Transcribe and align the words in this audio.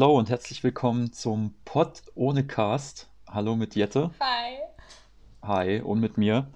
Hello 0.00 0.16
und 0.16 0.30
herzlich 0.30 0.64
willkommen 0.64 1.12
zum 1.12 1.52
Pod 1.66 2.02
ohne 2.14 2.46
Cast. 2.46 3.10
Hallo 3.28 3.54
mit 3.54 3.74
Jette. 3.74 4.10
Hi. 4.18 4.56
Hi 5.42 5.82
und 5.82 6.00
mit 6.00 6.16
mir. 6.16 6.46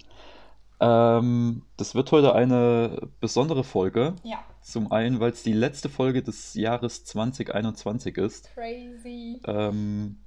Ähm, 0.81 1.61
das 1.77 1.95
wird 1.95 2.11
heute 2.11 2.35
eine 2.35 3.07
besondere 3.21 3.63
Folge. 3.63 4.15
Ja, 4.23 4.43
Zum 4.63 4.91
einen, 4.91 5.21
weil 5.21 5.33
es 5.33 5.43
die 5.43 5.53
letzte 5.53 5.91
Folge 5.91 6.23
des 6.23 6.55
Jahres 6.55 7.05
2021 7.05 8.17
ist. 8.17 8.49
crazy. 8.55 9.43
Ähm, 9.45 10.21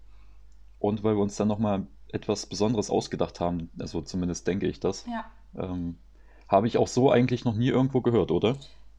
und 0.78 1.04
weil 1.04 1.16
wir 1.16 1.23
uns 1.23 1.38
dann 1.38 1.48
nochmal 1.48 1.88
etwas 2.09 2.45
Besonderes 2.45 2.92
ausgedacht 2.92 3.40
haben. 3.40 3.72
Also 3.80 4.02
zumindest 4.02 4.45
denke 4.45 4.68
ich 4.68 4.80
das. 4.80 5.08
Ja. 5.08 5.26
Ähm, 5.59 5.98
habe 6.48 6.68
ich 6.68 6.78
auch 6.78 6.88
so 6.88 7.09
eigentlich 7.09 7.45
noch 7.45 7.56
nie 7.56 7.70
irgendwo 7.70 8.02
gehört, 8.02 8.30
oder? 8.30 8.58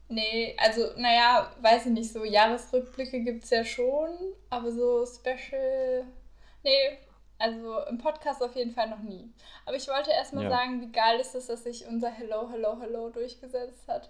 Nee, 0.09 0.55
also, 0.57 0.81
naja, 0.97 1.51
weiß 1.61 1.85
ich 1.85 1.91
nicht, 1.91 2.11
so 2.11 2.23
Jahresrückblicke 2.25 3.21
gibt 3.21 3.43
es 3.43 3.51
ja 3.51 3.63
schon, 3.63 4.09
aber 4.49 4.71
so 4.71 5.05
Special. 5.05 6.03
Nee, 6.63 6.97
also 7.37 7.79
im 7.89 7.99
Podcast 7.99 8.41
auf 8.41 8.55
jeden 8.55 8.71
Fall 8.71 8.89
noch 8.89 8.99
nie. 9.01 9.31
Aber 9.65 9.77
ich 9.77 9.87
wollte 9.87 10.11
erstmal 10.11 10.45
Ja. 10.45 10.49
sagen, 10.49 10.81
wie 10.81 10.91
geil 10.91 11.19
ist 11.19 11.35
es, 11.35 11.47
dass 11.47 11.63
sich 11.63 11.85
unser 11.87 12.09
Hello, 12.09 12.49
Hello, 12.51 12.77
Hello 12.81 13.09
durchgesetzt 13.09 13.87
hat. 13.87 14.09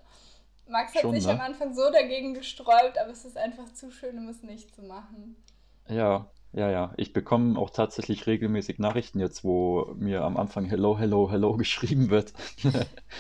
Max 0.68 0.96
hat 0.96 1.02
Schon, 1.02 1.16
sich 1.16 1.26
ne? 1.26 1.34
am 1.34 1.42
Anfang 1.42 1.74
so 1.74 1.92
dagegen 1.92 2.34
gesträubt, 2.34 2.98
aber 2.98 3.12
es 3.12 3.26
ist 3.26 3.38
einfach 3.38 3.74
zu 3.74 3.92
schön, 3.92 4.18
um 4.18 4.30
es 4.30 4.44
nicht 4.44 4.74
zu 4.74 4.84
machen. 4.84 5.36
Ja, 5.88 6.32
ja, 6.54 6.70
ja. 6.70 6.94
Ich 6.98 7.14
bekomme 7.14 7.60
auch 7.60 7.70
tatsächlich 7.72 8.26
regelmäßig 8.28 8.80
Nachrichten 8.80 9.20
jetzt, 9.20 9.44
wo 9.44 9.94
mir 9.98 10.22
am 10.24 10.38
Anfang 10.38 10.66
Hello, 10.66 10.98
Hello, 10.98 11.30
Hello 11.32 11.54
geschrieben 11.58 12.10
wird. 12.10 12.34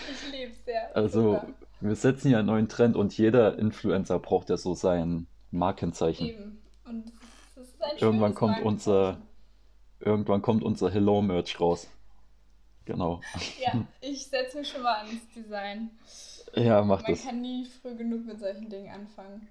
Ich 0.08 0.31
liebe 0.31 0.52
es 0.52 0.66
sehr. 0.66 0.96
Also, 0.96 1.42
Super. 1.42 1.53
Wir 1.81 1.95
setzen 1.95 2.31
ja 2.31 2.39
einen 2.39 2.47
neuen 2.47 2.67
Trend 2.69 2.95
und 2.95 3.17
jeder 3.17 3.58
Influencer 3.59 4.19
braucht 4.19 4.49
ja 4.49 4.58
so 4.58 4.73
sein 4.75 5.27
Markenzeichen. 5.52 6.27
Eben. 6.27 6.61
Und 6.85 7.11
es 7.55 7.58
ist 7.58 7.81
ein 7.81 7.97
Irgendwann 7.97 8.35
kommt 8.35 8.61
unser, 8.61 9.17
irgendwann 10.00 10.41
kommt 10.41 10.63
unser 10.63 10.89
Hello-Merch 10.91 11.59
raus. 11.59 11.88
Genau. 12.85 13.22
Ja, 13.63 13.73
ich 14.02 14.27
setze 14.27 14.57
mich 14.59 14.69
schon 14.69 14.81
mal 14.81 14.95
ans 15.05 15.27
Design. 15.35 15.91
Ja, 16.55 16.81
mach 16.83 17.03
Man 17.03 17.11
das. 17.11 17.23
kann 17.23 17.41
nie 17.41 17.66
früh 17.66 17.95
genug 17.95 18.25
mit 18.25 18.39
solchen 18.39 18.69
Dingen 18.69 18.91
anfangen. 18.94 19.47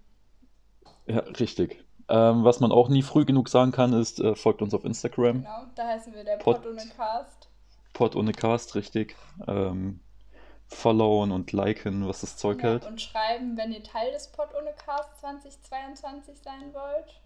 Ja, 1.06 1.20
richtig. 1.20 1.84
Ähm, 2.08 2.42
was 2.42 2.58
man 2.60 2.72
auch 2.72 2.88
nie 2.88 3.02
früh 3.02 3.24
genug 3.24 3.48
sagen 3.48 3.70
kann, 3.70 3.92
ist, 3.92 4.18
äh, 4.18 4.34
folgt 4.34 4.62
uns 4.62 4.74
auf 4.74 4.84
Instagram. 4.84 5.42
Genau, 5.42 5.66
da 5.74 5.86
heißen 5.88 6.12
wir 6.14 6.24
der 6.24 6.36
Pod- 6.38 6.62
Pod 6.62 6.66
ohne 6.72 6.82
Cast. 6.96 7.48
Pod 7.92 8.16
ohne 8.16 8.32
Cast, 8.32 8.74
richtig. 8.74 9.14
Ähm, 9.46 10.00
followen 10.68 11.32
und 11.32 11.52
liken, 11.52 12.06
was 12.06 12.20
das 12.20 12.36
Zeug 12.36 12.62
Ja, 12.62 12.70
hält. 12.70 12.86
und 12.86 13.00
schreiben, 13.00 13.56
wenn 13.56 13.72
ihr 13.72 13.82
Teil 13.82 14.12
des 14.12 14.28
Pod 14.28 14.48
ohne 14.58 14.72
Cast 14.74 15.18
2022 15.20 16.38
sein 16.40 16.72
wollt. 16.72 17.20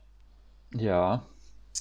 Ja, 0.75 1.23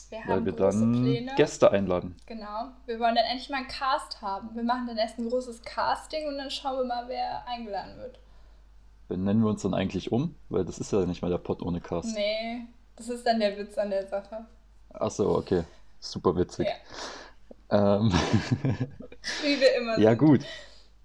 Wir 0.09 0.19
weil 0.27 0.45
wir 0.45 0.53
dann 0.53 1.03
Pläne. 1.03 1.33
Gäste 1.35 1.71
einladen. 1.71 2.15
Genau. 2.25 2.69
Wir 2.85 2.99
wollen 2.99 3.15
dann 3.15 3.25
endlich 3.25 3.49
mal 3.49 3.57
einen 3.57 3.67
Cast 3.67 4.21
haben. 4.21 4.49
Wir 4.55 4.63
machen 4.63 4.87
dann 4.87 4.97
erst 4.97 5.17
ein 5.19 5.29
großes 5.29 5.61
Casting 5.63 6.27
und 6.27 6.37
dann 6.37 6.49
schauen 6.51 6.77
wir 6.79 6.85
mal, 6.85 7.07
wer 7.07 7.47
eingeladen 7.47 7.97
wird. 7.97 8.19
Benennen 9.07 9.43
wir 9.43 9.49
uns 9.49 9.61
dann 9.61 9.73
eigentlich 9.73 10.11
um? 10.11 10.35
Weil 10.49 10.65
das 10.65 10.79
ist 10.79 10.91
ja 10.91 11.05
nicht 11.05 11.21
mehr 11.21 11.31
der 11.31 11.37
Pod 11.37 11.61
ohne 11.61 11.79
Cast. 11.81 12.15
Nee, 12.15 12.65
das 12.95 13.09
ist 13.09 13.25
dann 13.25 13.39
der 13.39 13.57
Witz 13.57 13.77
an 13.77 13.89
der 13.89 14.07
Sache. 14.07 14.45
Ach 14.93 15.11
so, 15.11 15.37
okay. 15.37 15.63
Super 15.99 16.35
witzig. 16.35 16.67
Ja, 17.69 17.97
Ähm, 17.97 18.11
wie 19.43 19.59
wir 19.59 19.75
immer 19.75 19.99
ja, 19.99 20.09
sind. 20.11 20.17
gut. 20.19 20.41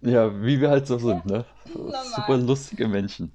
Ja, 0.01 0.43
wie 0.43 0.61
wir 0.61 0.71
halt 0.71 0.87
so 0.87 0.99
sind, 0.99 1.25
ne? 1.27 1.45
Normal. 1.75 2.05
Super 2.15 2.37
lustige 2.37 2.87
Menschen. 2.89 3.33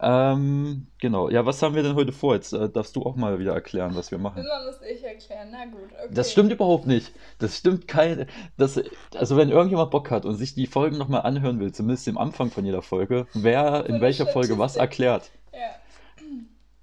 Ähm, 0.00 0.88
genau. 1.00 1.30
Ja, 1.30 1.46
was 1.46 1.62
haben 1.62 1.74
wir 1.74 1.82
denn 1.82 1.94
heute 1.94 2.12
vor? 2.12 2.34
Jetzt 2.34 2.52
äh, 2.52 2.68
darfst 2.68 2.96
du 2.96 3.02
auch 3.02 3.14
mal 3.16 3.38
wieder 3.38 3.52
erklären, 3.54 3.94
was 3.94 4.10
wir 4.10 4.18
machen. 4.18 4.42
Immer 4.42 4.64
muss 4.66 4.80
ich 4.82 5.02
erklären. 5.04 5.48
Na 5.52 5.66
gut, 5.66 5.90
okay. 5.92 6.12
Das 6.12 6.32
stimmt 6.32 6.52
überhaupt 6.52 6.86
nicht. 6.86 7.12
Das 7.38 7.56
stimmt 7.56 7.86
kein. 7.86 8.26
Das, 8.56 8.80
also, 9.14 9.36
wenn 9.36 9.50
irgendjemand 9.50 9.90
Bock 9.92 10.10
hat 10.10 10.24
und 10.24 10.34
sich 10.34 10.54
die 10.54 10.66
Folgen 10.66 10.98
nochmal 10.98 11.22
anhören 11.22 11.60
will, 11.60 11.72
zumindest 11.72 12.08
im 12.08 12.18
Anfang 12.18 12.50
von 12.50 12.64
jeder 12.64 12.82
Folge, 12.82 13.26
wer 13.34 13.86
in 13.86 13.94
eine 13.94 14.00
welcher 14.00 14.26
Folge 14.26 14.58
was 14.58 14.76
erklärt, 14.76 15.30
Ja. 15.52 15.70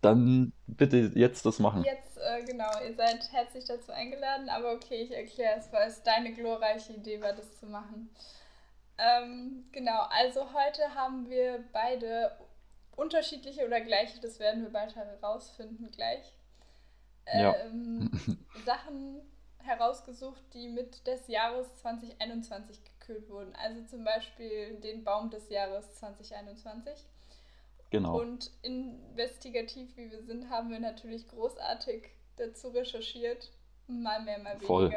dann 0.02 0.53
bitte 0.68 1.12
jetzt 1.14 1.46
das 1.46 1.59
machen. 1.59 1.84
Jetzt, 1.84 2.18
äh, 2.18 2.46
genau, 2.46 2.70
ihr 2.88 2.96
seid 2.96 3.30
herzlich 3.34 3.66
dazu 3.66 3.91
eingeladen, 3.91 4.47
aber 4.50 4.72
okay, 4.72 5.02
ich 5.03 5.12
erkläre 5.12 5.59
es, 5.59 5.72
weil 5.74 5.88
es 5.90 6.02
deine 6.03 6.31
glorreiche 6.34 6.94
Idee 6.94 7.22
war, 7.22 7.34
das 7.34 7.59
zu 7.59 7.66
machen. 7.66 8.09
Ähm, 9.01 9.66
genau, 9.72 10.01
also 10.09 10.53
heute 10.53 10.94
haben 10.94 11.29
wir 11.29 11.63
beide 11.73 12.38
unterschiedliche 12.95 13.66
oder 13.66 13.81
gleiche, 13.81 14.19
das 14.19 14.39
werden 14.39 14.62
wir 14.63 14.69
bald 14.69 14.95
herausfinden 14.95 15.89
gleich, 15.91 16.34
Ja. 17.34 17.56
ähm, 17.66 18.11
Sachen 18.66 19.22
herausgesucht, 19.63 20.41
die 20.53 20.67
mit 20.67 21.06
des 21.07 21.28
Jahres 21.28 21.78
2021 21.78 22.79
gekürt 22.84 23.29
wurden. 23.29 23.56
Also 23.56 23.84
zum 23.85 24.03
Beispiel 24.03 24.79
den 24.79 25.03
Baum 25.03 25.29
des 25.29 25.50
Jahres 25.50 25.95
2021. 25.95 27.06
Genau. 27.90 28.19
Und 28.19 28.51
investigativ, 28.61 29.95
wie 29.97 30.11
wir 30.11 30.23
sind, 30.23 30.50
haben 30.50 30.69
wir 30.72 30.79
natürlich 30.79 31.28
großartig 31.28 32.09
dazu 32.38 32.69
recherchiert. 32.69 33.51
Mal 33.88 34.22
mehr, 34.23 34.40
mal 34.40 34.57
Voll. 34.59 34.90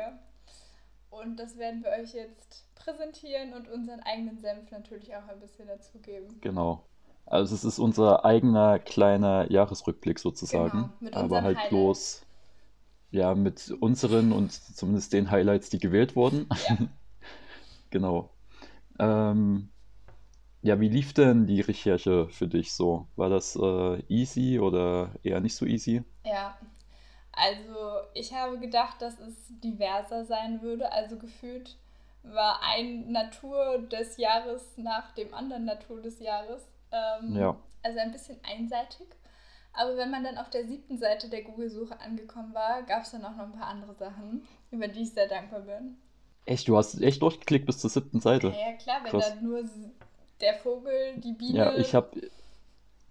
Und 1.23 1.37
das 1.39 1.57
werden 1.59 1.83
wir 1.83 1.91
euch 1.91 2.13
jetzt 2.15 2.65
präsentieren 2.75 3.53
und 3.55 3.69
unseren 3.69 4.01
eigenen 4.01 4.39
Senf 4.39 4.71
natürlich 4.71 5.15
auch 5.15 5.27
ein 5.29 5.41
bisschen 5.41 5.67
dazugeben. 5.69 6.41
Genau. 6.41 6.85
Also 7.27 7.55
es 7.55 7.65
ist 7.65 7.79
unser 7.79 8.25
eigener 8.25 8.79
kleiner 8.79 9.51
Jahresrückblick 9.51 10.19
sozusagen, 10.19 10.93
Genau, 11.01 11.11
aber 11.13 11.43
halt 11.43 11.57
Highlights. 11.57 11.69
bloß 11.71 12.27
ja 13.13 13.35
mit 13.35 13.71
unseren 13.81 14.33
und 14.33 14.53
zumindest 14.53 15.13
den 15.13 15.31
Highlights, 15.31 15.71
die 15.71 15.79
gewählt 15.79 16.17
wurden. 16.17 16.49
Ja. 16.69 16.77
Genau. 17.91 18.31
Ähm, 18.99 19.69
ja, 20.63 20.81
wie 20.81 20.89
lief 20.89 21.15
denn 21.15 21.47
die 21.47 21.61
Recherche 21.61 22.29
für 22.31 22.49
dich 22.49 22.73
so? 22.73 23.09
War 23.17 23.31
das 23.31 23.57
äh, 23.57 24.03
easy 24.09 24.59
oder 24.61 25.15
eher 25.23 25.41
nicht 25.41 25.57
so 25.57 25.67
easy? 25.67 26.05
Ja, 26.25 26.59
also 27.37 28.01
ich 28.15 28.33
habe 28.33 28.59
gedacht, 28.59 29.01
dass 29.03 29.19
es 29.21 29.35
diverser 29.61 30.25
sein 30.25 30.63
würde. 30.63 30.91
Also 30.93 31.17
gefühlt 31.17 31.77
war 32.23 32.61
ein 32.63 33.11
Natur 33.13 33.79
des 33.91 34.17
Jahres 34.17 34.77
nach 34.77 35.13
dem 35.15 35.33
anderen 35.35 35.65
Natur 35.65 36.01
des 36.01 36.21
Jahres. 36.21 36.67
Ähm, 36.93 37.37
Ja. 37.37 37.57
Also 37.83 37.99
ein 37.99 38.13
bisschen 38.13 38.39
einseitig. 38.43 39.07
Aber 39.75 39.97
wenn 39.97 40.11
man 40.11 40.23
dann 40.25 40.39
auf 40.39 40.49
der 40.51 40.67
siebten 40.67 40.97
Seite 40.99 41.29
der 41.29 41.43
Google-Suche 41.43 42.01
angekommen 42.01 42.55
war, 42.55 42.83
gab 42.85 43.03
es 43.03 43.11
dann 43.11 43.25
auch 43.25 43.37
noch 43.37 43.45
ein 43.45 43.53
paar 43.53 43.67
andere 43.67 43.95
Sachen, 43.95 44.47
über 44.71 44.89
die 44.89 45.03
ich 45.03 45.13
sehr 45.13 45.29
dankbar 45.29 45.61
bin. 45.61 45.97
Echt, 46.47 46.69
du 46.69 46.77
hast 46.77 47.01
echt 47.01 47.21
durchgeklickt 47.23 47.67
bis 47.67 47.79
zur 47.79 47.91
siebten 47.91 48.21
Seite. 48.21 48.49
Ja, 48.49 48.71
ja 48.71 48.77
klar, 48.77 49.01
wenn 49.03 49.11
Krass. 49.11 49.35
da 49.35 49.41
nur 49.41 49.65
der 50.41 50.55
Vogel, 50.55 51.17
die 51.17 51.33
Biene. 51.33 51.59
Ja, 51.59 51.77
ich 51.77 51.95
habe, 51.95 52.31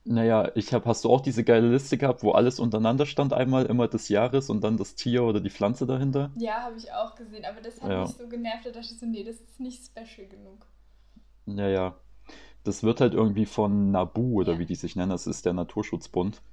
naja, 0.05 0.51
ich 0.55 0.73
habe, 0.73 0.85
hast 0.89 1.03
du 1.05 1.09
auch 1.09 1.21
diese 1.21 1.43
geile 1.43 1.69
Liste 1.71 1.97
gehabt, 1.97 2.23
wo 2.23 2.31
alles 2.31 2.59
untereinander 2.59 3.05
stand, 3.05 3.33
einmal 3.33 3.65
immer 3.65 3.87
des 3.87 4.09
Jahres 4.09 4.49
und 4.49 4.63
dann 4.63 4.77
das 4.77 4.95
Tier 4.95 5.23
oder 5.23 5.39
die 5.41 5.49
Pflanze 5.49 5.85
dahinter? 5.87 6.31
Ja, 6.35 6.61
habe 6.61 6.77
ich 6.77 6.91
auch 6.91 7.15
gesehen, 7.15 7.43
aber 7.45 7.59
das 7.61 7.81
hat 7.81 7.89
Ja. 7.89 7.97
mich 7.97 8.15
so 8.15 8.27
genervt, 8.29 8.65
da 8.65 8.69
dachte 8.71 8.93
ich 8.93 8.99
so, 8.99 9.05
nee, 9.07 9.23
das 9.23 9.37
ist 9.41 9.59
nicht 9.59 9.83
special 9.85 10.27
genug. 10.27 10.67
Ja, 11.45 11.67
ja. 11.67 11.99
Das 12.63 12.83
wird 12.83 13.01
halt 13.01 13.13
irgendwie 13.15 13.45
von 13.45 13.91
NABU 13.91 14.41
oder 14.41 14.57
Ja. 14.57 14.59
wie 14.59 14.65
die 14.67 14.75
sich 14.75 14.95
nennen, 14.95 15.11
das 15.11 15.27
ist 15.27 15.45
der 15.45 15.53
Naturschutzbund. 15.53 16.43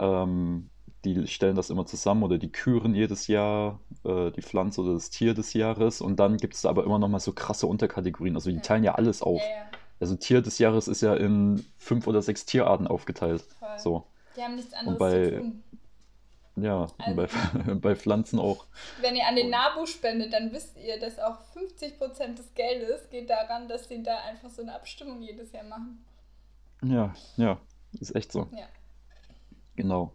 Ähm, 0.00 0.70
die 1.04 1.26
stellen 1.28 1.56
das 1.56 1.70
immer 1.70 1.86
zusammen 1.86 2.24
oder 2.24 2.38
die 2.38 2.52
küren 2.52 2.94
jedes 2.94 3.28
Jahr 3.28 3.80
äh, 4.04 4.32
die 4.32 4.42
Pflanze 4.42 4.82
oder 4.82 4.94
das 4.94 5.10
Tier 5.10 5.34
des 5.34 5.54
Jahres 5.54 6.00
und 6.02 6.18
dann 6.20 6.38
gibt 6.38 6.54
es 6.54 6.66
aber 6.66 6.84
immer 6.84 6.98
noch 6.98 7.08
mal 7.08 7.20
so 7.20 7.32
krasse 7.34 7.66
Unterkategorien. 7.68 8.36
Also 8.36 8.50
die 8.50 8.60
Ja. 8.60 8.62
teilen 8.62 8.84
ja 8.84 8.94
alles 8.96 9.22
auf. 9.22 9.52
Ja, 9.52 9.54
ja, 9.54 9.79
Also 10.00 10.16
Tier 10.16 10.40
des 10.42 10.58
Jahres 10.58 10.88
ist 10.88 11.02
ja 11.02 11.14
in 11.14 11.64
fünf 11.78 12.06
oder 12.06 12.22
sechs 12.22 12.46
Tierarten 12.46 12.86
aufgeteilt. 12.86 13.42
voll. 13.58 13.78
So, 13.78 14.06
Die 14.36 14.42
haben 14.42 14.56
nichts 14.56 14.72
und 14.72 14.78
anderes 14.78 14.98
bei, 14.98 15.24
zu 15.24 15.36
tun. 15.40 15.62
ja, 16.56 16.76
und 17.06 17.16
bei, 17.16 17.22
Also- 17.28 17.74
bei 17.80 17.94
Pflanzen 17.94 18.38
auch. 18.38 18.66
Wenn 19.02 19.14
ihr 19.14 19.26
an 19.26 19.36
den 19.36 19.46
Und- 19.46 19.50
NABU 19.52 19.86
spendet, 19.86 20.32
dann 20.32 20.52
wisst 20.52 20.76
ihr, 20.78 20.98
dass 20.98 21.18
auch 21.18 21.38
50% 21.54 22.34
des 22.38 22.54
Geldes 22.54 23.10
geht 23.10 23.28
daran, 23.28 23.68
dass 23.68 23.88
sie 23.88 24.02
da 24.02 24.16
einfach 24.20 24.48
so 24.50 24.62
eine 24.62 24.74
Abstimmung 24.74 25.20
jedes 25.22 25.52
Jahr 25.52 25.64
machen. 25.64 26.02
Ja, 26.82 27.12
ja, 27.36 27.58
ist 28.00 28.16
echt 28.16 28.32
so. 28.32 28.48
Ja. 28.52 28.66
Genau. 29.76 30.12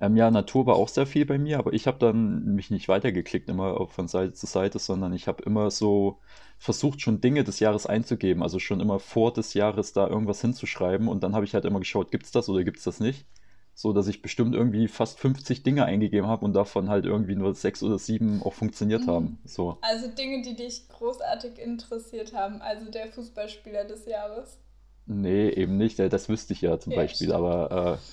Ähm, 0.00 0.16
ja, 0.16 0.30
Natur 0.30 0.66
war 0.66 0.76
auch 0.76 0.88
sehr 0.88 1.06
viel 1.06 1.26
bei 1.26 1.38
mir, 1.38 1.58
aber 1.58 1.72
ich 1.72 1.86
habe 1.86 1.98
dann 1.98 2.44
mich 2.54 2.70
nicht 2.70 2.88
weitergeklickt, 2.88 3.48
immer 3.48 3.86
von 3.88 4.06
Seite 4.08 4.32
zu 4.32 4.46
Seite, 4.46 4.78
sondern 4.78 5.12
ich 5.12 5.26
habe 5.28 5.42
immer 5.44 5.70
so 5.70 6.20
versucht, 6.58 7.00
schon 7.00 7.20
Dinge 7.20 7.42
des 7.44 7.60
Jahres 7.60 7.86
einzugeben, 7.86 8.42
also 8.42 8.58
schon 8.60 8.80
immer 8.80 9.00
vor 9.00 9.32
des 9.32 9.54
Jahres 9.54 9.92
da 9.92 10.06
irgendwas 10.08 10.40
hinzuschreiben 10.40 11.08
und 11.08 11.22
dann 11.24 11.34
habe 11.34 11.44
ich 11.44 11.54
halt 11.54 11.64
immer 11.64 11.80
geschaut, 11.80 12.10
gibt's 12.12 12.30
das 12.30 12.48
oder 12.48 12.64
gibt's 12.64 12.84
das 12.84 13.00
nicht? 13.00 13.26
So 13.74 13.92
dass 13.92 14.08
ich 14.08 14.22
bestimmt 14.22 14.54
irgendwie 14.54 14.88
fast 14.88 15.18
50 15.20 15.62
Dinge 15.62 15.84
eingegeben 15.84 16.28
habe 16.28 16.44
und 16.44 16.52
davon 16.54 16.88
halt 16.90 17.04
irgendwie 17.06 17.36
nur 17.36 17.54
sechs 17.54 17.82
oder 17.82 17.98
sieben 17.98 18.42
auch 18.42 18.54
funktioniert 18.54 19.06
Mhm. 19.06 19.08
haben. 19.08 19.38
So. 19.44 19.78
Also 19.80 20.08
Dinge, 20.08 20.42
die 20.42 20.54
dich 20.54 20.88
großartig 20.88 21.58
interessiert 21.58 22.34
haben. 22.34 22.60
Also 22.60 22.90
der 22.90 23.06
Fußballspieler 23.10 23.84
des 23.86 24.04
Jahres. 24.04 24.58
Nee, 25.06 25.48
eben 25.50 25.76
nicht. 25.76 25.98
äh, 26.00 26.08
Das 26.08 26.28
wüsste 26.28 26.52
ich 26.52 26.60
ja 26.60 26.78
zum 26.78 26.92
Ja, 26.92 26.94
Beispiel, 26.94 27.32
stimmt. 27.32 27.32
aber 27.32 28.04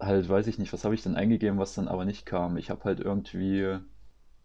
halt, 0.00 0.28
weiß 0.28 0.46
ich 0.46 0.58
nicht, 0.58 0.72
was 0.72 0.84
habe 0.84 0.94
ich 0.94 1.02
denn 1.02 1.16
eingegeben, 1.16 1.58
was 1.58 1.74
dann 1.74 1.88
aber 1.88 2.04
nicht 2.04 2.26
kam. 2.26 2.56
Ich 2.56 2.70
habe 2.70 2.84
halt 2.84 3.00
irgendwie, 3.00 3.78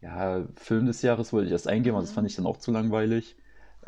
ja, 0.01 0.47
Film 0.55 0.85
des 0.87 1.01
Jahres 1.01 1.33
wollte 1.33 1.47
ich 1.47 1.51
erst 1.53 1.67
eingeben, 1.67 1.95
aber 1.95 2.03
das 2.03 2.11
Mhm. 2.11 2.15
fand 2.15 2.29
ich 2.29 2.35
dann 2.35 2.45
auch 2.47 2.57
zu 2.57 2.71
langweilig. 2.71 3.37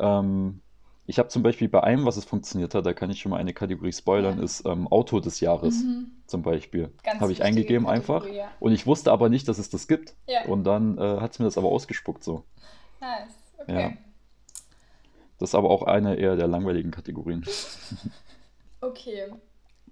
Ähm, 0.00 0.60
ich 1.06 1.18
habe 1.18 1.28
zum 1.30 1.42
Beispiel 1.42 1.68
bei 1.68 1.82
einem, 1.82 2.04
was 2.06 2.16
es 2.16 2.24
funktioniert 2.26 2.74
hat, 2.74 2.86
da 2.86 2.92
kann 2.92 3.10
ich 3.10 3.20
schon 3.20 3.30
mal 3.30 3.38
eine 3.38 3.54
Kategorie 3.54 3.92
spoilern, 3.92 4.38
Ja. 4.38 4.44
ist 4.44 4.66
ähm, 4.66 4.88
Auto 4.88 5.20
des 5.20 5.40
Jahres 5.40 5.84
Mhm. 5.84 6.12
zum 6.26 6.42
Beispiel. 6.42 6.92
Habe 7.06 7.32
ich 7.32 7.42
eingegeben 7.42 7.86
einfach. 7.88 8.20
Kategorie, 8.22 8.38
Ja. 8.38 8.50
Und 8.60 8.72
ich 8.72 8.86
wusste 8.86 9.12
aber 9.12 9.28
nicht, 9.28 9.48
dass 9.48 9.58
es 9.58 9.70
das 9.70 9.88
gibt. 9.88 10.14
ja, 10.26 10.44
Und 10.46 10.64
dann 10.64 10.98
äh, 10.98 11.20
hat 11.20 11.32
es 11.32 11.38
mir 11.38 11.46
das 11.46 11.58
aber 11.58 11.68
ausgespuckt 11.68 12.24
so. 12.24 12.44
nice. 13.00 13.34
Ja. 13.68 13.88
Okay. 13.88 13.98
Das 15.38 15.50
ist 15.50 15.54
aber 15.54 15.70
auch 15.70 15.82
eine 15.84 16.16
eher 16.16 16.36
der 16.36 16.48
langweiligen 16.48 16.90
Kategorien. 16.90 17.44
Okay. 18.82 19.30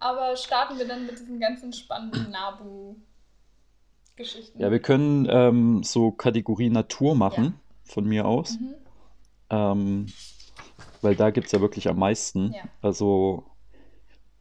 Aber 0.01 0.37
starten 0.37 0.79
wir 0.79 0.87
dann 0.87 1.07
mit 1.07 1.19
diesen 1.19 1.41
ganzen 1.41 1.73
spannenden 1.73 2.31
Nabu-Geschichten. 2.31 4.61
Ja, 4.61 4.71
wir 4.71 4.81
können 4.81 5.27
ähm, 5.31 5.83
so 5.83 6.13
Kategorie 6.13 6.69
Natur 6.71 7.15
machen, 7.15 7.59
von 7.85 8.05
mir 8.05 8.27
aus. 8.27 8.59
Mhm. 8.59 8.75
Ähm, 9.49 10.07
weil 11.03 11.15
da 11.15 11.31
gibt 11.31 11.47
es 11.47 11.53
ja 11.53 11.61
wirklich 11.61 11.89
am 11.89 11.99
meisten. 11.99 12.53
Ja. 12.53 12.63
Also, 12.83 13.45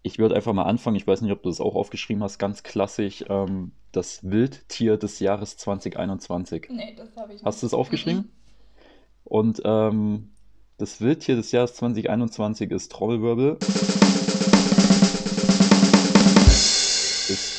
ich 0.01 0.17
würde 0.19 0.35
einfach 0.35 0.53
mal 0.53 0.63
anfangen. 0.63 0.95
Ich 0.95 1.07
weiß 1.07 1.21
nicht, 1.21 1.31
ob 1.31 1.43
du 1.43 1.49
das 1.49 1.61
auch 1.61 1.75
aufgeschrieben 1.75 2.23
hast. 2.23 2.39
Ganz 2.39 2.63
klassisch, 2.63 3.23
ähm, 3.29 3.71
das 3.91 4.23
Wildtier 4.23 4.97
des 4.97 5.19
Jahres 5.19 5.57
2021. 5.57 6.67
Nee, 6.69 6.95
das 6.95 7.15
habe 7.15 7.33
ich 7.33 7.39
nicht. 7.39 7.45
Hast 7.45 7.61
du 7.61 7.67
es 7.67 7.73
aufgeschrieben? 7.73 8.21
Mhm. 8.21 8.29
Und 9.23 9.61
ähm, 9.65 10.31
das 10.77 11.01
Wildtier 11.01 11.35
des 11.35 11.51
Jahres 11.51 11.75
2021 11.75 12.71
ist 12.71 12.91
Trommelwirbel. 12.91 13.57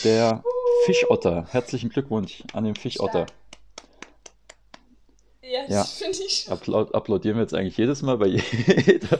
Der 0.06 0.42
Fischotter. 0.84 1.46
Herzlichen 1.50 1.90
Glückwunsch 1.90 2.44
an 2.52 2.64
den 2.64 2.76
Fischotter. 2.76 3.26
Ja, 5.42 5.64
Ja. 5.68 5.84
finde 5.84 6.18
ich. 6.26 6.46
Appla 6.50 6.82
applaudieren 6.92 7.36
wir 7.36 7.42
jetzt 7.42 7.54
eigentlich 7.54 7.76
jedes 7.76 8.02
Mal 8.02 8.16
bei 8.18 8.26
jeder. 8.26 9.18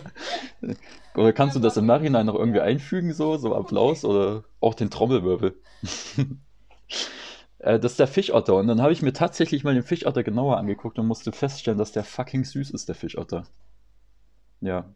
Oder 1.17 1.33
kannst 1.33 1.57
du 1.57 1.61
das 1.61 1.77
im 1.77 1.87
Nachhinein 1.87 2.27
noch 2.27 2.35
irgendwie 2.35 2.61
einfügen, 2.61 3.13
so, 3.13 3.37
so 3.37 3.55
Applaus 3.55 4.05
oder 4.05 4.45
auch 4.61 4.75
den 4.75 4.91
Trommelwirbel? 4.91 5.55
Äh, 7.59 7.81
Das 7.81 7.93
ist 7.93 7.99
der 8.01 8.07
Fischotter. 8.07 8.55
Und 8.55 8.69
dann 8.69 8.83
habe 8.83 8.93
ich 8.93 9.01
mir 9.03 9.13
tatsächlich 9.15 9.65
mal 9.65 9.73
den 9.75 9.83
Fischotter 9.83 10.23
genauer 10.23 10.59
angeguckt 10.59 10.99
und 10.99 11.07
musste 11.07 11.33
feststellen, 11.33 11.79
dass 11.79 11.91
der 11.91 12.05
fucking 12.05 12.45
süß 12.45 12.71
ist, 12.71 12.87
der 12.87 12.95
Fischotter. 12.95 13.45
Ja. 14.61 14.95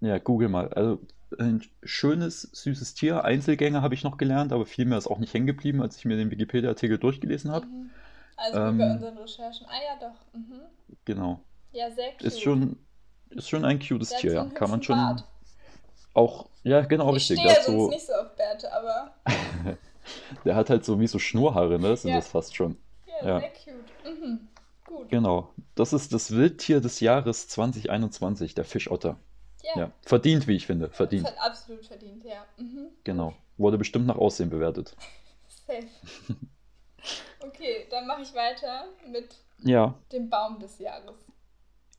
Ja, 0.00 0.18
google 0.18 0.48
mal. 0.48 0.72
Also 0.72 1.00
ein 1.38 1.62
schönes, 1.82 2.42
süßes 2.52 2.94
Tier. 2.94 3.24
Einzelgänger 3.24 3.82
habe 3.82 3.94
ich 3.94 4.04
noch 4.04 4.16
gelernt, 4.16 4.52
aber 4.52 4.66
viel 4.66 4.84
mehr 4.86 4.98
ist 4.98 5.06
auch 5.08 5.18
nicht 5.18 5.34
hängen 5.34 5.46
geblieben, 5.46 5.82
als 5.82 5.96
ich 5.96 6.04
mir 6.04 6.16
den 6.16 6.30
Wikipedia-Artikel 6.30 6.98
durchgelesen 6.98 7.50
habe. 7.50 7.66
Mhm. 7.66 7.90
Also 8.36 8.58
wie 8.58 8.62
Ähm, 8.64 8.78
bei 8.78 8.92
unseren 8.92 9.18
Recherchen. 9.18 9.66
Ah 9.68 9.72
ja, 9.84 10.08
doch. 10.08 10.38
Mhm. 10.38 10.60
Genau. 11.04 11.40
Ja, 11.72 11.90
sehr 11.90 12.12
cute. 12.12 12.22
Ist 12.24 12.40
schon, 12.40 12.76
ist 13.30 13.48
schon 13.48 13.64
ein 13.64 13.78
cutes 13.78 14.10
Tier, 14.10 14.32
ja. 14.32 14.44
Kann 14.46 14.70
man 14.70 14.82
schon 14.82 14.96
Bart. 14.96 15.24
auch, 16.14 16.48
ja, 16.62 16.80
genau, 16.82 17.10
Ich 17.10 17.16
richtig. 17.30 17.38
stehe 17.40 17.50
hat 17.54 17.64
sonst 17.64 17.78
so, 17.84 17.90
nicht 17.90 18.06
so 18.06 18.12
auf 18.14 18.34
Bärte, 18.36 18.72
aber 18.72 19.14
der 20.44 20.54
hat 20.54 20.70
halt 20.70 20.84
so 20.84 21.00
wie 21.00 21.06
so 21.06 21.18
Schnurrhaare, 21.18 21.78
ne? 21.78 21.96
Sind 21.96 22.10
Ja. 22.10 22.16
das 22.16 22.28
fast 22.28 22.54
schon. 22.56 22.76
ja, 23.06 23.28
Ja. 23.28 23.40
sehr 23.40 23.50
cute. 23.50 24.20
Mhm. 24.22 24.48
Gut. 24.86 25.08
Genau. 25.10 25.52
Das 25.74 25.92
ist 25.92 26.12
das 26.12 26.30
Wildtier 26.30 26.80
des 26.80 27.00
Jahres 27.00 27.48
2021, 27.48 28.54
der 28.54 28.64
Fischotter. 28.64 29.18
Ja, 29.74 29.80
Ja. 29.82 29.90
Verdient, 30.02 30.46
wie 30.46 30.56
ich 30.56 30.66
finde. 30.66 30.88
Verdient. 30.90 31.28
Ver- 31.28 31.42
absolut 31.44 31.84
verdient, 31.86 32.24
ja. 32.24 32.44
Mhm. 32.56 32.88
Genau. 33.04 33.34
Wurde 33.56 33.78
bestimmt 33.78 34.06
nach 34.06 34.16
Aussehen 34.16 34.50
bewertet. 34.50 34.94
Safe. 35.66 35.86
Okay, 37.40 37.86
dann 37.90 38.06
mache 38.06 38.22
ich 38.22 38.34
weiter 38.34 38.86
mit 39.06 39.34
Ja. 39.62 39.94
dem 40.12 40.28
Baum 40.28 40.58
des 40.58 40.78
Jahres. 40.78 41.16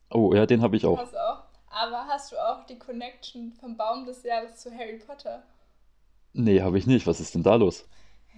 Oh, 0.10 0.34
ja, 0.34 0.46
den 0.46 0.62
habe 0.62 0.78
ich 0.78 0.86
auch. 0.86 0.98
Hast 0.98 1.14
du 1.14 1.18
auch. 1.18 1.44
Aber 1.70 2.08
hast 2.08 2.32
du 2.32 2.38
auch 2.38 2.66
die 2.66 2.80
Connection 2.80 3.52
vom 3.60 3.76
Baum 3.76 4.06
des 4.06 4.24
Jahres 4.24 4.56
zu 4.58 4.72
Harry 4.72 4.98
Potter? 5.06 5.44
Nee, 6.34 6.62
habe 6.62 6.78
ich 6.78 6.88
nicht. 6.88 7.06
Was 7.08 7.20
ist 7.20 7.36
denn 7.36 7.44
da 7.44 7.56
los? 7.56 7.88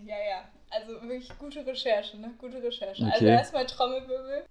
Ja, 0.04 0.16
ja. 0.18 0.44
Also 0.72 0.94
wirklich 1.02 1.30
gute 1.38 1.66
Recherche, 1.66 2.18
ne? 2.18 2.34
Gute 2.40 2.62
Recherche. 2.62 3.04
Also 3.04 3.18
Okay. 3.18 3.30
erstmal 3.32 3.66
Trommelwirbel. 3.66 4.46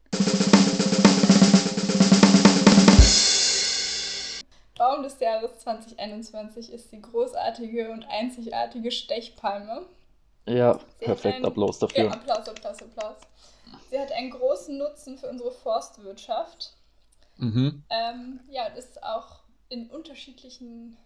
Baum 4.78 5.02
des 5.02 5.18
Jahres 5.20 5.58
2021 5.58 6.72
ist 6.72 6.92
die 6.92 7.02
großartige 7.02 7.90
und 7.90 8.04
einzigartige 8.04 8.90
Stechpalme. 8.90 9.84
Ja, 10.46 10.78
Sie 10.98 11.04
perfekt. 11.04 11.36
einen- 11.36 11.44
Applaus 11.44 11.80
Ja, 11.80 11.86
dafür. 11.86 12.12
Applaus, 12.12 12.48
Applaus, 12.48 12.82
Applaus. 12.82 13.16
Sie 13.90 13.98
hat 13.98 14.12
einen 14.12 14.30
großen 14.30 14.78
Nutzen 14.78 15.18
für 15.18 15.28
unsere 15.28 15.50
Forstwirtschaft. 15.50 16.72
Mhm. 17.36 17.82
Ähm, 17.90 18.40
ja, 18.50 18.66
und 18.68 18.76
ist 18.76 19.02
auch 19.02 19.40
in 19.68 19.90
unterschiedlichen 19.90 20.96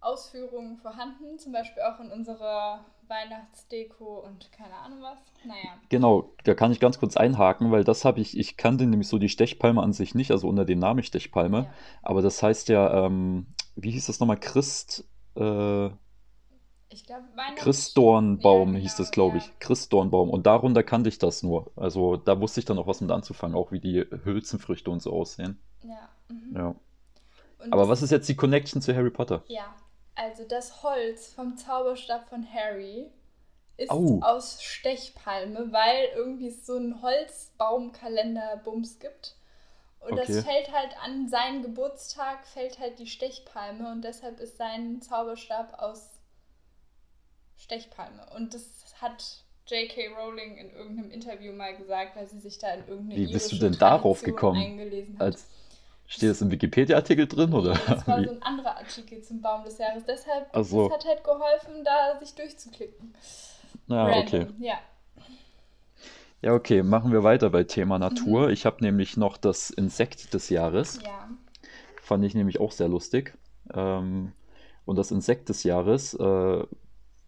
Ausführungen 0.00 0.76
vorhanden, 0.76 1.38
zum 1.38 1.52
Beispiel 1.52 1.82
auch 1.82 1.98
in 2.00 2.10
unserer 2.10 2.84
Weihnachtsdeko 3.08 4.20
und 4.20 4.50
keine 4.52 4.74
Ahnung 4.74 5.02
was. 5.02 5.18
Naja, 5.44 5.78
Genau, 5.88 6.32
da 6.44 6.54
kann 6.54 6.72
ich 6.72 6.80
ganz 6.80 6.98
kurz 6.98 7.16
einhaken, 7.16 7.70
weil 7.70 7.84
das 7.84 8.04
habe 8.04 8.20
ich, 8.20 8.36
ich 8.38 8.56
kannte 8.56 8.86
nämlich 8.86 9.08
so 9.08 9.18
die 9.18 9.28
Stechpalme 9.28 9.82
an 9.82 9.92
sich 9.92 10.14
nicht, 10.14 10.30
also 10.30 10.48
unter 10.48 10.64
dem 10.64 10.78
Namen 10.78 11.02
Stechpalme. 11.02 11.58
ja. 11.58 11.74
Aber 12.02 12.22
das 12.22 12.42
heißt 12.42 12.68
ja, 12.68 13.06
ähm, 13.06 13.46
wie 13.76 13.90
hieß 13.90 14.06
das 14.06 14.20
nochmal? 14.20 14.38
Christ, 14.40 15.04
äh, 15.36 15.86
ich 16.88 17.04
glaube. 17.06 17.24
Christdornbaum 17.56 18.74
Ja, 18.74 18.80
hieß 18.80 18.92
genau, 18.96 19.02
das, 19.04 19.10
glaube 19.10 19.36
ich. 19.38 19.44
ja. 19.46 19.52
Christdornbaum. 19.58 20.30
Und 20.30 20.46
darunter 20.46 20.82
kannte 20.82 21.08
ich 21.08 21.18
das 21.18 21.42
nur. 21.42 21.72
Also 21.76 22.16
da 22.16 22.40
wusste 22.40 22.60
ich 22.60 22.66
dann 22.66 22.78
auch 22.78 22.86
was 22.86 23.00
mit 23.00 23.10
anzufangen, 23.10 23.56
auch 23.56 23.72
wie 23.72 23.80
die 23.80 24.04
Hülsenfrüchte 24.24 24.90
und 24.90 25.02
so 25.02 25.12
aussehen. 25.12 25.58
Ja. 25.82 26.08
Mhm. 26.28 26.56
Ja. 26.56 26.74
Und 27.58 27.72
Aber 27.72 27.88
was 27.88 28.02
ist 28.02 28.10
jetzt 28.10 28.28
die 28.28 28.36
Connection 28.36 28.80
zu 28.80 28.94
Harry 28.94 29.10
Potter? 29.10 29.42
Ja, 29.48 29.74
also 30.14 30.44
das 30.46 30.82
Holz 30.82 31.28
vom 31.28 31.56
Zauberstab 31.56 32.28
von 32.28 32.46
Harry 32.52 33.10
ist 33.76 33.90
Au. 33.90 34.20
aus 34.22 34.62
Stechpalme, 34.62 35.72
weil 35.72 36.08
irgendwie 36.14 36.48
es 36.48 36.64
so 36.64 36.76
einen 36.76 37.02
Holzbaumkalender-Bums 37.02 39.00
gibt. 39.00 39.36
Und 40.00 40.12
Okay. 40.12 40.26
das 40.26 40.44
fällt 40.44 40.70
halt 40.72 40.96
an 41.02 41.28
seinen 41.28 41.62
Geburtstag, 41.62 42.46
fällt 42.46 42.78
halt 42.78 42.98
die 42.98 43.06
Stechpalme 43.06 43.90
und 43.90 44.02
deshalb 44.02 44.38
ist 44.38 44.58
sein 44.58 45.00
Zauberstab 45.00 45.80
aus 45.80 46.20
Stechpalme. 47.56 48.26
Und 48.36 48.52
das 48.54 48.94
hat 49.00 49.44
J.K. 49.66 50.08
Rowling 50.08 50.58
in 50.58 50.70
irgendeinem 50.70 51.10
Interview 51.10 51.52
mal 51.52 51.74
gesagt, 51.74 52.16
weil 52.16 52.28
sie 52.28 52.38
sich 52.38 52.58
da 52.58 52.74
in 52.74 52.86
irgendeine 52.86 53.20
Wie 53.22 53.32
bist 53.32 53.50
du 53.50 53.56
denn 53.56 53.78
darauf 53.78 54.20
Tradition 54.20 54.76
gekommen? 54.76 55.16
Als, 55.18 55.46
steht 56.06 56.30
das 56.30 56.40
im 56.42 56.50
Wikipedia-Artikel 56.50 57.26
drin 57.26 57.52
oder? 57.52 57.74
Das 57.86 58.06
war 58.06 58.22
so 58.22 58.30
ein 58.30 58.42
anderer 58.42 58.76
Artikel 58.76 59.22
zum 59.22 59.40
Baum 59.40 59.64
des 59.64 59.78
Jahres. 59.78 60.04
Deshalb 60.06 60.48
Ach 60.52 60.64
so. 60.64 60.88
das 60.88 60.98
hat 60.98 61.06
halt 61.06 61.24
geholfen, 61.24 61.84
da 61.84 62.18
sich 62.18 62.34
durchzuklicken. 62.34 63.14
Ja, 63.88 64.06
Ah, 64.06 64.18
okay. 64.18 64.38
Random, 64.40 64.62
Ja. 64.62 64.74
Ja, 66.42 66.52
okay, 66.52 66.82
machen 66.82 67.10
wir 67.10 67.22
weiter 67.22 67.48
bei 67.48 67.64
Thema 67.64 67.98
Natur. 67.98 68.46
Mhm. 68.46 68.52
Ich 68.52 68.66
habe 68.66 68.84
nämlich 68.84 69.16
noch 69.16 69.38
das 69.38 69.70
Insekt 69.70 70.34
des 70.34 70.50
Jahres. 70.50 71.00
Ja. 71.02 71.30
Fand 72.02 72.22
ich 72.22 72.34
nämlich 72.34 72.60
auch 72.60 72.70
sehr 72.70 72.88
lustig. 72.88 73.32
Ähm, 73.72 74.32
und 74.84 74.96
das 74.96 75.10
Insekt 75.10 75.48
des 75.48 75.62
Jahres, 75.64 76.12
äh, 76.12 76.62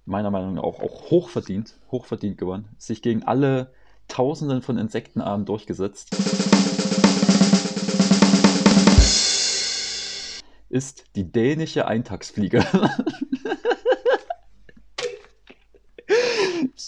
meiner 0.05 0.31
Meinung 0.31 0.55
nach 0.55 0.63
auch, 0.65 0.81
auch 0.81 1.11
hochverdient, 1.11 1.79
hochverdient 1.91 2.37
gewonnen. 2.37 2.69
Sich 2.77 3.01
gegen 3.01 3.23
alle 3.23 3.73
Tausenden 4.07 4.61
von 4.61 4.77
Insektenarten 4.77 5.47
durchgesetzt. 5.47 6.15
Ist 10.77 11.05
die 11.17 11.31
dänische 11.31 11.87
Eintagsfliege. 11.87 12.65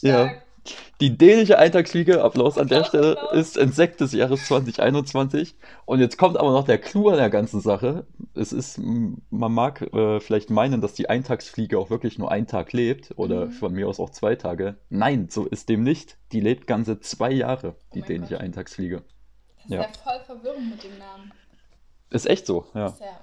Ja. 0.03 0.31
Die 1.01 1.17
dänische 1.17 1.59
Eintagsfliege, 1.59 2.23
Applaus 2.23 2.59
an 2.59 2.69
der 2.69 2.85
Stelle, 2.85 3.17
ist 3.33 3.57
Insekt 3.57 4.01
des 4.01 4.13
Jahres 4.13 4.45
2021. 4.47 5.57
Und 5.87 6.01
jetzt 6.01 6.19
kommt 6.19 6.37
aber 6.37 6.51
noch 6.53 6.65
der 6.65 6.79
Clou 6.79 7.09
an 7.09 7.17
der 7.17 7.31
ganzen 7.31 7.61
Sache. 7.61 8.07
Es 8.35 8.53
ist, 8.53 8.79
man 8.79 9.53
mag 9.53 9.81
äh, 9.95 10.21
vielleicht 10.21 10.51
meinen, 10.51 10.81
dass 10.81 10.95
die 10.95 11.09
Eintagsfliege 11.09 11.79
auch 11.79 11.89
wirklich 11.91 12.19
nur 12.19 12.31
einen 12.31 12.47
Tag 12.47 12.73
lebt 12.73 13.13
oder 13.17 13.47
Mhm. 13.47 13.51
von 13.53 13.73
mir 13.73 13.89
aus 13.89 13.99
auch 14.01 14.11
zwei 14.11 14.35
Tage. 14.35 14.77
Nein, 14.91 15.29
so 15.31 15.47
ist 15.47 15.69
dem 15.69 15.83
nicht. 15.85 16.19
Die 16.33 16.41
lebt 16.41 16.67
ganze 16.67 17.01
zwei 17.01 17.31
Jahre, 17.33 17.77
die 17.95 18.03
Oh 18.03 18.07
dänische 18.07 18.35
Gott. 18.35 18.43
Eintagsfliege. 18.43 19.03
Das 19.57 19.65
ist 19.67 19.71
Ja. 19.71 19.83
ja. 19.83 19.89
voll 20.05 20.21
verwirrend 20.27 20.71
mit 20.71 20.83
dem 20.85 20.99
Namen. 20.99 21.33
Ist 22.11 22.27
echt 22.27 22.47
so, 22.47 22.67
ja. 22.75 22.87
Ist 22.87 23.01
ja. 23.01 23.21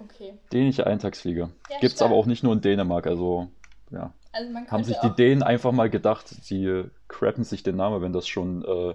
Okay. 0.00 0.38
Dänische 0.52 0.86
Eintagsfliege. 0.86 1.50
Ja, 1.70 1.78
Gibt's 1.78 1.96
stark. 1.96 2.10
aber 2.10 2.18
auch 2.18 2.26
nicht 2.26 2.42
nur 2.42 2.52
in 2.52 2.60
Dänemark, 2.60 3.06
also 3.06 3.48
ja. 3.90 4.12
Also 4.32 4.50
man 4.52 4.70
Haben 4.70 4.84
sich 4.84 4.96
die 4.98 5.10
Dänen 5.10 5.42
einfach 5.42 5.72
mal 5.72 5.90
gedacht, 5.90 6.48
die 6.48 6.64
äh, 6.64 6.90
crappen 7.08 7.44
sich 7.44 7.62
den 7.62 7.76
Namen, 7.76 8.00
wenn 8.00 8.12
das 8.12 8.28
schon 8.28 8.64
äh, 8.64 8.94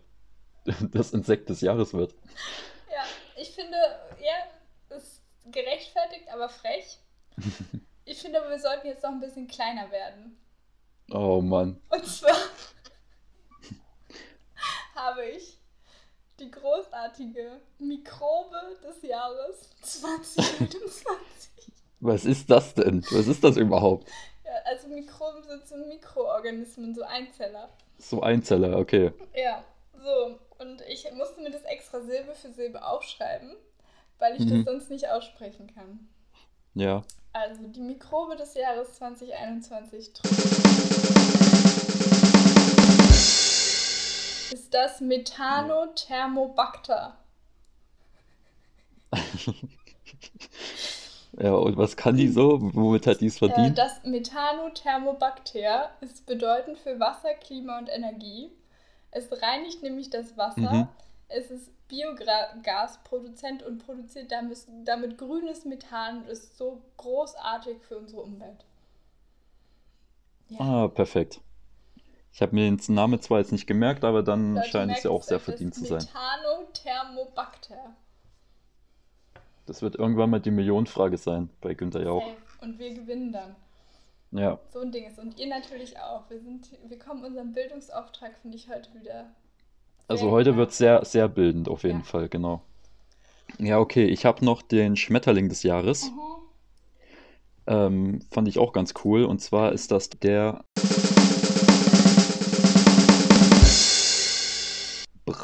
das 0.92 1.12
Insekt 1.12 1.50
des 1.50 1.62
Jahres 1.62 1.94
wird. 1.94 2.14
Ja, 2.90 3.04
ich 3.36 3.50
finde, 3.50 3.78
ja, 4.22 4.96
ist 4.98 5.22
gerechtfertigt, 5.52 6.30
aber 6.32 6.50
frech. 6.50 7.00
Ich 8.08 8.22
finde, 8.22 8.40
wir 8.48 8.60
sollten 8.60 8.86
jetzt 8.86 9.02
noch 9.02 9.10
ein 9.10 9.20
bisschen 9.20 9.48
kleiner 9.48 9.90
werden. 9.90 10.38
Oh 11.10 11.42
Mann. 11.42 11.82
Und 11.90 12.06
zwar 12.06 12.36
habe 14.96 15.26
ich 15.26 15.58
die 16.40 16.52
großartige 16.52 17.60
Mikrobe 17.80 18.58
des 18.84 19.02
Jahres 19.02 19.70
2021. 19.82 21.72
Was 22.02 22.26
ist 22.26 22.50
das 22.50 22.74
denn? 22.74 23.04
Was 23.12 23.28
ist 23.28 23.44
das 23.44 23.58
überhaupt? 23.58 24.08
Ja, 24.44 24.52
also 24.66 24.88
Mikroben 24.90 25.44
sind 25.44 25.68
so 25.68 25.76
Mikroorganismen, 25.78 26.94
so 26.94 27.04
Einzeller. 27.04 27.70
So 27.98 28.22
Einzeller, 28.22 28.78
okay. 28.78 29.12
Ja, 29.34 29.64
so. 29.94 30.38
Und 30.60 30.82
ich 30.88 31.10
musste 31.14 31.42
mir 31.42 31.52
das 31.52 31.64
extra 31.64 32.02
Silbe 32.02 32.36
für 32.36 32.52
Silbe 32.52 32.86
aufschreiben, 32.86 33.56
weil 34.20 34.36
ich 34.36 34.46
Mhm. 34.46 34.66
das 34.66 34.74
sonst 34.74 34.90
nicht 34.92 35.10
aussprechen 35.10 35.74
kann. 35.74 36.08
Ja. 36.74 37.04
Also 37.34 37.64
die 37.68 37.82
Mikrobe 37.82 38.36
des 38.36 38.54
Jahres 38.54 38.94
2021 38.96 40.12
ist 44.50 44.74
das 44.74 45.02
Methanothermobacter. 45.02 47.18
Ja, 51.38 51.54
und 51.56 51.78
was 51.78 51.98
kann 51.98 52.16
die 52.18 52.28
so? 52.30 52.60
Womit 52.74 53.08
hat 53.08 53.22
die 53.22 53.28
es 53.28 53.36
Äh, 53.46 53.48
verdient? 53.48 53.74
das 53.74 54.04
Methanothermobacter 54.04 55.90
ist 56.02 56.26
bedeutend 56.26 56.78
für 56.78 57.00
Wasser, 57.00 57.34
Klima 57.34 57.78
und 57.80 57.90
Energie. 57.90 58.52
Es 59.12 59.30
reinigt 59.42 59.82
nämlich 59.84 60.10
das 60.10 60.38
Wasser. 60.38 60.62
Mhm. 60.62 60.88
Es 61.30 61.52
ist 61.52 61.70
Biogasproduzent 61.88 63.64
und 63.64 63.86
produziert 63.86 64.32
damit, 64.32 64.58
damit 64.84 65.18
grünes 65.18 65.66
Methan 65.66 66.24
und 66.24 66.30
ist 66.30 66.58
so 66.58 66.82
großartig 66.98 67.78
für 67.88 67.98
unsere 67.98 68.22
Umwelt. 68.22 68.66
Ja. 70.50 70.60
Ah, 70.60 70.88
perfekt. 70.90 71.40
Ich 72.36 72.42
habe 72.42 72.54
mir 72.54 72.70
den 72.70 72.94
Namen 72.94 73.22
zwar 73.22 73.40
jetzt 73.40 73.54
nicht 73.54 73.66
gemerkt, 73.66 74.04
aber 74.04 74.22
dann 74.22 74.56
Leute, 74.56 74.68
scheint 74.68 74.92
es 74.92 75.04
ja 75.04 75.10
auch 75.10 75.24
sehr 75.24 75.40
verdient 75.40 75.74
zu 75.74 75.86
sein. 75.86 76.00
Methanothermobacter. 76.00 77.96
Das 79.66 79.82
wird 79.82 79.96
irgendwann 79.96 80.32
mal 80.32 80.42
die 80.42 80.52
Millionenfrage 80.52 81.18
sein 81.18 81.50
bei 81.62 81.74
Günther 81.74 82.04
Jauch. 82.04 82.26
Safe. 82.26 82.36
Und 82.62 82.78
wir 82.78 82.94
gewinnen 82.94 83.32
dann. 83.32 83.56
Ja, 84.32 84.60
So 84.74 84.82
ein 84.82 84.92
Ding 84.92 85.06
ist. 85.08 85.18
Und 85.18 85.40
ihr 85.40 85.48
natürlich 85.48 85.98
auch. 85.98 86.30
Wir, 86.30 86.42
sind, 86.42 86.72
wir 86.86 87.00
kommen 87.00 87.24
unserem 87.24 87.54
Bildungsauftrag, 87.54 88.34
finde 88.42 88.58
ich, 88.58 88.68
heute 88.68 88.94
wieder. 88.94 89.28
also 90.10 90.30
heute 90.30 90.58
wird 90.58 90.74
sehr, 90.74 91.06
sehr 91.06 91.30
bildend 91.30 91.70
auf 91.70 91.84
jeden 91.84 92.00
Ja. 92.00 92.06
Fall, 92.06 92.28
genau. 92.28 92.62
Ja, 93.60 93.80
okay, 93.80 94.08
ich 94.08 94.26
habe 94.26 94.44
noch 94.44 94.62
den 94.62 94.98
Schmetterling 94.98 95.48
des 95.48 95.64
Jahres. 95.64 96.12
Mhm. 96.12 96.20
Ähm, 97.68 98.22
fand 98.30 98.50
ich 98.50 98.60
auch 98.60 98.74
ganz 98.74 98.94
cool. 99.06 99.24
Und 99.24 99.40
zwar 99.40 99.72
ist 99.72 99.92
das 99.92 100.10
der 100.10 100.66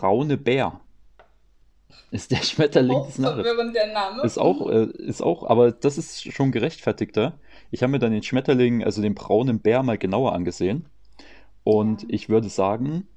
braune 0.02 0.38
Bär. 0.38 0.80
Ist 2.10 2.32
der 2.32 2.38
Schmetterling 2.38 2.98
Auch 2.98 3.06
des 3.08 3.18
verwirrend 3.18 3.76
der 3.76 3.94
Name. 3.94 4.24
Ist 4.24 4.38
auch, 4.38 4.70
äh, 4.70 4.86
ist 4.98 5.22
auch, 5.22 5.44
aber 5.48 5.72
das 5.72 5.98
ist 5.98 6.32
schon 6.34 6.52
gerechtfertigter. 6.52 7.34
Ich 7.70 7.84
habe 7.84 7.92
mir 7.92 8.00
dann 8.00 8.12
den 8.12 8.24
Schmetterling, 8.24 8.84
also 8.84 9.02
den 9.02 9.14
braunen 9.16 9.60
Bär, 9.60 9.84
mal 9.84 9.98
genauer 9.98 10.34
angesehen. 10.34 10.86
Und 11.64 12.02
Ja. 12.04 12.08
ich 12.12 12.30
würde 12.30 12.50
sagen, 12.50 13.08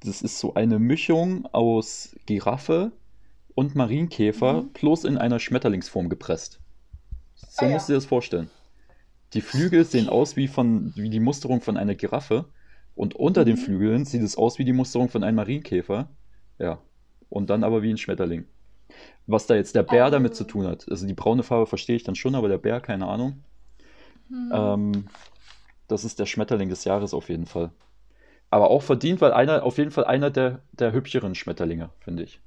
das 0.00 0.22
ist 0.22 0.38
so 0.38 0.54
eine 0.54 0.78
Mischung 0.78 1.46
aus 1.52 2.16
Giraffe 2.26 2.92
und 3.54 3.74
Marienkäfer, 3.74 4.62
Mhm. 4.62 4.68
bloß 4.72 5.04
in 5.04 5.18
einer 5.18 5.38
Schmetterlingsform 5.38 6.08
gepresst. 6.08 6.58
So 7.34 7.66
Ah, 7.66 7.68
ja. 7.68 7.74
musst 7.74 7.88
du 7.88 7.92
dir 7.92 7.98
das 7.98 8.06
vorstellen. 8.06 8.50
Die 9.34 9.42
Flügel 9.42 9.84
sehen 9.84 10.08
aus 10.08 10.36
wie, 10.36 10.48
von, 10.48 10.92
wie 10.96 11.10
die 11.10 11.20
Musterung 11.20 11.60
von 11.60 11.76
einer 11.76 11.94
Giraffe. 11.94 12.46
Und 12.94 13.14
unter 13.16 13.44
den 13.44 13.56
Mhm. 13.56 13.60
Flügeln 13.60 14.04
sieht 14.04 14.22
es 14.22 14.36
aus 14.36 14.58
wie 14.58 14.64
die 14.64 14.72
Musterung 14.72 15.08
von 15.08 15.24
einem 15.24 15.36
Marienkäfer. 15.36 16.08
Ja. 16.58 16.78
Und 17.28 17.50
dann 17.50 17.64
aber 17.64 17.82
wie 17.82 17.90
ein 17.90 17.98
Schmetterling. 17.98 18.44
Was 19.26 19.46
da 19.46 19.54
jetzt 19.54 19.74
der 19.74 19.82
Bär 19.82 20.10
damit 20.10 20.32
Also- 20.32 20.44
zu 20.44 20.50
tun 20.50 20.66
hat. 20.66 20.86
Also 20.88 21.06
die 21.06 21.14
braune 21.14 21.42
Farbe 21.42 21.66
verstehe 21.66 21.96
ich 21.96 22.04
dann 22.04 22.14
schon, 22.14 22.34
aber 22.34 22.48
der 22.48 22.58
Bär, 22.58 22.80
keine 22.80 23.06
Ahnung. 23.08 23.42
Hm. 24.28 24.52
Ähm, 24.54 25.04
das 25.88 26.04
ist 26.04 26.18
der 26.18 26.26
Schmetterling 26.26 26.68
des 26.68 26.84
Jahres 26.84 27.12
auf 27.14 27.28
jeden 27.28 27.46
Fall. 27.46 27.70
Aber 28.50 28.70
auch 28.70 28.82
verdient, 28.82 29.20
weil 29.20 29.32
einer, 29.32 29.64
auf 29.64 29.78
jeden 29.78 29.90
Fall 29.90 30.04
einer 30.04 30.30
der, 30.30 30.60
der 30.72 30.92
hübscheren 30.92 31.34
Schmetterlinge, 31.34 31.90
finde 32.00 32.22
ich. 32.22 32.40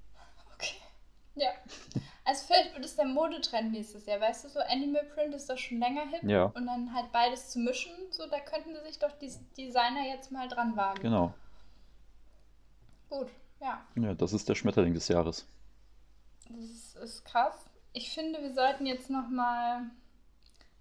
Also 2.27 2.43
vielleicht 2.45 2.73
wird 2.73 2.83
es 2.83 2.97
der 2.97 3.05
Modetrend 3.05 3.71
nächstes 3.71 4.05
Jahr. 4.05 4.19
Weißt 4.19 4.43
du, 4.43 4.49
so 4.49 4.59
Animal 4.59 5.05
Print 5.15 5.33
ist 5.33 5.49
doch 5.49 5.57
schon 5.57 5.79
länger 5.79 6.05
hip. 6.09 6.23
Ja. 6.23 6.51
Und 6.55 6.65
dann 6.67 6.93
halt 6.93 7.09
beides 7.13 7.51
zu 7.51 7.59
mischen, 7.59 7.93
so 8.11 8.23
da 8.29 8.41
könnten 8.41 8.75
sich 8.85 8.99
doch 8.99 9.13
die 9.13 9.31
Designer 9.57 10.05
jetzt 10.13 10.29
mal 10.29 10.49
dran 10.49 10.75
wagen. 10.75 11.01
Genau. 11.01 11.33
Gut, 13.09 13.29
ja. 13.61 13.81
Ja, 13.95 14.13
das 14.13 14.33
ist 14.33 14.49
der 14.49 14.55
Schmetterling 14.55 14.93
des 14.93 15.07
Jahres. 15.07 15.47
Das 16.49 16.59
ist, 16.59 16.95
ist 16.97 17.23
krass. 17.23 17.65
Ich 17.93 18.11
finde, 18.13 18.41
wir 18.41 18.53
sollten 18.53 18.85
jetzt 18.85 19.09
nochmal 19.09 19.83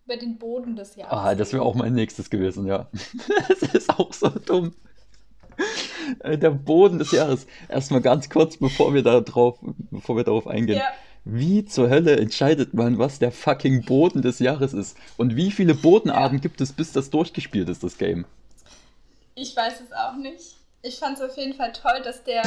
über 0.05 0.17
den 0.17 0.39
Boden 0.39 0.75
des 0.75 0.97
Jahres 0.97 1.17
Ah, 1.17 1.35
das 1.37 1.53
wäre 1.53 1.63
auch 1.63 1.77
mein 1.77 1.95
nächstes 1.95 2.29
gewesen, 2.29 2.67
ja. 2.67 2.91
Das 3.49 3.63
ist 3.73 3.91
auch 3.91 4.13
so 4.13 4.31
dumm. 4.31 4.75
Äh, 6.21 6.39
Der 6.39 6.51
Boden 6.51 6.99
des 6.99 7.13
Jahres. 7.13 7.47
Erstmal 7.69 8.01
ganz 8.01 8.29
kurz, 8.29 8.57
bevor 8.57 8.95
wir 8.95 9.05
da 9.05 9.21
drauf, 9.21 9.59
bevor 9.63 10.17
wir 10.17 10.25
darauf 10.25 10.49
eingehen. 10.49 10.79
Ja, 10.79 10.93
Wie 11.29 11.65
zur 11.65 11.91
Hölle 11.91 12.17
entscheidet 12.19 12.73
man, 12.73 12.99
was 12.99 13.19
der 13.19 13.33
fucking 13.33 13.85
Boden 13.85 14.23
des 14.23 14.39
Jahres 14.39 14.73
ist? 14.73 14.97
Und 15.17 15.35
wie 15.35 15.51
viele 15.51 15.75
Bodenarten 15.75 16.41
gibt 16.41 16.61
es, 16.61 16.73
bis 16.73 16.93
das 16.93 17.11
durchgespielt 17.11 17.69
ist, 17.69 17.83
das 17.83 17.99
Game? 17.99 18.27
ich 19.35 19.55
weiß 19.57 19.81
es 19.81 19.93
auch 19.93 20.15
nicht. 20.15 20.55
Ich 20.83 20.99
fand 21.01 21.19
es 21.19 21.25
auf 21.29 21.37
jeden 21.37 21.55
Fall 21.55 21.73
toll, 21.73 22.01
dass 22.03 22.23
der 22.25 22.43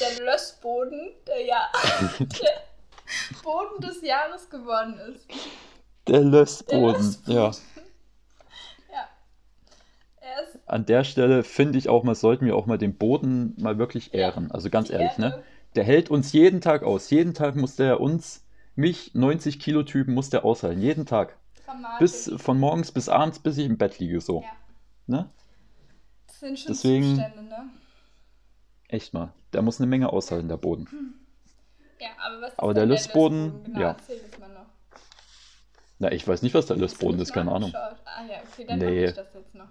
der 0.00 0.24
Lössboden, 0.24 1.10
der 1.26 1.44
ja 1.44 1.70
der 2.18 2.62
Boden 3.42 3.80
des 3.82 4.02
Jahres 4.02 4.48
geworden 4.48 4.98
ist. 5.14 5.26
Der 6.08 6.20
Der 6.20 6.22
Lössboden, 6.22 7.04
Lössboden. 7.04 7.36
ja. 7.36 7.50
Ja. 8.90 9.08
Er 10.20 10.42
ist 10.42 10.61
An 10.72 10.86
der 10.86 11.04
Stelle 11.04 11.44
finde 11.44 11.78
ich 11.78 11.88
auch 11.90 12.02
mal, 12.02 12.14
sollten 12.14 12.46
wir 12.46 12.56
auch 12.56 12.64
mal 12.64 12.78
den 12.78 12.96
Boden 12.96 13.54
mal 13.58 13.76
wirklich 13.78 14.14
ehren. 14.14 14.50
Also 14.50 14.70
ganz 14.70 14.88
ehrlich, 14.88 15.18
ne? 15.18 15.42
Der 15.74 15.84
hält 15.84 16.10
uns 16.10 16.32
jeden 16.32 16.60
Tag 16.62 16.82
aus. 16.82 17.10
Jeden 17.10 17.34
Tag 17.34 17.56
muss 17.56 17.76
der 17.76 18.00
uns, 18.00 18.42
mich, 18.74 19.14
90 19.14 19.58
Kilo 19.60 19.82
Typen, 19.82 20.14
muss 20.14 20.30
der 20.30 20.44
aushalten. 20.46 20.80
Jeden 20.80 21.04
Tag. 21.04 21.36
dramatisch. 21.66 21.98
Bis 21.98 22.32
von 22.42 22.58
morgens 22.58 22.90
bis 22.90 23.08
abends, 23.10 23.38
bis 23.38 23.58
ich 23.58 23.66
im 23.66 23.76
Bett 23.76 23.98
liege, 23.98 24.20
so. 24.22 24.40
Ja. 24.42 24.48
Ne? 25.06 25.30
Das 26.26 26.40
sind 26.40 26.58
schon 26.58 26.72
Deswegen- 26.72 27.16
Zustände, 27.16 27.42
ne? 27.42 27.70
Echt 28.88 29.12
mal. 29.12 29.32
Der 29.52 29.60
muss 29.62 29.78
eine 29.78 29.86
Menge 29.88 30.10
aushalten, 30.10 30.48
der 30.48 30.56
Boden. 30.56 30.86
Ja, 32.00 32.08
aber 32.24 32.40
was 32.40 32.52
ist 32.52 32.58
Aber 32.58 32.72
denn 32.74 32.88
der 32.88 32.96
Lössboden, 32.96 33.64
Genau, 33.64 33.78
ja. 33.80 33.96
Na, 35.98 36.10
ich 36.12 36.26
weiß 36.26 36.40
nicht, 36.42 36.54
was 36.54 36.66
der 36.66 36.76
Lössboden 36.76 37.20
ist, 37.20 37.32
keine 37.32 37.52
Ahnung. 37.52 37.72
Ah 37.74 37.94
ja, 38.28 38.38
okay, 38.50 38.64
dann 38.66 38.78
Nee. 38.78 39.04
ich 39.04 39.12
das 39.14 39.32
jetzt 39.34 39.54
noch. 39.54 39.68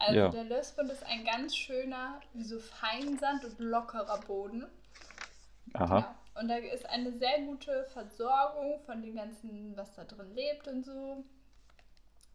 Also 0.00 0.18
Ja. 0.18 0.28
der 0.28 0.44
Lössboden 0.44 0.90
ist 0.90 1.04
ein 1.04 1.24
ganz 1.24 1.54
schöner, 1.54 2.20
wie 2.32 2.42
so 2.42 2.58
Feinsand 2.58 3.44
und 3.44 3.58
lockerer 3.60 4.18
Boden. 4.26 4.66
Aha. 5.74 5.98
Ja. 6.00 6.14
Und 6.40 6.48
da 6.48 6.56
ist 6.56 6.86
eine 6.88 7.12
sehr 7.18 7.42
gute 7.42 7.84
Versorgung 7.92 8.80
von 8.86 9.02
dem 9.02 9.14
ganzen, 9.14 9.76
was 9.76 9.92
da 9.94 10.04
drin 10.04 10.34
lebt 10.34 10.66
und 10.68 10.84
so. 10.84 11.22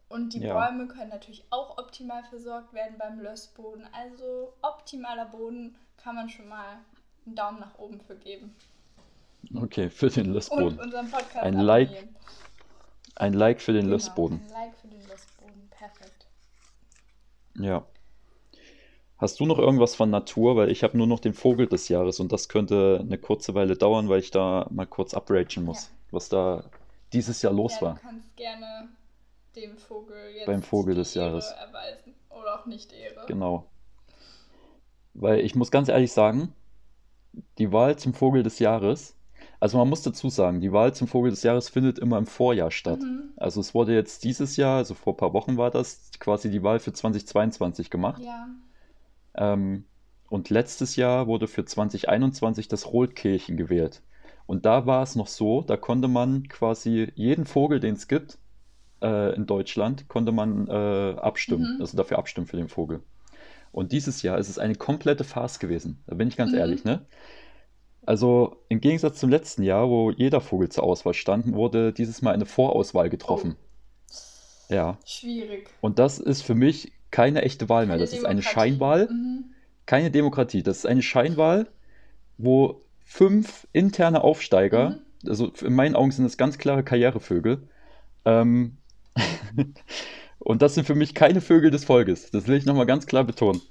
Und 0.10 0.34
die 0.34 0.41
Ja. 0.41 0.53
Bäume 0.53 0.88
können 0.88 1.10
natürlich 1.10 1.43
auch 1.50 1.77
optimal 1.79 2.24
versorgt 2.25 2.74
werden 2.74 2.98
beim 3.00 3.19
Lössboden. 3.19 3.88
Also 3.93 4.53
optimaler 4.62 5.25
Boden 5.25 5.75
kann 5.98 6.13
man 6.15 6.29
schon 6.29 6.48
mal 6.48 6.77
einen 7.25 7.36
Daumen 7.36 7.60
nach 7.60 7.77
oben 7.79 8.00
für 8.00 8.15
geben. 8.15 8.55
Okay, 9.55 9.89
für 9.89 10.10
den 10.10 10.27
Und 10.27 10.34
Lössboden. 10.34 10.79
unseren 10.79 11.10
Podcast 11.10 11.38
Ein 11.43 11.55
Like. 11.60 12.07
Ein 13.15 13.34
Like 13.34 13.62
für 13.62 13.74
den 13.74 13.84
Genau, 13.86 13.93
Lössboden. 13.95 14.39
Ein 14.45 14.50
Like 14.51 14.75
für 14.75 14.88
den 14.88 15.07
Lössboden. 15.07 15.69
Perfekt. 15.72 16.25
Ja. 17.59 17.85
Hast 19.17 19.39
du 19.39 19.45
noch 19.45 19.59
irgendwas 19.59 19.95
von 19.95 20.09
Natur? 20.09 20.55
Weil 20.55 20.69
ich 20.69 20.83
habe 20.83 20.97
nur 20.97 21.07
noch 21.07 21.19
den 21.19 21.33
Vogel 21.33 21.67
des 21.67 21.88
Jahres 21.88 22.19
und 22.19 22.31
das 22.31 22.50
könnte 22.50 23.00
eine 23.01 23.17
kurze 23.17 23.53
Weile 23.55 23.77
dauern, 23.77 24.09
weil 24.09 24.19
ich 24.19 24.31
da 24.31 24.67
mal 24.71 24.85
kurz 24.85 25.13
upragen 25.13 25.63
muss, 25.63 25.91
was 26.12 26.29
da 26.29 26.65
dieses 27.13 27.41
Jahr 27.41 27.53
los 27.53 27.75
ja, 27.75 27.81
war. 27.81 27.93
du 27.95 28.01
kannst 28.01 28.35
gerne 28.35 28.89
dem 29.55 29.77
Vogel 29.77 30.31
jetzt 30.35 30.45
Beim 30.47 30.62
Vogel 30.62 30.95
des 30.95 31.13
Jahres. 31.13 31.51
Ehre 31.51 31.67
erweisen. 31.67 32.13
Oder 32.29 32.59
auch 32.59 32.65
nicht 32.65 32.91
Ehre. 32.91 33.25
Genau. 33.27 33.65
Weil 35.13 35.39
ich 35.39 35.55
muss 35.55 35.71
ganz 35.71 35.88
ehrlich 35.88 36.12
sagen, 36.12 36.53
die 37.57 37.71
Wahl 37.71 37.97
zum 37.97 38.13
Vogel 38.13 38.43
des 38.43 38.59
Jahres, 38.59 39.14
also 39.65 39.79
man 39.79 39.89
muss 39.89 40.03
dazu 40.03 40.29
sagen, 40.29 40.62
die 40.62 40.72
Wahl 40.72 40.93
zum 40.93 41.07
Vogel 41.07 41.31
des 41.31 41.41
Jahres 41.41 41.69
findet 41.69 41.98
immer 41.98 42.19
im 42.19 42.27
Vorjahr 42.27 42.69
statt. 42.69 43.00
Mhm. 43.01 43.31
Also 43.36 43.60
es 43.62 43.74
wurde 43.74 43.95
jetzt 43.95 44.24
dieses 44.24 44.57
Jahr, 44.57 44.77
also 44.77 44.93
vor 44.93 45.13
ein 45.13 45.17
paar 45.17 45.34
Wochen 45.34 45.57
war 45.57 45.72
das, 45.72 46.12
quasi 46.19 46.51
die 46.51 46.62
Wahl 46.62 46.77
für 46.77 46.93
2022 46.93 47.89
gemacht. 47.89 48.22
Ja. 48.24 48.48
Ähm, 49.34 49.86
und 50.29 50.51
letztes 50.51 50.95
Jahr 50.98 51.25
wurde 51.25 51.48
für 51.48 51.65
2021 51.65 52.67
das 52.67 52.86
Rotkehlchen 52.93 53.57
gewählt. 53.57 54.03
Und 54.45 54.67
da 54.67 54.86
war 54.86 55.01
es 55.01 55.15
noch 55.15 55.25
so, 55.25 55.63
da 55.63 55.77
konnte 55.77 56.07
man 56.10 56.48
quasi 56.48 57.12
jeden 57.15 57.45
Vogel, 57.45 57.79
den 57.79 57.95
es 57.95 58.07
gibt 58.07 58.38
äh, 59.01 59.34
in 59.36 59.48
Deutschland, 59.48 60.07
konnte 60.07 60.31
man 60.31 60.67
äh, 60.67 61.15
abstimmen, 61.19 61.74
Mhm. 61.77 61.81
also 61.81 61.98
dafür 61.98 62.19
abstimmen 62.19 62.45
für 62.45 62.57
den 62.57 62.69
Vogel. 62.69 63.01
Und 63.72 63.93
dieses 63.93 64.22
Jahr 64.22 64.38
ist 64.38 64.48
es 64.50 64.60
eine 64.60 64.75
komplette 64.75 65.24
Farce 65.24 65.57
gewesen. 65.57 66.03
Da 66.05 66.13
bin 66.13 66.27
ich 66.27 66.38
ganz 66.38 66.53
ehrlich, 66.53 66.84
Mhm. 66.86 66.91
ne? 66.91 67.05
Also 68.05 68.57
im 68.69 68.81
Gegensatz 68.81 69.19
zum 69.19 69.29
letzten 69.29 69.63
Jahr, 69.63 69.89
wo 69.89 70.12
jeder 70.12 70.41
Vogel 70.41 70.69
zur 70.69 70.83
Auswahl 70.83 71.13
stand, 71.13 71.53
wurde 71.53 71.91
dieses 71.93 72.21
Mal 72.21 72.33
eine 72.33 72.45
Vorauswahl 72.45 73.07
Oh, 73.07 73.09
getroffen. 73.09 73.55
Ja. 74.69 74.97
schwierig. 75.05 75.69
Und 75.81 76.00
das 76.00 76.19
ist 76.19 76.41
für 76.41 76.55
mich 76.55 76.91
keine 77.12 77.41
echte 77.43 77.69
Wahl 77.69 77.85
mehr. 77.85 77.95
Keine 77.95 78.03
Das 78.05 78.13
ist 78.13 78.25
eine 78.25 78.41
Demokratie. 78.41 78.69
Scheinwahl, 78.71 79.07
Mhm. 79.09 79.45
keine 79.85 80.12
Demokratie. 80.12 80.63
Das 80.63 80.77
ist 80.77 80.85
eine 80.85 81.01
Scheinwahl, 81.01 81.67
wo 82.38 82.81
fünf 83.05 83.67
interne 83.74 84.21
Aufsteiger, 84.24 84.91
Mhm. 85.24 85.29
also 85.29 85.51
in 85.62 85.74
meinen 85.74 85.95
Augen 85.95 86.12
sind 86.12 86.25
das 86.25 86.38
ganz 86.38 86.57
klare 86.57 86.83
Karrierevögel, 86.83 87.67
ähm, 88.25 88.77
und 90.39 90.62
das 90.62 90.75
sind 90.75 90.85
für 90.85 90.95
mich 90.95 91.13
keine 91.13 91.41
Vögel 91.41 91.71
des 91.71 91.85
Volkes. 91.85 92.31
Das 92.31 92.47
will 92.47 92.57
ich 92.57 92.65
nochmal 92.65 92.85
ganz 92.85 93.05
klar 93.05 93.24
betonen. 93.24 93.62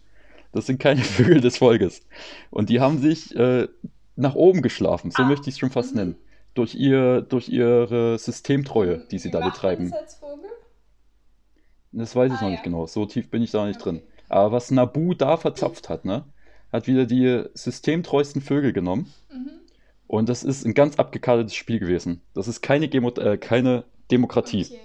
Das 0.52 0.66
sind 0.66 0.78
keine 0.78 1.00
Vögel 1.02 1.40
des 1.40 1.58
Volkes. 1.58 2.02
Und 2.50 2.70
die 2.70 2.80
haben 2.80 2.98
sich 3.00 3.34
äh, 3.36 3.68
nach 4.16 4.35
oben 4.35 4.62
geschlafen, 4.62 5.11
so 5.11 5.23
Ah. 5.23 5.26
möchte 5.26 5.49
ich 5.49 5.54
es 5.54 5.59
schon 5.59 5.71
fast 5.71 5.94
Mhm. 5.94 6.00
nennen. 6.00 6.16
Durch, 6.54 6.75
ihr, 6.76 7.21
durch 7.23 7.49
ihre 7.49 8.16
Systemtreue, 8.18 8.99
die 9.11 9.18
sie 9.18 9.28
Wie 9.28 9.33
da 9.33 9.40
betreiben. 9.40 9.90
das 9.90 10.00
als 10.00 10.14
Vogel? 10.14 10.50
Das 11.92 12.14
weiß 12.14 12.33
ich 12.33 12.38
Ah, 12.38 12.42
noch 12.42 12.49
ja. 12.49 12.52
nicht 12.52 12.62
genau. 12.64 12.87
So 12.87 13.06
tief 13.06 13.30
bin 13.30 13.42
ich 13.42 13.50
da 13.50 13.66
nicht 13.66 13.85
drin. 13.85 13.97
Okay. 13.97 14.06
Aber 14.28 14.52
was 14.52 14.71
Nabu 14.71 15.14
da 15.14 15.37
verzapft 15.37 15.88
hat, 15.88 16.04
ne? 16.04 16.25
Hat 16.73 16.87
wieder 16.87 17.06
die 17.06 17.44
systemtreuesten 17.54 18.40
Vögel 18.42 18.73
genommen. 18.73 19.12
Mhm. 19.33 19.50
Und 20.06 20.28
das 20.28 20.44
ist 20.44 20.64
ein 20.64 20.75
ganz 20.75 20.97
abgekartetes 20.99 21.54
Spiel 21.54 21.78
gewesen. 21.80 22.21
Das 22.35 22.47
ist 22.49 22.61
keine, 22.62 22.88
Gemo 22.88 23.11
äh, 23.11 23.37
keine 23.38 23.85
Demokratie. 24.11 24.64
Okay. 24.64 24.80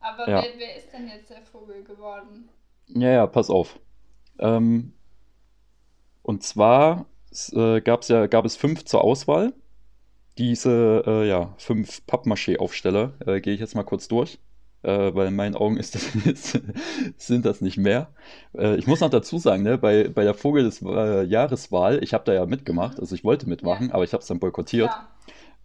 Aber 0.00 0.28
Ja. 0.28 0.42
wer, 0.42 0.58
wer 0.58 0.76
ist 0.76 0.92
denn 0.92 1.06
jetzt 1.08 1.30
der 1.30 1.42
Vogel 1.42 1.84
geworden? 1.84 2.48
Ja, 2.88 3.08
ja, 3.10 3.26
pass 3.26 3.48
auf. 3.50 3.78
Ähm, 4.38 4.92
und 6.22 6.42
zwar 6.42 7.06
äh, 7.54 7.80
gab's 7.80 8.08
ja, 8.08 8.26
gab 8.26 8.44
es 8.44 8.56
fünf 8.56 8.84
zur 8.84 9.02
Auswahl. 9.04 9.52
Diese 10.38 11.02
äh, 11.06 11.28
ja, 11.28 11.54
fünf 11.58 12.06
Pappmaché-Aufsteller 12.06 13.12
äh, 13.26 13.40
gehe 13.40 13.54
ich 13.54 13.60
jetzt 13.60 13.74
mal 13.74 13.82
kurz 13.82 14.08
durch, 14.08 14.38
äh, 14.82 15.14
weil 15.14 15.28
in 15.28 15.36
meinen 15.36 15.54
Augen 15.54 15.76
das, 15.76 15.92
sind 17.18 17.44
das 17.44 17.60
nicht 17.60 17.76
mehr. 17.76 18.08
Äh, 18.56 18.76
ich 18.76 18.86
muss 18.86 19.00
noch 19.00 19.10
dazu 19.10 19.38
sagen, 19.38 19.62
ne, 19.62 19.76
bei, 19.76 20.08
bei 20.08 20.24
der 20.24 20.34
Vogel 20.34 20.64
des 20.64 20.80
äh, 20.82 21.24
Jahreswahl, 21.24 22.02
ich 22.02 22.14
habe 22.14 22.24
da 22.24 22.32
ja 22.32 22.46
mitgemacht, 22.46 22.98
also 22.98 23.14
ich 23.14 23.24
wollte 23.24 23.48
mitmachen, 23.48 23.92
aber 23.92 24.04
ich 24.04 24.12
habe 24.14 24.22
es 24.22 24.26
dann 24.26 24.38
boykottiert. 24.38 24.90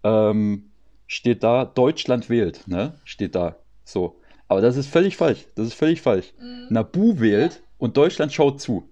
Klar. 0.03 0.31
ähm, 0.31 0.69
steht 1.07 1.43
da, 1.43 1.63
Deutschland 1.63 2.29
wählt, 2.29 2.67
ne? 2.67 2.99
Steht 3.05 3.35
da. 3.35 3.55
So. 3.85 4.19
Aber 4.49 4.61
das 4.61 4.77
ist 4.77 4.87
völlig 4.87 5.17
falsch. 5.17 5.45
Das 5.55 5.67
ist 5.67 5.73
völlig 5.73 6.01
falsch. 6.01 6.33
Mhm. 6.39 6.67
Nabu 6.69 7.19
wählt 7.19 7.61
und 7.77 7.97
Deutschland 7.97 8.33
schaut 8.33 8.61
zu. 8.61 8.87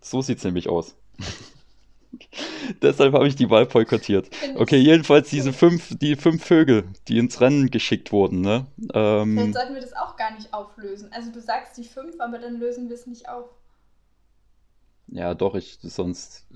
So 0.00 0.22
sieht 0.22 0.38
es 0.38 0.44
nämlich 0.44 0.68
aus. 0.68 0.96
Deshalb 2.82 3.14
habe 3.14 3.26
ich 3.28 3.36
die 3.36 3.50
Wahl 3.50 3.66
boykottiert. 3.66 4.28
Okay, 4.54 4.78
jedenfalls 4.78 5.30
diese 5.30 5.52
fünf, 5.52 5.96
die 5.98 6.16
fünf 6.16 6.44
Vögel, 6.44 6.84
die 7.08 7.18
ins 7.18 7.40
Rennen 7.40 7.70
geschickt 7.70 8.12
wurden, 8.12 8.40
ne? 8.40 8.66
Vielleicht 8.76 8.94
Ähm, 8.94 9.52
sollten 9.52 9.74
wir 9.74 9.80
das 9.80 9.92
auch 9.94 10.16
gar 10.16 10.32
nicht 10.34 10.52
auflösen. 10.52 11.10
Also 11.12 11.30
du 11.30 11.40
sagst 11.40 11.76
die 11.76 11.84
fünf, 11.84 12.20
aber 12.20 12.38
dann 12.38 12.58
lösen 12.58 12.88
wir 12.88 12.94
es 12.94 13.06
nicht 13.06 13.28
auf. 13.28 13.48
ja, 15.08 15.34
doch, 15.34 15.54
ich, 15.54 15.78
sonst. 15.82 16.46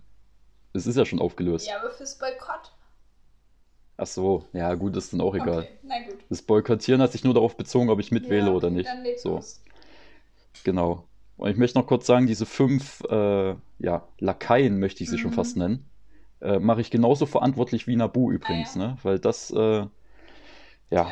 Es 0.72 0.86
ist 0.86 0.96
ja 0.96 1.06
schon 1.06 1.20
aufgelöst. 1.20 1.68
Ja, 1.68 1.78
aber 1.80 1.90
fürs 1.90 2.18
Boykott. 2.18 2.72
Ach 3.96 4.06
so, 4.08 4.48
ja, 4.52 4.74
gut, 4.74 4.96
ist 4.96 5.12
dann 5.12 5.20
auch 5.20 5.34
egal. 5.36 5.60
Okay, 5.60 5.78
na 5.84 6.00
gut. 6.02 6.18
Das 6.28 6.42
Boykottieren 6.42 7.00
hat 7.00 7.12
sich 7.12 7.22
nur 7.22 7.32
darauf 7.34 7.56
bezogen, 7.56 7.90
ob 7.90 8.00
ich 8.00 8.10
mitwähle 8.10 8.46
Ja, 8.46 8.50
oder 8.50 8.66
okay, 8.68 8.76
nicht. 8.76 8.88
Dann 8.88 9.04
So. 9.16 9.36
los. 9.36 9.62
Genau. 10.64 11.06
Und 11.36 11.50
ich 11.50 11.56
möchte 11.56 11.78
noch 11.78 11.86
kurz 11.86 12.06
sagen, 12.06 12.26
diese 12.26 12.46
fünf 12.46 13.02
äh, 13.10 13.54
ja, 13.78 14.06
Lakaien, 14.18 14.78
möchte 14.78 15.02
ich 15.02 15.10
sie 15.10 15.18
schon 15.18 15.30
Mhm. 15.32 15.34
fast 15.34 15.56
nennen, 15.56 15.84
äh, 16.40 16.58
mache 16.58 16.80
ich 16.80 16.90
genauso 16.90 17.26
verantwortlich 17.26 17.86
wie 17.86 17.96
Nabu 17.96 18.30
übrigens, 18.30 18.76
Ah, 18.76 18.80
ja. 18.80 18.86
ne? 18.88 18.98
Weil 19.02 19.18
das 19.18 19.50
äh, 19.50 19.86
ja, 20.90 21.10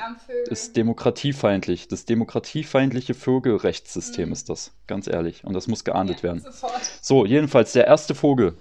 ist 0.49 0.77
demokratiefeindlich. 0.77 1.89
Das 1.89 2.05
demokratiefeindliche 2.05 3.15
Vögelrechtssystem 3.15 4.29
Mhm. 4.29 4.33
ist 4.33 4.49
das, 4.49 4.73
ganz 4.87 5.09
ehrlich. 5.09 5.45
Und 5.45 5.55
das 5.55 5.67
muss 5.67 5.83
geahndet 5.85 6.19
ja, 6.19 6.23
werden. 6.25 6.41
Sofort. 6.41 6.81
So, 7.01 7.25
jedenfalls, 7.27 7.73
der 7.73 7.87
erste 7.87 8.15
Vogel 8.15 8.55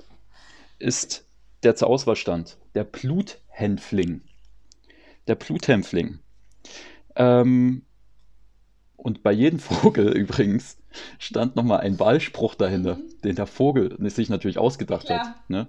ist, 0.79 1.25
der 1.63 1.75
zur 1.75 1.89
Auswahl 1.89 2.15
stand, 2.15 2.57
der 2.73 2.85
Bluthänfling. 2.85 4.21
Der 5.27 5.35
Bluthänfling. 5.35 6.19
Ähm, 7.15 7.83
und 9.01 9.23
bei 9.23 9.31
jedem 9.31 9.59
Vogel 9.59 10.09
übrigens 10.15 10.77
stand 11.19 11.55
nochmal 11.55 11.79
ein 11.81 11.99
Wahlspruch 11.99 12.55
dahinter, 12.55 12.95
Mhm. 12.95 13.21
den 13.23 13.35
der 13.35 13.47
Vogel 13.47 13.97
sich 14.09 14.29
natürlich 14.29 14.57
ausgedacht 14.57 15.05
Klar. 15.07 15.19
hat. 15.19 15.49
Ne? 15.49 15.67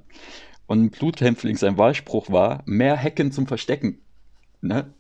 Und 0.67 0.83
ein 0.85 0.91
Bluthänfling, 0.91 1.57
sein 1.57 1.77
Wahlspruch 1.79 2.31
war, 2.31 2.63
mehr 2.67 2.97
Hecken 2.97 3.33
zum 3.33 3.47
Verstecken. 3.47 3.99
Ne? 4.61 4.93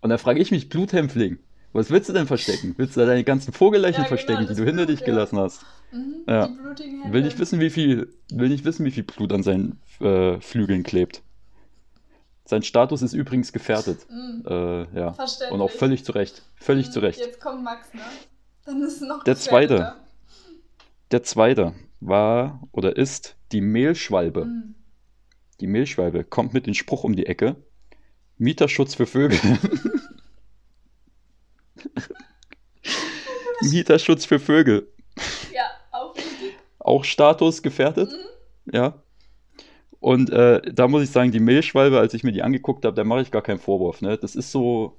Und 0.00 0.10
da 0.10 0.18
frage 0.18 0.40
ich 0.40 0.50
mich, 0.50 0.68
Bluthänfling, 0.68 1.38
was 1.72 1.90
willst 1.90 2.08
du 2.08 2.12
denn 2.12 2.26
verstecken? 2.26 2.74
Willst 2.78 2.96
du 2.96 3.00
da 3.00 3.06
deine 3.06 3.24
ganzen 3.24 3.52
Vogelleichen 3.52 4.02
Ja, 4.02 4.08
genau, 4.08 4.08
verstecken, 4.08 4.40
die 4.42 4.46
das 4.48 4.56
du 4.56 4.64
hinter 4.64 4.86
Blut, 4.86 4.90
dich 4.90 5.00
ja. 5.00 5.06
gelassen 5.06 5.38
hast? 5.38 5.64
Mhm. 5.92 6.14
Ja. 6.26 6.48
Die. 6.78 7.12
Will 7.12 7.22
nicht 7.22 7.38
wissen, 7.38 7.60
wie 7.60 7.70
viel, 7.70 8.08
will 8.30 8.48
nicht 8.48 8.64
wissen, 8.64 8.84
wie 8.86 8.90
viel 8.90 9.02
Blut 9.02 9.32
an 9.32 9.42
seinen 9.42 9.78
äh, 10.00 10.40
Flügeln 10.40 10.82
klebt. 10.82 11.22
Sein 12.48 12.62
Status 12.62 13.02
ist 13.02 13.12
übrigens 13.12 13.52
gefährdet. 13.52 14.06
Mhm. 14.08 14.42
Äh, 14.48 14.98
ja. 14.98 15.12
Verständlich. 15.12 15.50
Und 15.52 15.60
auch 15.60 15.70
völlig 15.70 16.02
zu 16.02 16.12
Recht. 16.12 16.40
Völlig 16.56 16.86
Mhm. 16.86 16.92
zu 16.92 17.00
Recht. 17.00 17.18
Jetzt 17.18 17.42
kommt 17.42 17.62
Max, 17.62 17.92
ne? 17.92 18.00
Dann 18.64 18.80
ist 18.82 19.02
noch 19.02 19.22
Der 19.24 19.36
zweite. 19.36 19.96
Der 21.10 21.22
zweite 21.22 21.74
war 22.00 22.62
oder 22.72 22.96
ist 22.96 23.36
die 23.52 23.60
Mehlschwalbe. 23.60 24.46
Mhm. 24.46 24.74
Die 25.60 25.66
Mehlschwalbe 25.66 26.24
kommt 26.24 26.54
mit 26.54 26.66
dem 26.66 26.72
Spruch 26.72 27.04
um 27.04 27.14
die 27.14 27.26
Ecke. 27.26 27.56
Mieterschutz 28.38 28.94
für 28.94 29.06
Vögel. 29.06 29.38
Mieterschutz 33.60 34.24
für 34.24 34.38
Vögel. 34.40 34.90
Ja, 35.52 35.64
auch 35.90 36.16
wichtig. 36.16 36.56
Auch 36.78 37.04
Status 37.04 37.62
gefährdet. 37.62 38.10
Mhm. 38.10 38.72
Ja. 38.74 39.02
Und 40.00 40.30
äh, 40.30 40.62
da 40.72 40.86
muss 40.86 41.02
ich 41.02 41.10
sagen, 41.10 41.32
die 41.32 41.40
Mehlschwalbe, 41.40 41.98
als 41.98 42.14
ich 42.14 42.22
mir 42.22 42.30
die 42.30 42.42
angeguckt 42.42 42.84
habe, 42.84 42.94
da 42.94 43.02
mache 43.02 43.22
ich 43.22 43.30
gar 43.32 43.42
keinen 43.42 43.58
Vorwurf. 43.58 44.00
Ne? 44.00 44.16
Das 44.16 44.36
ist 44.36 44.52
so, 44.52 44.96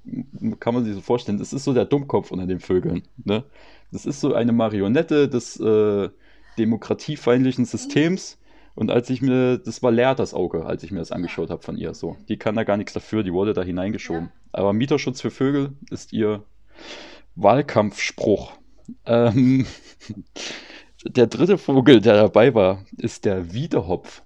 kann 0.60 0.74
man 0.74 0.84
sich 0.84 0.94
so 0.94 1.00
vorstellen, 1.00 1.38
das 1.38 1.52
ist 1.52 1.64
so 1.64 1.72
der 1.72 1.86
Dummkopf 1.86 2.30
unter 2.30 2.46
den 2.46 2.60
Vögeln. 2.60 3.02
Ne? 3.24 3.44
Das 3.92 4.04
ist 4.04 4.20
so 4.20 4.34
eine 4.34 4.52
Marionette 4.52 5.28
des 5.28 5.58
äh, 5.58 6.10
demokratiefeindlichen 6.58 7.64
Systems. 7.64 8.38
Und 8.74 8.90
als 8.90 9.10
ich 9.10 9.22
mir, 9.22 9.58
das 9.58 9.82
war 9.82 9.90
leer 9.90 10.14
das 10.14 10.34
Auge, 10.34 10.66
als 10.66 10.82
ich 10.82 10.90
mir 10.90 11.00
das 11.00 11.12
angeschaut 11.12 11.50
habe 11.50 11.62
von 11.62 11.76
ihr. 11.76 11.94
So, 11.94 12.16
die 12.28 12.36
kann 12.36 12.54
da 12.54 12.64
gar 12.64 12.76
nichts 12.76 12.92
dafür, 12.92 13.22
die 13.22 13.32
wurde 13.32 13.52
da 13.52 13.62
hineingeschoben. 13.62 14.24
Ja. 14.24 14.30
Aber 14.52 14.72
Mieterschutz 14.72 15.20
für 15.20 15.30
Vögel 15.30 15.72
ist 15.90 16.12
ihr 16.12 16.44
Wahlkampfspruch. 17.36 18.52
Ähm, 19.06 19.66
der 21.04 21.26
dritte 21.26 21.58
Vogel, 21.58 22.00
der 22.00 22.14
dabei 22.14 22.54
war, 22.54 22.84
ist 22.96 23.24
der 23.24 23.52
Wiedehopf. 23.52 24.22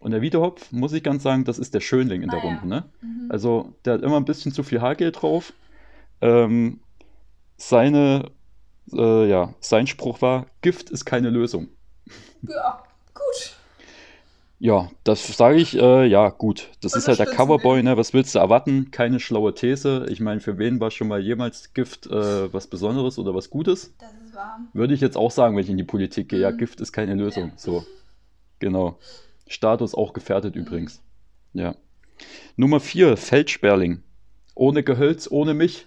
Und 0.00 0.12
der 0.12 0.20
Wiedehopf, 0.22 0.70
muss 0.70 0.92
ich 0.92 1.02
ganz 1.02 1.22
sagen, 1.22 1.44
das 1.44 1.58
ist 1.58 1.74
der 1.74 1.80
Schönling 1.80 2.22
in 2.22 2.30
der 2.30 2.38
Ah, 2.40 2.44
ja. 2.44 2.50
Runde. 2.50 2.66
Ne? 2.68 2.84
Mhm. 3.00 3.26
Also, 3.30 3.74
der 3.84 3.94
hat 3.94 4.02
immer 4.02 4.16
ein 4.16 4.24
bisschen 4.24 4.52
zu 4.52 4.62
viel 4.62 4.80
Haargel 4.80 5.10
drauf. 5.12 5.52
Ähm, 6.20 6.80
seine, 7.56 8.30
äh, 8.92 9.28
ja, 9.28 9.54
sein 9.60 9.86
Spruch 9.86 10.22
war: 10.22 10.46
Gift 10.62 10.90
ist 10.90 11.04
keine 11.04 11.30
Lösung. 11.30 11.68
Ja, 12.42 12.82
gut. 13.14 13.56
Ja, 14.60 14.90
das 15.04 15.24
sage 15.36 15.56
ich, 15.58 15.76
äh, 15.78 16.06
ja, 16.06 16.30
gut. 16.30 16.70
Das 16.80 16.94
ist 16.96 17.06
halt 17.06 17.20
der 17.20 17.26
Coverboy, 17.26 17.80
ne? 17.82 17.96
Was 17.96 18.12
willst 18.12 18.34
du 18.34 18.40
erwarten? 18.40 18.90
Keine 18.90 19.20
schlaue 19.20 19.54
These. 19.54 20.06
Ich 20.08 20.18
meine, 20.20 20.40
für 20.40 20.58
wen 20.58 20.80
war 20.80 20.90
schon 20.90 21.06
mal 21.06 21.20
jemals 21.20 21.74
Gift 21.74 22.06
äh, 22.06 22.52
was 22.52 22.66
Besonderes 22.66 23.18
oder 23.20 23.34
was 23.34 23.50
Gutes? 23.50 23.94
Das 23.98 24.10
ist 24.24 24.34
warm. 24.34 24.68
Würde 24.72 24.94
ich 24.94 25.00
jetzt 25.00 25.16
auch 25.16 25.30
sagen, 25.30 25.54
wenn 25.56 25.62
ich 25.62 25.70
in 25.70 25.76
die 25.76 25.84
Politik 25.84 26.28
gehe. 26.30 26.40
Ja, 26.40 26.50
Mhm. 26.50 26.58
Gift 26.58 26.80
ist 26.80 26.92
keine 26.92 27.14
Lösung. 27.14 27.48
Ja. 27.50 27.52
So. 27.56 27.84
Genau. 28.58 28.98
Status 29.48 29.94
auch 29.94 30.12
gefährdet 30.12 30.54
Mhm. 30.54 30.62
übrigens. 30.62 31.02
Ja. 31.54 31.74
Nummer 32.56 32.80
4, 32.80 33.16
Feldsperling. 33.16 34.02
Ohne 34.54 34.82
Gehölz, 34.82 35.28
ohne 35.30 35.54
mich. 35.54 35.86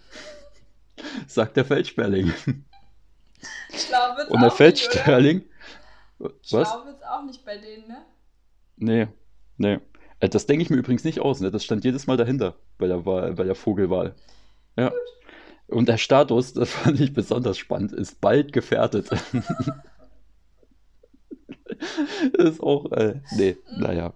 Sagt 1.27 1.57
der 1.57 1.65
Feldsperling. 1.65 2.31
Schlau 3.73 4.17
wird's 4.17 4.29
Und 4.31 4.39
der 4.39 4.39
auch 4.39 4.41
nicht, 4.41 4.41
oder? 4.41 4.51
Feldsperling. 4.51 5.43
Was? 6.19 6.31
Schlau 6.43 6.85
wird's 6.85 7.03
auch 7.03 7.23
nicht 7.25 7.43
bei 7.45 7.57
denen, 7.57 7.87
ne? 7.87 7.97
Nee, 8.77 9.07
nee. 9.57 9.79
Äh, 10.19 10.29
Das 10.29 10.45
denke 10.45 10.63
ich 10.63 10.69
mir 10.69 10.77
übrigens 10.77 11.03
nicht 11.03 11.19
aus, 11.19 11.39
ne? 11.41 11.51
Das 11.51 11.63
stand 11.63 11.83
jedes 11.83 12.07
Mal 12.07 12.17
dahinter 12.17 12.55
bei 12.77 12.87
der 12.87 13.05
Wahl, 13.05 13.33
bei 13.33 13.43
der 13.43 13.55
Vogelwahl. 13.55 14.15
Ja. 14.77 14.91
Und 15.67 15.87
der 15.89 15.97
Status, 15.97 16.53
das 16.53 16.69
fand 16.71 16.99
ich 16.99 17.13
besonders 17.13 17.57
spannend, 17.57 17.91
ist 17.93 18.21
bald 18.21 18.53
gefährdet. 18.53 19.09
ist 22.37 22.61
auch, 22.61 22.91
äh, 22.91 23.21
nee, 23.35 23.57
naja. 23.77 24.13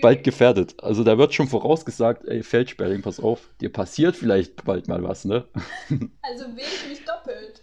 Bald 0.00 0.24
gefährdet. 0.24 0.82
Also 0.82 1.04
da 1.04 1.18
wird 1.18 1.34
schon 1.34 1.48
vorausgesagt, 1.48 2.26
ey, 2.26 2.42
Feldsperling, 2.42 3.02
pass 3.02 3.20
auf, 3.20 3.50
dir 3.60 3.70
passiert 3.70 4.16
vielleicht 4.16 4.64
bald 4.64 4.88
mal 4.88 5.02
was, 5.02 5.24
ne? 5.24 5.46
Also 6.22 6.48
mich 6.48 7.04
doppelt. 7.04 7.62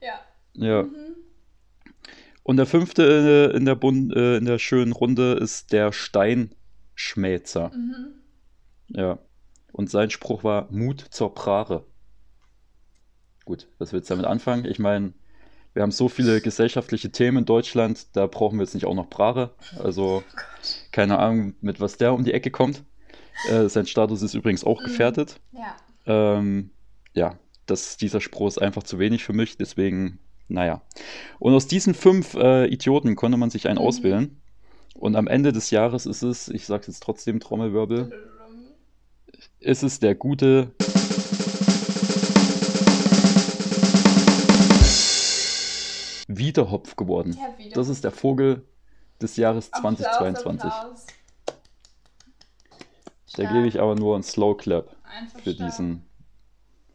Ja. 0.00 0.20
Ja. 0.54 0.82
Mhm. 0.82 1.16
Und 2.42 2.56
der 2.56 2.66
fünfte 2.66 3.52
in 3.54 3.64
der, 3.64 3.76
Bund, 3.76 4.14
äh, 4.14 4.36
in 4.38 4.44
der 4.44 4.58
schönen 4.58 4.92
Runde 4.92 5.34
ist 5.34 5.72
der 5.72 5.92
Steinschmäzer. 5.92 7.70
Mhm. 7.74 8.14
Ja. 8.88 9.18
Und 9.72 9.90
sein 9.90 10.10
Spruch 10.10 10.42
war 10.42 10.66
Mut 10.70 11.00
zur 11.10 11.34
Prare. 11.34 11.86
Gut, 13.44 13.68
was 13.78 13.92
willst 13.92 14.10
du 14.10 14.14
damit 14.14 14.26
anfangen? 14.26 14.64
Ich 14.64 14.78
meine, 14.78 15.12
wir 15.72 15.82
haben 15.82 15.92
so 15.92 16.08
viele 16.08 16.40
gesellschaftliche 16.40 17.10
Themen 17.10 17.38
in 17.38 17.44
Deutschland, 17.44 18.08
da 18.14 18.26
brauchen 18.26 18.58
wir 18.58 18.64
jetzt 18.64 18.74
nicht 18.74 18.86
auch 18.86 18.94
noch 18.94 19.08
Prare. 19.08 19.54
Also, 19.78 20.22
oh 20.26 20.40
keine 20.90 21.18
Ahnung, 21.18 21.54
mit 21.60 21.80
was 21.80 21.96
der 21.96 22.12
um 22.12 22.24
die 22.24 22.32
Ecke 22.32 22.50
kommt. 22.50 22.82
Äh, 23.48 23.68
sein 23.68 23.86
Status 23.86 24.22
ist 24.22 24.34
übrigens 24.34 24.64
auch 24.64 24.80
mhm. 24.80 24.84
gefährdet. 24.84 25.40
Ja. 25.52 25.76
Ähm, 26.06 26.70
ja, 27.14 27.38
das, 27.66 27.96
dieser 27.96 28.20
Spruch 28.20 28.48
ist 28.48 28.58
einfach 28.58 28.82
zu 28.82 28.98
wenig 28.98 29.24
für 29.24 29.32
mich, 29.32 29.56
deswegen, 29.56 30.18
naja. 30.48 30.82
Und 31.38 31.54
aus 31.54 31.66
diesen 31.66 31.94
fünf 31.94 32.34
äh, 32.34 32.66
Idioten 32.66 33.16
konnte 33.16 33.38
man 33.38 33.50
sich 33.50 33.68
einen 33.68 33.78
mhm. 33.78 33.86
auswählen. 33.86 34.40
Und 34.94 35.16
am 35.16 35.28
Ende 35.28 35.52
des 35.52 35.70
Jahres 35.70 36.04
ist 36.04 36.22
es, 36.22 36.48
ich 36.48 36.66
sage 36.66 36.84
jetzt 36.88 37.02
trotzdem 37.02 37.40
Trommelwirbel, 37.40 38.12
ist 39.60 39.82
es 39.82 40.00
der 40.00 40.14
gute 40.14 40.72
Wiederhopf 46.40 46.96
geworden. 46.96 47.34
Wiederhopf. 47.34 47.74
Das 47.74 47.88
ist 47.88 48.02
der 48.02 48.10
Vogel 48.10 48.66
des 49.22 49.36
Jahres 49.36 49.72
Applaus, 49.72 49.98
2022. 49.98 50.70
Applaus. 50.72 51.06
Da 53.36 53.44
gebe 53.44 53.68
ich 53.68 53.80
aber 53.80 53.94
nur 53.94 54.14
einen 54.14 54.24
Slow 54.24 54.56
Clap 54.56 54.96
für 55.42 55.54
diesen 55.54 56.04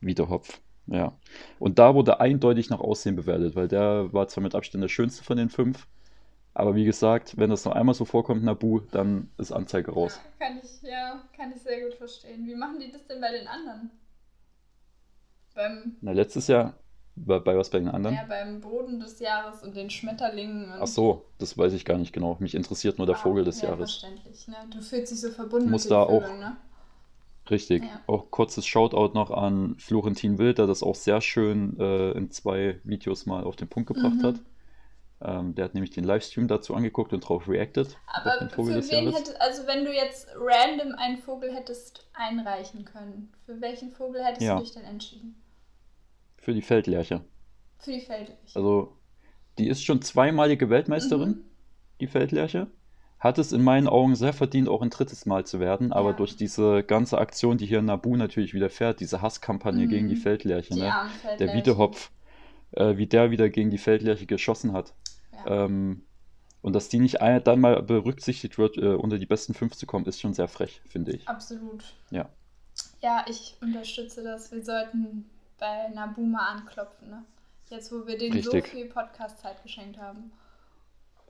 Wiederhopf. 0.02 0.60
Ja. 0.88 1.18
Und 1.60 1.80
da 1.80 1.96
wurde 1.96 2.20
eindeutig 2.20 2.70
nach 2.70 2.82
Aussehen 2.82 3.16
bewertet, 3.16 3.56
weil 3.56 3.70
der 3.70 4.12
war 4.12 4.28
zwar 4.28 4.44
mit 4.44 4.54
Abstand 4.54 4.84
der 4.84 4.90
schönste 4.90 5.24
von 5.24 5.38
den 5.38 5.50
fünf, 5.50 5.88
aber 6.54 6.74
wie 6.74 6.86
gesagt, 6.86 7.38
wenn 7.38 7.50
das 7.50 7.66
noch 7.66 7.74
einmal 7.74 7.96
so 7.96 8.06
vorkommt, 8.06 8.42
Nabu, 8.44 8.80
dann 8.80 9.30
ist 9.38 9.52
Anzeige 9.52 9.92
raus. 9.92 10.22
Ja, 10.40 10.48
kann 10.48 10.62
ich, 10.64 10.82
ja, 10.82 11.22
kann 11.36 11.52
ich 11.54 11.62
sehr 11.62 11.82
gut 11.82 11.96
verstehen. 11.96 12.48
Wie 12.48 12.56
machen 12.56 12.80
die 12.80 12.92
das 12.92 13.06
denn 13.08 13.20
bei 13.20 13.32
den 13.32 13.46
anderen? 13.46 13.92
Beim 15.54 15.98
Na, 16.00 16.14
letztes 16.14 16.48
Jahr, 16.48 16.78
bei, 17.16 17.40
bei 17.40 17.58
was 17.58 17.70
bei 17.70 17.80
den 17.80 17.88
anderen? 17.88 18.16
Ja, 18.16 18.26
beim 18.28 18.62
Boden 18.62 19.00
des 19.00 19.20
Jahres 19.20 19.64
und 19.64 19.76
den 19.76 19.90
Schmetterlingen. 19.90 20.66
Und 20.66 20.82
Ach 20.82 20.88
so, 20.88 21.26
das 21.38 21.58
weiß 21.58 21.74
ich 21.74 21.86
gar 21.86 21.98
nicht 21.98 22.14
genau. 22.14 22.38
Mich 22.40 22.56
interessiert 22.56 22.98
nur 22.98 23.08
der 23.08 23.16
ah, 23.16 23.20
Vogel 23.20 23.44
des 23.44 23.62
ja, 23.62 23.70
Jahres. 23.70 23.96
Verständlich, 23.96 24.48
ne? 24.48 24.56
Du 24.72 24.82
fühlst 24.82 25.12
dich 25.12 25.22
so 25.22 25.30
verbunden 25.30 25.70
Muss 25.72 25.86
mit 25.86 25.92
da 25.92 26.06
Vögeln, 26.06 26.24
auch, 26.24 26.38
ne? 26.38 26.58
Richtig. 27.50 27.84
Ja. 27.84 28.02
Auch 28.08 28.32
kurzes 28.32 28.66
Shoutout 28.66 29.14
noch 29.14 29.32
an 29.32 29.76
Florentin 29.78 30.38
Wild, 30.40 30.58
der 30.58 30.68
das 30.68 30.82
auch 30.82 30.96
sehr 30.96 31.22
schön 31.22 31.80
äh, 31.80 32.12
in 32.12 32.32
zwei 32.32 32.80
Videos 32.84 33.26
mal 33.26 33.44
auf 33.44 33.56
den 33.56 33.68
Punkt 33.68 33.88
gebracht 33.88 34.16
mhm. 34.16 34.24
hat. 34.24 34.36
Ähm, 35.22 35.56
der 35.56 35.66
hat 35.66 35.74
nämlich 35.74 35.92
den 35.92 36.04
Livestream 36.04 36.48
dazu 36.48 36.76
angeguckt 36.76 37.14
und 37.14 37.24
darauf 37.24 37.48
reacted. 37.48 37.96
Aber 38.08 38.50
für 38.50 38.68
wen 38.68 39.14
hättest, 39.14 39.40
also 39.40 39.66
wenn 39.68 39.86
du 39.86 39.94
jetzt 39.94 40.28
random 40.36 40.94
einen 40.98 41.18
Vogel 41.20 41.54
hättest 41.56 42.08
einreichen 42.14 42.84
können, 42.84 43.32
für 43.46 43.62
welchen 43.62 43.92
Vogel 43.92 44.24
hättest 44.24 44.42
ja. 44.42 44.58
du 44.58 44.64
dich 44.64 44.74
denn 44.74 44.84
entschieden? 44.84 45.36
Für 46.46 46.54
die 46.54 46.62
Feldlerche. 46.62 47.22
Für 47.80 47.92
die 47.92 48.02
Feldlerche. 48.02 48.56
Also, 48.56 48.96
die 49.58 49.68
ist 49.68 49.84
schon 49.84 50.04
zweimalige 50.04 50.70
Weltmeisterin, 50.70 51.30
mhm. 51.30 51.46
die 52.00 52.06
Feldlerche. 52.06 52.68
Hat 53.18 53.40
es 53.40 53.52
in 53.52 53.64
meinen 53.64 53.88
Augen 53.88 54.16
sehr 54.16 54.32
verdient, 54.32 54.70
auch 54.70 54.84
ein 54.84 54.92
drittes 54.92 55.26
Mal 55.26 55.48
zu 55.48 55.60
werden, 55.60 55.92
aber 55.92 56.12
ja. 56.12 56.18
durch 56.18 56.38
diese 56.38 56.84
ganze 56.84 57.18
Aktion, 57.18 57.58
die 57.58 57.66
hier 57.66 57.80
in 57.80 57.86
Nabu 57.86 58.16
natürlich 58.16 58.54
wieder 58.54 58.70
fährt, 58.70 59.00
diese 59.00 59.24
Hasskampagne 59.24 59.88
mhm. 59.88 59.90
gegen 59.90 60.08
die 60.08 60.18
Feldlerche, 60.18 60.76
die 60.76 60.82
ne? 60.82 60.94
Feldlerche. 61.20 61.44
der 61.44 61.56
Wiedehopf, 61.56 62.12
äh, 62.74 62.96
wie 62.96 63.08
der 63.08 63.32
wieder 63.32 63.50
gegen 63.50 63.72
die 63.72 63.80
Feldlerche 63.80 64.28
geschossen 64.28 64.72
hat. 64.74 64.94
Ja. 65.34 65.66
Ähm, 65.66 66.04
und 66.62 66.74
dass 66.74 66.90
die 66.90 67.00
nicht 67.00 67.22
dann 67.22 67.60
mal 67.60 67.82
berücksichtigt 67.82 68.60
wird, 68.60 68.78
äh, 68.78 68.94
unter 68.94 69.18
die 69.18 69.26
besten 69.26 69.56
fünf 69.56 69.76
zu 69.76 69.88
kommen, 69.88 70.06
ist 70.06 70.22
schon 70.22 70.36
sehr 70.36 70.48
frech, 70.48 70.80
finde 70.88 71.14
ich. 71.14 71.28
Absolut. 71.28 71.96
Ja. 72.12 72.30
Ja, 73.02 73.26
ich 73.28 73.58
unterstütze 73.62 74.22
das. 74.22 74.52
Wir 74.52 74.64
sollten 74.64 75.26
bei 75.58 75.90
Nabuma 75.90 76.48
anklopfen, 76.48 77.10
ne? 77.10 77.24
Jetzt, 77.70 77.92
wo 77.92 78.06
wir 78.06 78.18
denen 78.18 78.34
Richtig. 78.34 78.66
so 78.66 78.72
viel 78.72 78.86
Podcast-Zeit 78.86 79.64
geschenkt 79.64 79.98
haben. 79.98 80.32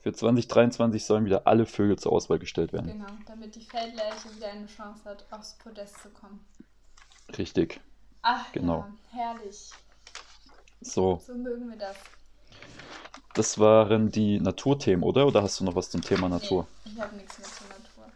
Für 0.02 0.14
2023 0.14 1.04
sollen 1.04 1.26
wieder 1.26 1.48
alle 1.48 1.66
Vögel 1.66 1.98
zur 1.98 2.12
Auswahl 2.12 2.38
gestellt 2.38 2.74
werden. 2.74 2.88
Genau, 2.88 3.08
damit 3.26 3.56
die 3.56 3.62
Feldlerche 3.62 4.36
wieder 4.36 4.50
eine 4.50 4.68
Chance 4.68 5.10
hat, 5.10 5.26
aufs 5.32 5.58
Podest 5.58 5.98
zu 6.00 6.10
kommen. 6.10 6.46
Richtig. 7.38 7.80
Ach, 8.22 8.52
genau. 8.52 8.86
Ja, 9.12 9.34
herrlich. 9.34 9.72
So. 10.82 11.22
So 11.26 11.34
mögen 11.34 11.70
wir 11.70 11.78
das. 11.78 11.96
Das 13.34 13.58
waren 13.60 14.12
die 14.12 14.40
Naturthemen, 14.40 15.04
oder? 15.04 15.26
Oder 15.26 15.42
hast 15.42 15.60
du 15.60 15.64
noch 15.64 15.76
was 15.76 15.90
zum 15.90 16.02
Thema 16.02 16.30
Natur? 16.30 16.68
Nee, 16.86 16.92
ich 16.94 17.02
habe 17.02 17.16
nichts 17.16 17.40
mehr 17.40 17.48
zur 17.48 17.68
Natur. 17.68 18.14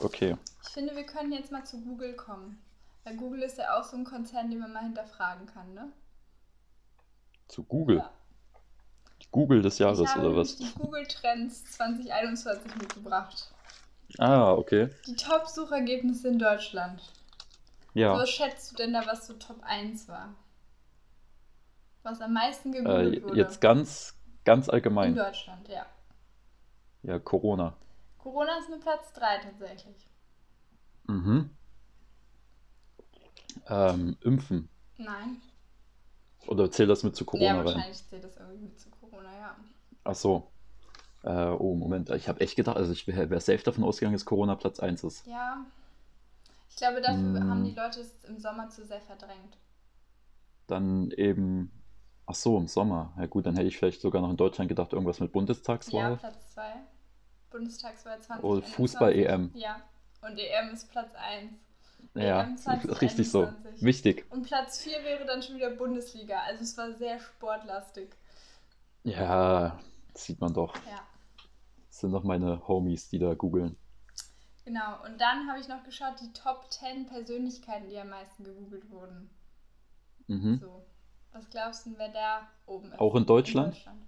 Okay. 0.00 0.36
Ich 0.62 0.68
finde, 0.70 0.96
wir 0.96 1.04
können 1.04 1.32
jetzt 1.32 1.52
mal 1.52 1.64
zu 1.64 1.80
Google 1.80 2.14
kommen. 2.14 2.60
Weil 3.04 3.16
Google 3.16 3.42
ist 3.42 3.58
ja 3.58 3.78
auch 3.78 3.84
so 3.84 3.96
ein 3.96 4.04
Konzern, 4.04 4.50
den 4.50 4.60
man 4.60 4.72
mal 4.72 4.82
hinterfragen 4.82 5.46
kann, 5.46 5.74
ne? 5.74 5.92
Zu 7.48 7.64
Google? 7.64 7.98
Ja. 7.98 8.10
Google 9.30 9.62
des 9.62 9.78
Jahres, 9.78 10.00
oder 10.16 10.36
was? 10.36 10.56
Die 10.56 10.72
Google 10.74 11.06
Trends 11.06 11.64
2021 11.72 12.74
mitgebracht. 12.76 13.52
Ah, 14.18 14.52
okay. 14.52 14.90
Die 15.06 15.14
Top-Suchergebnisse 15.14 16.28
in 16.28 16.38
Deutschland. 16.38 17.00
Ja. 17.94 18.14
Was 18.14 18.30
schätzt 18.30 18.72
du 18.72 18.76
denn 18.76 18.92
da, 18.92 19.06
was 19.06 19.26
so 19.26 19.34
Top 19.34 19.62
1 19.62 20.08
war? 20.08 20.34
Was 22.02 22.20
am 22.20 22.32
meisten 22.32 22.72
gegoogelt 22.72 23.18
äh, 23.18 23.22
wurde? 23.22 23.36
Jetzt 23.36 23.60
ganz, 23.60 24.14
ganz 24.44 24.68
allgemein. 24.68 25.10
In 25.10 25.16
Deutschland, 25.16 25.68
ja. 25.68 25.86
Ja, 27.02 27.18
Corona. 27.18 27.76
Corona 28.18 28.58
ist 28.58 28.68
mit 28.68 28.80
Platz 28.80 29.12
3 29.12 29.38
tatsächlich. 29.38 30.08
Mhm. 31.06 31.50
Ähm, 33.70 34.16
impfen. 34.22 34.68
Nein. 34.98 35.40
Oder 36.46 36.70
zählt 36.70 36.90
das 36.90 37.02
mit 37.02 37.16
zu 37.16 37.24
Corona 37.24 37.46
ja, 37.46 37.56
rein? 37.56 37.64
wahrscheinlich 37.66 38.06
zählt 38.06 38.24
das 38.24 38.36
irgendwie 38.36 38.64
mit 38.64 38.78
zu 38.78 38.90
Corona, 38.90 39.32
ja. 39.38 39.56
Ach 40.04 40.14
so. 40.14 40.50
Äh, 41.22 41.50
oh, 41.50 41.74
Moment. 41.74 42.10
Ich 42.10 42.28
habe 42.28 42.40
echt 42.40 42.56
gedacht, 42.56 42.76
also 42.76 42.92
ich 42.92 43.06
wäre 43.06 43.30
wär 43.30 43.40
safe 43.40 43.62
davon 43.62 43.84
ausgegangen, 43.84 44.14
dass 44.14 44.24
Corona 44.24 44.56
Platz 44.56 44.80
1 44.80 45.04
ist. 45.04 45.26
Ja. 45.26 45.64
Ich 46.68 46.76
glaube, 46.76 47.00
dafür 47.00 47.40
hm. 47.40 47.50
haben 47.50 47.64
die 47.64 47.74
Leute 47.74 48.00
es 48.00 48.24
im 48.24 48.38
Sommer 48.38 48.68
zu 48.70 48.84
sehr 48.84 49.00
verdrängt. 49.00 49.58
Dann 50.66 51.10
eben 51.10 51.70
Ach 52.30 52.34
so, 52.36 52.56
im 52.56 52.68
Sommer. 52.68 53.12
Ja 53.18 53.26
gut, 53.26 53.44
dann 53.44 53.56
hätte 53.56 53.66
ich 53.66 53.76
vielleicht 53.76 54.00
sogar 54.00 54.22
noch 54.22 54.30
in 54.30 54.36
Deutschland 54.36 54.68
gedacht, 54.68 54.92
irgendwas 54.92 55.18
mit 55.18 55.32
Bundestagswahl. 55.32 56.12
Ja, 56.12 56.16
Platz 56.16 56.54
2. 56.54 56.62
Bundestagswahl 57.50 58.20
20. 58.20 58.44
Oh, 58.44 58.60
Fußball-EM. 58.60 59.50
Ja, 59.54 59.82
und 60.22 60.38
EM 60.38 60.72
ist 60.72 60.88
Platz 60.92 61.12
1. 61.16 61.50
Ja, 62.14 62.48
richtig 63.00 63.30
so. 63.30 63.52
Wichtig. 63.80 64.26
Und 64.30 64.42
Platz 64.42 64.80
4 64.80 65.02
wäre 65.04 65.24
dann 65.24 65.42
schon 65.42 65.56
wieder 65.56 65.70
Bundesliga. 65.70 66.40
Also 66.46 66.62
es 66.64 66.76
war 66.76 66.92
sehr 66.92 67.18
sportlastig. 67.18 68.10
Ja, 69.04 69.78
sieht 70.14 70.40
man 70.40 70.52
doch. 70.52 70.74
Ja. 70.86 71.00
Das 71.88 72.00
sind 72.00 72.12
doch 72.12 72.24
meine 72.24 72.66
Homies, 72.68 73.08
die 73.08 73.18
da 73.18 73.34
googeln. 73.34 73.76
Genau, 74.64 75.02
und 75.04 75.20
dann 75.20 75.48
habe 75.48 75.58
ich 75.58 75.68
noch 75.68 75.82
geschaut, 75.84 76.20
die 76.20 76.32
Top 76.32 76.70
10 76.70 77.06
Persönlichkeiten, 77.06 77.88
die 77.88 77.98
am 77.98 78.10
meisten 78.10 78.44
gegoogelt 78.44 78.90
wurden. 78.90 79.30
Mhm. 80.26 80.58
So. 80.58 80.84
Was 81.32 81.48
glaubst 81.48 81.86
du, 81.86 81.96
wer 81.96 82.08
da 82.10 82.48
oben 82.66 82.92
ist? 82.92 83.00
Auch 83.00 83.14
in 83.14 83.24
Deutschland? 83.24 83.68
in 83.68 83.72
Deutschland? 83.74 84.02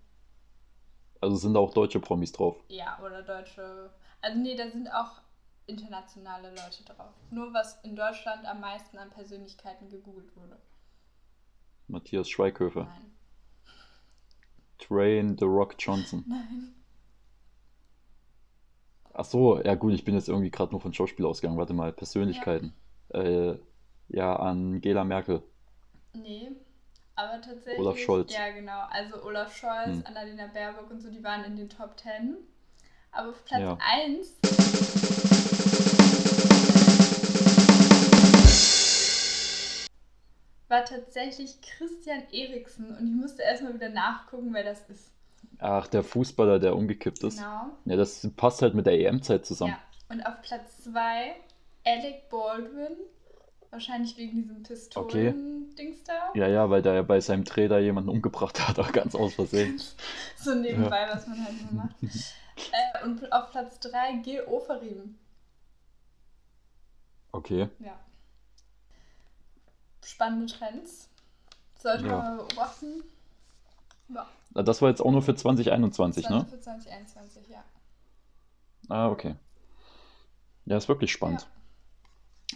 Also 1.20 1.37
sind 1.37 1.55
da 1.55 1.61
auch 1.61 1.72
deutsche 1.72 2.00
Promis 2.00 2.33
drauf? 2.33 2.57
Ja, 2.68 2.98
oder 3.05 3.22
deutsche. 3.22 3.90
Also 4.20 4.38
nee, 4.38 4.57
da 4.57 4.68
sind 4.70 4.88
auch 4.88 5.21
internationale 5.66 6.51
Leute 6.51 6.85
drauf. 6.85 7.12
Nur 7.31 7.53
was 7.55 7.79
in 7.83 7.96
Deutschland 7.96 8.46
am 8.46 8.61
meisten 8.61 8.98
an 8.98 9.11
Persönlichkeiten 9.11 9.88
gegoogelt 9.88 10.37
wurde. 10.37 10.59
Matthias 11.88 12.29
Schweighöfer. 12.29 12.85
Nein. 12.85 13.12
Train 14.79 15.37
The 15.38 15.44
Rock 15.44 15.77
Johnson. 15.79 16.25
Nein. 16.29 16.75
Ach 19.14 19.25
so, 19.25 19.61
ja 19.62 19.75
gut, 19.75 19.92
ich 19.92 20.05
bin 20.05 20.14
jetzt 20.14 20.29
irgendwie 20.29 20.51
gerade 20.51 20.72
nur 20.72 20.81
von 20.81 20.94
Schauspiel 20.94 21.27
ausgegangen. 21.27 21.59
Warte 21.59 21.75
mal, 21.75 21.92
Persönlichkeiten. 21.92 22.75
Ja, 23.12 23.20
äh, 23.20 23.59
ja 24.09 24.37
Angela 24.37 25.05
Merkel. 25.05 25.42
Nee. 26.14 26.53
Aber 27.14 27.40
tatsächlich. 27.40 27.79
Olaf 27.79 27.98
Scholz. 27.98 28.33
Ja, 28.33 28.51
genau. 28.51 28.87
Also 28.90 29.22
Olaf 29.22 29.55
Scholz, 29.55 29.98
hm. 29.98 30.07
Annalena 30.07 30.46
Baerbock 30.46 30.90
und 30.90 31.01
so, 31.01 31.11
die 31.11 31.22
waren 31.22 31.44
in 31.44 31.57
den 31.57 31.68
Top 31.68 31.98
10. 31.98 32.37
Aber 33.12 33.29
auf 33.29 33.44
Platz 33.44 33.61
ja. 33.61 33.79
1. 33.79 34.40
war 40.68 40.85
tatsächlich 40.87 41.61
Christian 41.61 42.22
Eriksen 42.33 42.96
und 42.96 43.07
ich 43.07 43.14
musste 43.14 43.42
erstmal 43.42 43.75
wieder 43.75 43.90
nachgucken, 43.90 44.55
wer 44.55 44.64
das 44.64 44.88
ist. 44.88 45.11
Ach, 45.59 45.87
der 45.87 46.03
Fußballer, 46.03 46.59
der 46.59 46.75
umgekippt 46.75 47.22
ist. 47.22 47.37
Genau. 47.37 47.66
Ja, 47.85 47.96
das 47.96 48.27
passt 48.35 48.62
halt 48.62 48.75
mit 48.75 48.87
der 48.87 48.98
EM-Zeit 48.98 49.44
zusammen. 49.44 49.75
Ja. 49.75 50.14
Und 50.14 50.22
auf 50.22 50.40
Platz 50.40 50.83
2 50.85 51.35
Alec 51.85 52.31
Baldwin. 52.31 52.96
Wahrscheinlich 53.70 54.16
wegen 54.16 54.42
diesem 54.42 54.62
Pistolen-Dings 54.62 56.05
da. 56.05 56.33
Ja, 56.35 56.46
ja, 56.46 56.68
weil 56.68 56.83
der 56.83 56.94
ja 56.94 57.03
bei 57.03 57.20
seinem 57.20 57.44
da 57.44 57.79
jemanden 57.79 58.11
umgebracht 58.11 58.66
hat, 58.66 58.79
auch 58.81 58.92
ganz 58.92 59.14
aus 59.14 59.35
Versehen. 59.35 59.81
so 60.37 60.55
nebenbei, 60.55 61.07
was 61.11 61.27
man 61.27 61.44
halt 61.44 61.72
nur 61.72 61.85
macht. 61.85 61.96
äh, 62.56 63.04
und 63.04 63.32
auf 63.32 63.50
Platz 63.50 63.78
3 63.80 64.16
Gil 64.22 64.42
Oferim. 64.44 65.18
Okay. 67.32 67.68
Ja. 67.78 67.98
Spannende 70.04 70.46
Trends. 70.52 71.08
Sollte 71.78 72.06
Ja. 72.06 72.16
man 72.18 72.36
mal 72.36 72.44
beobachten. 72.44 73.02
Ja, 74.54 74.62
Das 74.62 74.82
war 74.82 74.90
jetzt 74.90 75.00
auch 75.00 75.10
nur 75.10 75.22
für 75.22 75.34
2021, 75.34 76.24
das 76.24 76.32
war 76.32 76.38
ne? 76.40 76.46
für 76.46 76.60
2021, 76.60 77.48
ja. 77.48 77.64
Ah, 78.88 79.08
okay. 79.08 79.36
Ja, 80.66 80.76
ist 80.76 80.88
wirklich 80.88 81.10
spannend. 81.12 81.46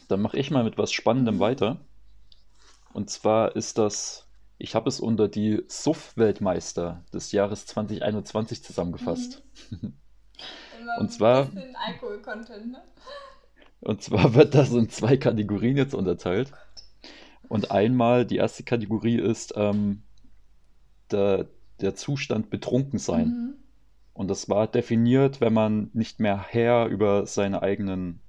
Dann 0.09 0.21
mache 0.21 0.37
ich 0.37 0.51
mal 0.51 0.63
mit 0.65 0.77
was 0.77 0.93
Spannendem 0.93 1.37
Mhm. 1.37 1.41
weiter. 1.41 1.77
Und 2.93 3.11
zwar 3.11 3.57
ist 3.57 3.79
das, 3.79 4.26
ich 4.59 4.75
habe 4.75 4.89
es 4.89 5.01
unter 5.01 5.29
die 5.29 5.63
SUF-Weltmeister 5.69 7.05
des 7.13 7.33
Jahres 7.33 7.67
2021 7.67 8.63
zusammengefasst. 8.63 9.43
Immer 9.71 9.93
Und 11.01 11.13
zwar- 11.13 11.51
Alkohol-Content, 11.87 12.73
ne? 12.73 12.83
Und 13.81 14.03
zwar 14.03 14.35
wird 14.35 14.55
das 14.55 14.73
in 14.73 14.89
zwei 14.89 15.17
Kategorien 15.17 15.77
jetzt 15.77 15.95
unterteilt. 15.95 16.53
Und 17.49 17.71
einmal, 17.71 18.25
die 18.27 18.37
erste 18.37 18.65
Kategorie 18.65 19.19
ist 19.21 19.53
ähm, 19.57 20.03
der, 21.11 21.47
der 21.81 21.95
Zustand 21.95 22.51
betrunken 22.51 22.99
sein. 22.99 23.29
Mhm. 23.29 23.55
Und 24.15 24.29
das 24.29 24.49
war 24.49 24.67
definiert, 24.67 25.41
wenn 25.41 25.53
man 25.53 25.91
nicht 25.93 26.21
mehr 26.21 26.43
Herr 26.49 26.87
über 26.87 27.27
seine 27.27 27.63
eigenen 27.63 28.21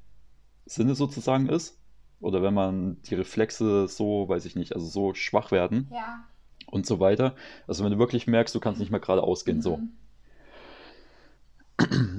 Sinne 0.65 0.95
sozusagen 0.95 1.47
ist. 1.47 1.79
Oder 2.19 2.41
wenn 2.41 2.53
man 2.53 3.01
die 3.03 3.15
Reflexe 3.15 3.87
so, 3.87 4.27
weiß 4.27 4.45
ich 4.45 4.55
nicht, 4.55 4.73
also 4.73 4.87
so 4.87 5.13
schwach 5.13 5.51
werden 5.51 5.87
Ja. 5.91 6.23
und 6.65 6.85
so 6.85 6.99
weiter. 6.99 7.35
Also 7.67 7.83
wenn 7.83 7.91
du 7.91 7.99
wirklich 7.99 8.25
merkst, 8.27 8.53
du 8.55 8.59
kannst 8.59 8.79
nicht 8.79 8.91
mehr 8.91 8.99
gerade 8.99 9.23
ausgehen, 9.23 9.61
so. 9.61 9.77
Mhm. 9.77 9.89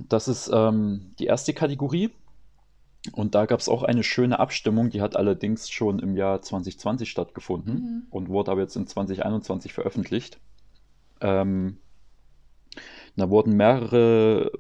Das 0.08 0.28
ist 0.28 0.50
ähm, 0.52 1.14
die 1.18 1.26
erste 1.26 1.52
Kategorie. 1.52 2.10
Und 3.12 3.34
da 3.34 3.46
gab 3.46 3.60
es 3.60 3.68
auch 3.68 3.82
eine 3.84 4.02
schöne 4.02 4.38
Abstimmung, 4.38 4.90
die 4.90 5.00
hat 5.00 5.16
allerdings 5.16 5.70
schon 5.70 5.98
im 5.98 6.16
Jahr 6.16 6.42
2020 6.42 7.08
stattgefunden 7.10 7.74
Mhm. 7.74 8.02
und 8.10 8.28
wurde 8.28 8.50
aber 8.50 8.60
jetzt 8.60 8.76
in 8.76 8.86
2021 8.86 9.72
veröffentlicht. 9.72 10.38
Ähm, 11.20 11.78
da 13.16 13.30
wurden 13.30 13.56
mehrere, 13.56 14.52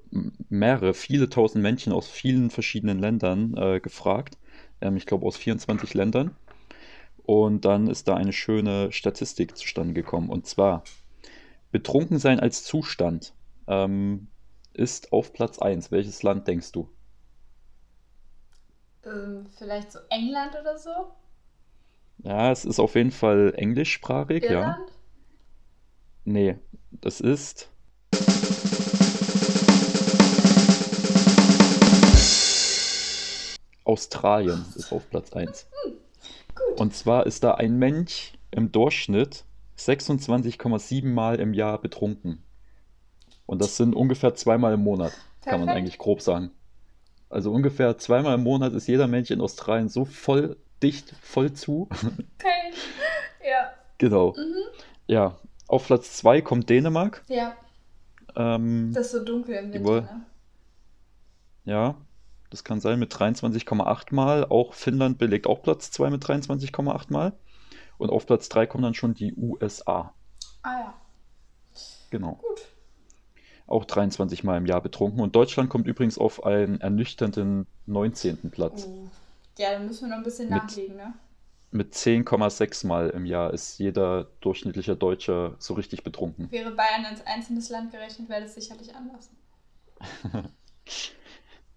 mehrere, 0.48 0.94
viele 0.94 1.28
tausend 1.28 1.62
Männchen 1.62 1.92
aus 1.92 2.08
vielen 2.08 2.50
verschiedenen 2.50 2.98
Ländern 2.98 3.54
äh, 3.56 3.80
gefragt. 3.80 4.36
Ähm, 4.80 4.96
ich 4.96 5.06
glaube 5.06 5.26
aus 5.26 5.36
24 5.36 5.94
Ländern. 5.94 6.36
Und 7.24 7.64
dann 7.64 7.88
ist 7.88 8.08
da 8.08 8.14
eine 8.16 8.32
schöne 8.32 8.90
Statistik 8.92 9.56
zustande 9.56 9.94
gekommen. 9.94 10.30
Und 10.30 10.46
zwar, 10.46 10.82
Betrunkensein 11.70 12.40
als 12.40 12.64
Zustand 12.64 13.34
ähm, 13.66 14.28
ist 14.72 15.12
auf 15.12 15.32
Platz 15.32 15.58
1. 15.58 15.90
Welches 15.90 16.22
Land 16.22 16.48
denkst 16.48 16.72
du? 16.72 16.88
Ähm, 19.04 19.46
vielleicht 19.56 19.92
so 19.92 19.98
England 20.10 20.56
oder 20.60 20.78
so? 20.78 20.90
Ja, 22.18 22.50
es 22.50 22.64
ist 22.64 22.80
auf 22.80 22.94
jeden 22.94 23.10
Fall 23.12 23.52
englischsprachig, 23.56 24.48
ja. 24.48 24.50
Irland? 24.50 24.92
Nee, 26.24 26.56
das 26.90 27.20
ist. 27.20 27.70
Australien 33.88 34.64
ist 34.76 34.92
auf 34.92 35.08
Platz 35.10 35.32
1. 35.32 35.66
Gut. 36.54 36.80
Und 36.80 36.94
zwar 36.94 37.26
ist 37.26 37.42
da 37.42 37.54
ein 37.54 37.78
Mensch 37.78 38.34
im 38.50 38.70
Durchschnitt 38.70 39.44
26,7 39.78 41.06
Mal 41.06 41.40
im 41.40 41.54
Jahr 41.54 41.80
betrunken. 41.80 42.42
Und 43.46 43.62
das 43.62 43.76
sind 43.76 43.94
ungefähr 43.94 44.34
zweimal 44.34 44.74
im 44.74 44.82
Monat, 44.84 45.12
kann 45.42 45.60
man 45.60 45.68
Perfekt. 45.68 45.78
eigentlich 45.78 45.98
grob 45.98 46.20
sagen. 46.20 46.50
Also 47.30 47.50
ungefähr 47.52 47.96
zweimal 47.98 48.34
im 48.34 48.42
Monat 48.42 48.72
ist 48.74 48.86
jeder 48.88 49.06
Mensch 49.06 49.30
in 49.30 49.40
Australien 49.40 49.88
so 49.88 50.04
voll 50.04 50.56
dicht, 50.82 51.14
voll 51.20 51.52
zu. 51.52 51.88
Okay. 52.38 52.72
Ja. 53.48 53.72
Genau. 53.98 54.34
Mhm. 54.36 54.54
Ja, 55.06 55.38
auf 55.66 55.86
Platz 55.86 56.16
2 56.18 56.42
kommt 56.42 56.68
Dänemark. 56.68 57.24
Ja. 57.28 57.56
Ähm, 58.36 58.92
Das 58.94 59.06
ist 59.06 59.12
so 59.12 59.24
dunkel 59.24 59.54
im 59.56 59.72
Winter, 59.72 60.00
ne? 60.02 60.26
Ja, 61.64 61.94
das 62.50 62.64
kann 62.64 62.80
sein 62.80 62.98
mit 62.98 63.12
23,8 63.12 64.14
Mal. 64.14 64.44
Auch 64.46 64.74
Finnland 64.74 65.18
belegt 65.18 65.46
auch 65.46 65.62
Platz 65.62 65.90
2 65.90 66.10
mit 66.10 66.24
23,8 66.24 67.12
Mal. 67.12 67.32
Und 67.98 68.10
auf 68.10 68.26
Platz 68.26 68.48
3 68.48 68.66
kommen 68.66 68.84
dann 68.84 68.94
schon 68.94 69.14
die 69.14 69.34
USA. 69.34 70.14
Ah 70.62 70.78
ja. 70.78 70.94
Genau. 72.10 72.34
Gut. 72.34 72.60
Auch 73.66 73.84
23 73.84 74.44
Mal 74.44 74.56
im 74.56 74.66
Jahr 74.66 74.80
betrunken. 74.80 75.20
Und 75.20 75.36
Deutschland 75.36 75.68
kommt 75.68 75.86
übrigens 75.86 76.16
auf 76.16 76.44
einen 76.44 76.80
ernüchternden 76.80 77.66
19. 77.86 78.50
Platz. 78.50 78.86
Oh. 78.88 79.08
Ja, 79.58 79.72
dann 79.72 79.86
müssen 79.86 80.02
wir 80.04 80.10
noch 80.10 80.16
ein 80.18 80.22
bisschen 80.22 80.48
Mit- 80.48 80.62
nachlegen, 80.62 80.96
ne? 80.96 81.12
Mit 81.70 81.92
10,6 81.94 82.86
Mal 82.86 83.10
im 83.10 83.26
Jahr 83.26 83.52
ist 83.52 83.78
jeder 83.78 84.28
durchschnittliche 84.40 84.96
Deutsche 84.96 85.54
so 85.58 85.74
richtig 85.74 86.02
betrunken. 86.02 86.50
Wäre 86.50 86.70
Bayern 86.70 87.04
als 87.04 87.26
einzelnes 87.26 87.68
Land 87.68 87.92
gerechnet, 87.92 88.30
wäre 88.30 88.40
das 88.40 88.54
sicherlich 88.54 88.94
anders. 88.94 89.28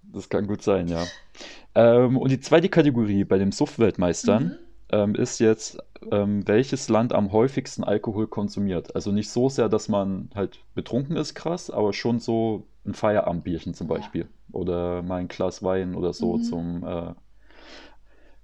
Das 0.04 0.30
kann 0.30 0.48
gut 0.48 0.62
sein, 0.62 0.90
ja. 0.90 1.12
Ähm, 1.76 2.18
und 2.18 2.32
die 2.32 2.40
zweite 2.40 2.70
Kategorie 2.70 3.24
bei 3.24 3.38
den 3.38 3.52
Suff-Weltmeistern 3.52 4.44
Mhm. 4.46 4.58
ähm, 4.90 5.16
ist 5.16 5.40
jetzt, 5.40 5.80
ähm, 6.12 6.48
welches 6.48 6.90
Land 6.90 7.14
am 7.14 7.32
häufigsten 7.32 7.84
Alkohol 7.84 8.28
konsumiert. 8.28 8.96
Also 8.96 9.12
nicht 9.12 9.30
so 9.30 9.50
sehr, 9.50 9.70
dass 9.70 9.90
man 9.90 10.30
halt 10.36 10.66
betrunken 10.76 11.16
ist, 11.18 11.36
krass, 11.36 11.70
aber 11.70 11.94
schon 11.94 12.20
so 12.20 12.68
ein 12.86 12.94
Feierabendbierchen 12.94 13.74
zum 13.74 13.88
Ja. 13.88 13.96
Beispiel. 13.96 14.28
Oder 14.52 15.02
mal 15.02 15.18
ein 15.18 15.28
Glas 15.30 15.64
Wein 15.64 15.96
oder 15.96 16.14
so 16.14 16.38
Mhm. 16.38 16.44
zum, 16.44 16.84
äh, 16.86 17.14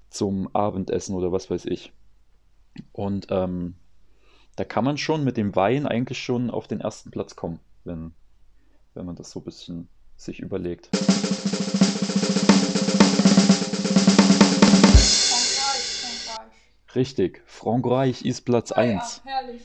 zum 0.10 0.54
Abendessen 0.56 1.16
oder 1.16 1.32
was 1.32 1.50
weiß 1.50 1.66
ich. 1.66 1.92
Und 2.92 3.28
ähm, 3.30 3.76
da 4.56 4.64
kann 4.64 4.86
man 4.86 4.98
schon 4.98 5.24
mit 5.24 5.38
dem 5.38 5.56
Wein 5.56 5.88
eigentlich 5.88 6.20
schon 6.20 6.50
auf 6.50 6.68
den 6.68 6.82
ersten 6.82 7.12
Platz 7.12 7.36
kommen, 7.36 7.60
wenn, 7.84 8.14
wenn 8.94 9.06
man 9.06 9.16
das 9.16 9.32
so 9.32 9.40
ein 9.42 9.46
bisschen 9.46 9.90
sich 10.18 10.40
überlegt. 10.40 10.90
Richtig, 16.96 17.44
Frankreich 17.46 18.26
ist 18.26 18.42
Platz 18.42 18.72
Ah 18.72 18.84
ja, 18.84 18.98
1. 19.00 19.22
herrlich. 19.26 19.62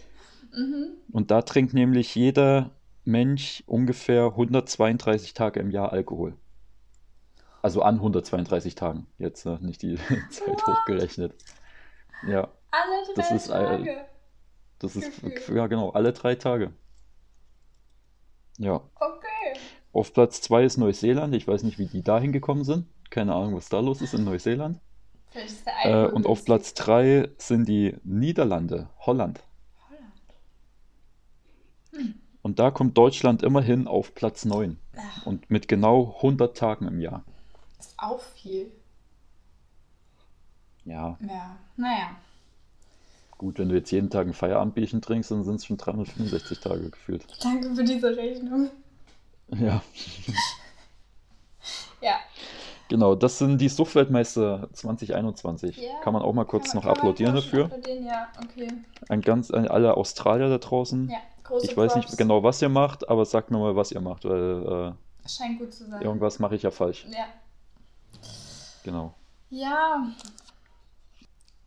Mhm. 0.52 0.96
Und 1.12 1.30
da 1.30 1.42
trinkt 1.42 1.72
nämlich 1.72 2.14
jeder 2.14 2.70
Mensch 3.04 3.62
ungefähr 3.66 4.24
132 4.26 5.32
Tage 5.34 5.60
im 5.60 5.70
Jahr 5.70 5.92
Alkohol. 5.92 6.36
Also 7.62 7.82
an 7.82 7.96
132 7.96 8.74
Tagen, 8.74 9.06
jetzt 9.18 9.46
äh, 9.46 9.56
nicht 9.60 9.82
die 9.82 9.96
Zeit 10.30 10.48
What? 10.48 10.66
hochgerechnet. 10.66 11.34
Ja, 12.26 12.48
Alle 12.70 13.04
drei 13.06 13.14
Das 13.14 13.30
ist, 13.30 13.48
äh, 13.48 13.52
Tage. 13.52 14.04
das 14.80 14.96
ist, 14.96 15.22
Gefühl. 15.22 15.56
ja 15.56 15.66
genau, 15.68 15.90
alle 15.90 16.12
drei 16.12 16.34
Tage. 16.34 16.72
Ja, 18.58 18.82
Okay. 18.96 19.11
Auf 19.92 20.12
Platz 20.12 20.40
2 20.42 20.64
ist 20.64 20.76
Neuseeland. 20.78 21.34
Ich 21.34 21.46
weiß 21.46 21.62
nicht, 21.64 21.78
wie 21.78 21.86
die 21.86 22.02
da 22.02 22.18
hingekommen 22.18 22.64
sind. 22.64 22.86
Keine 23.10 23.34
Ahnung, 23.34 23.56
was 23.56 23.68
da 23.68 23.80
los 23.80 24.00
ist 24.00 24.14
in 24.14 24.24
Neuseeland. 24.24 24.78
Ist 25.34 25.64
der 25.66 26.04
Äh, 26.04 26.06
und 26.10 26.26
auf. 26.26 26.44
Platz 26.44 26.74
3 26.74 27.28
sind 27.38 27.66
die 27.68 27.96
Niederlande, 28.04 28.88
Holland. 29.00 29.40
Holland. 29.90 30.12
Und 32.42 32.58
da 32.58 32.70
kommt 32.70 32.96
Deutschland 32.98 33.42
immerhin 33.42 33.86
auf 33.86 34.14
Platz 34.14 34.44
9. 34.44 34.78
Ach, 34.96 35.26
Und 35.26 35.50
mit 35.50 35.68
genau 35.68 36.14
100 36.16 36.56
Tagen 36.56 36.86
im 36.86 37.00
Jahr. 37.00 37.24
ist 37.78 37.94
auch 37.98 38.20
viel. 38.20 38.70
Ja, 40.84 41.16
Ja, 41.20 41.56
naja. 41.76 42.16
gut, 43.38 43.58
wenn 43.58 43.68
du 43.68 43.76
jetzt 43.76 43.90
jeden 43.92 44.10
Tag 44.10 44.26
ein 44.26 44.32
Feierabendbierchen 44.34 45.00
trinkst, 45.00 45.30
dann 45.30 45.44
sind 45.44 45.56
es 45.56 45.64
schon 45.66 45.76
365 45.76 46.58
Tage 46.58 46.90
gefühlt. 46.90 47.24
Danke 47.42 47.72
für 47.74 47.84
diese 47.84 48.16
Rechnung. 48.16 48.70
Ja, 49.58 49.82
Ja. 52.00 52.18
genau, 52.88 53.14
das 53.14 53.38
sind 53.38 53.58
die 53.58 53.68
Suff-Weltmeister 53.68 54.68
2021. 54.72 55.76
Ja, 55.76 56.00
Kann 56.02 56.12
man 56.12 56.22
auch 56.22 56.32
mal 56.32 56.44
kurz 56.44 56.74
man- 56.74 56.82
noch 56.82 56.90
applaudieren 56.90 57.34
dafür. 57.34 57.66
Applaudieren, 57.66 58.04
ja, 58.04 58.28
okay. 58.42 58.68
Ein 59.08 59.20
ganz, 59.20 59.50
an 59.50 59.68
alle 59.68 59.96
Australier 59.96 60.48
da 60.48 60.58
draußen. 60.58 61.08
Ja, 61.08 61.18
große 61.44 61.66
Ich 61.66 61.76
weiß 61.76 61.92
Props. 61.92 62.06
nicht 62.06 62.18
genau, 62.18 62.42
was 62.42 62.60
ihr 62.62 62.68
macht, 62.68 63.08
aber 63.08 63.24
sagt 63.24 63.50
mir 63.50 63.58
mal, 63.58 63.76
was 63.76 63.92
ihr 63.92 64.00
macht, 64.00 64.24
weil 64.24 64.94
Scheint 65.28 65.58
gut 65.60 65.72
zu 65.72 65.84
sein. 65.86 66.00
äh, 66.00 66.04
irgendwas 66.04 66.38
mache 66.40 66.56
ich 66.56 66.62
ja 66.62 66.70
falsch. 66.72 67.06
Ja. 67.08 67.26
Genau. 68.82 69.14
Ja. 69.50 70.08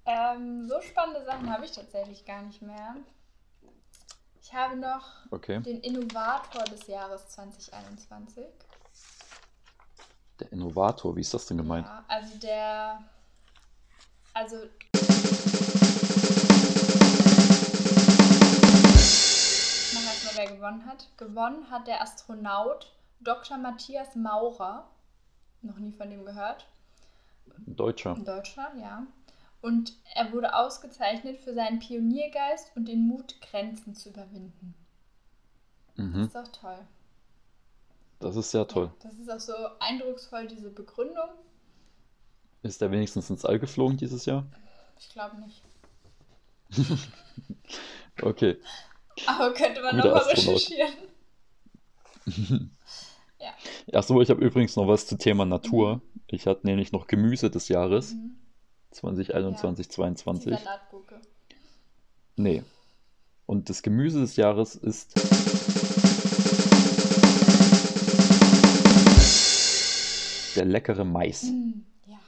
Ähm, 0.05 0.67
so 0.67 0.81
spannende 0.81 1.23
Sachen 1.23 1.49
habe 1.51 1.63
ich 1.65 1.71
tatsächlich 1.71 2.25
gar 2.25 2.41
nicht 2.41 2.61
mehr. 2.61 2.95
Ich 4.47 4.53
habe 4.53 4.75
noch 4.75 5.01
Okay. 5.31 5.59
den 5.61 5.79
Innovator 5.79 6.63
des 6.65 6.85
Jahres 6.85 7.29
2021. 7.29 8.45
Der 10.39 10.51
Innovator, 10.51 11.15
wie 11.15 11.21
ist 11.21 11.33
das 11.33 11.47
denn 11.47 11.57
gemeint? 11.57 11.87
Ja, 11.87 12.05
also 12.07 12.37
der. 12.37 13.03
Also. 14.35 14.57
Ich 18.93 19.93
mache 19.95 20.05
erstmal, 20.05 20.35
wer 20.35 20.55
gewonnen 20.55 20.85
hat. 20.85 21.07
Gewonnen 21.17 21.71
hat 21.71 21.87
der 21.87 22.03
Astronaut 22.03 22.93
Dr. 23.21 23.57
Matthias 23.57 24.15
Maurer. 24.15 24.87
Noch 25.63 25.77
nie 25.79 25.91
von 25.91 26.07
dem 26.11 26.23
gehört. 26.23 26.67
Deutscher. 27.65 28.15
In 28.15 28.25
Deutschland, 28.25 28.79
ja. 28.79 29.07
Und 29.65 29.93
er 30.13 30.31
wurde 30.31 30.53
ausgezeichnet 30.55 31.39
für 31.39 31.55
seinen 31.55 31.79
Pioniergeist 31.79 32.71
und 32.75 32.87
den 32.87 33.07
Mut, 33.07 33.41
Grenzen 33.41 33.95
zu 33.95 34.09
überwinden. 34.09 34.75
Das 35.97 36.05
Mhm. 36.05 36.21
ist 36.21 36.35
doch 36.35 36.47
toll. 36.49 36.77
Das 38.19 38.35
ist 38.35 38.51
sehr 38.51 38.67
toll. 38.67 38.91
Ja, 39.03 39.09
das 39.09 39.17
ist 39.17 39.31
auch 39.31 39.39
so 39.39 39.53
eindrucksvoll, 39.79 40.45
diese 40.45 40.69
Begründung. 40.69 41.29
Ist 42.61 42.79
der 42.79 42.91
wenigstens 42.91 43.31
ins 43.31 43.43
All 43.43 43.57
geflogen 43.57 43.97
dieses 43.97 44.27
Jahr? 44.27 44.45
Ich 44.99 45.09
glaube 45.09 45.37
nicht. 45.37 45.63
Okay. 48.21 48.57
Aber 49.25 49.51
könnte 49.53 49.81
man 49.81 49.97
nochmal 49.97 50.21
recherchieren. 50.23 50.93
Ja. 53.39 53.53
Ach 53.93 54.03
so, 54.03 54.21
ich 54.21 54.29
habe 54.29 54.43
übrigens 54.43 54.75
noch 54.75 54.87
was 54.87 55.07
zum 55.07 55.17
Thema 55.19 55.43
Natur. 55.45 56.01
Ich 56.27 56.47
hatte 56.47 56.65
nämlich 56.65 56.91
noch 56.91 57.07
Gemüse 57.07 57.49
des 57.51 57.67
Jahres 57.67 58.13
Mhm. 58.13 58.37
2021, 58.95 59.87
Die 59.87 59.93
22. 59.93 60.59
Salatgurke. 60.59 61.21
Nee. 62.37 62.63
Und 63.45 63.69
das 63.69 63.83
Gemüse 63.83 64.21
des 64.21 64.37
Jahres 64.37 64.75
ist 64.75 65.13
der 70.55 70.65
leckere 70.65 71.03
Mais. 71.03 71.43
Mm, 71.43 71.81
ja. 72.05 72.19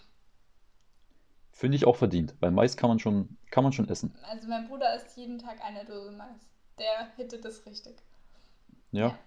Finde 1.52 1.78
ich 1.78 1.88
auch 1.88 1.96
verdient, 1.96 2.36
weil 2.42 2.52
Mais 2.52 2.76
kann 2.76 2.90
man 2.90 3.00
schon, 3.00 3.38
kann 3.50 3.64
man 3.64 3.72
schon 3.74 3.88
essen. 3.88 4.14
Also 4.24 4.48
mein 4.48 4.68
Bruder 4.68 4.96
isst 4.96 5.16
jeden 5.18 5.40
Tag 5.40 5.62
eine 5.64 5.86
Dose 5.86 6.12
Mais. 6.12 6.50
Der 6.78 7.12
hittet 7.16 7.46
es 7.46 7.66
richtig. 7.66 7.96
Ja. 8.92 9.18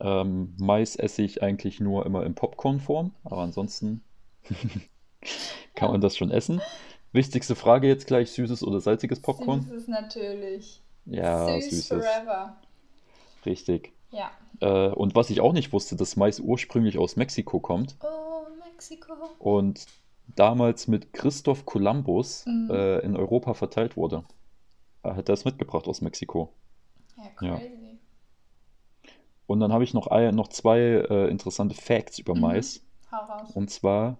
Ähm, 0.00 0.54
Mais 0.58 0.96
esse 0.96 1.22
ich 1.22 1.42
eigentlich 1.42 1.78
nur 1.78 2.06
immer 2.06 2.24
in 2.24 2.34
Popcorn-Form, 2.34 3.14
aber 3.22 3.42
ansonsten 3.42 4.02
kann 5.74 5.90
man 5.90 6.00
das 6.00 6.16
schon 6.16 6.30
essen. 6.30 6.60
Wichtigste 7.12 7.54
Frage 7.56 7.88
jetzt 7.88 8.06
gleich, 8.06 8.30
süßes 8.30 8.62
oder 8.62 8.80
salziges 8.80 9.20
Popcorn? 9.20 9.62
Süßes 9.62 9.88
natürlich. 9.88 10.80
Ja, 11.06 11.60
Süß 11.60 11.70
süßes. 11.70 12.04
forever. 12.04 12.56
Richtig. 13.46 13.92
Ja. 14.10 14.30
Äh, 14.60 14.90
und 14.92 15.14
was 15.14 15.30
ich 15.30 15.40
auch 15.40 15.52
nicht 15.52 15.72
wusste, 15.72 15.96
dass 15.96 16.16
Mais 16.16 16.38
ursprünglich 16.40 16.98
aus 16.98 17.16
Mexiko 17.16 17.58
kommt 17.60 17.96
Oh, 18.02 18.46
Mexiko. 18.64 19.14
und 19.38 19.86
damals 20.36 20.86
mit 20.86 21.12
Christoph 21.12 21.64
Columbus 21.66 22.46
Mhm. 22.46 22.70
äh, 22.70 22.98
in 23.00 23.16
Europa 23.16 23.54
verteilt 23.54 23.96
wurde. 23.96 24.24
Er 25.02 25.16
hat 25.16 25.28
das 25.28 25.44
mitgebracht 25.44 25.88
aus 25.88 26.00
Mexiko. 26.02 26.52
Ja, 27.16 27.24
Ja. 27.48 27.56
crazy. 27.56 27.98
Und 29.46 29.58
dann 29.60 29.72
habe 29.72 29.82
ich 29.82 29.94
noch, 29.94 30.08
noch 30.32 30.48
zwei 30.48 30.78
äh, 30.78 31.28
interessante 31.28 31.74
Facts 31.74 32.18
über 32.20 32.34
Mhm. 32.34 32.40
Mais. 32.42 32.84
Hau 33.10 33.16
raus. 33.24 33.50
Und 33.54 33.70
zwar, 33.70 34.18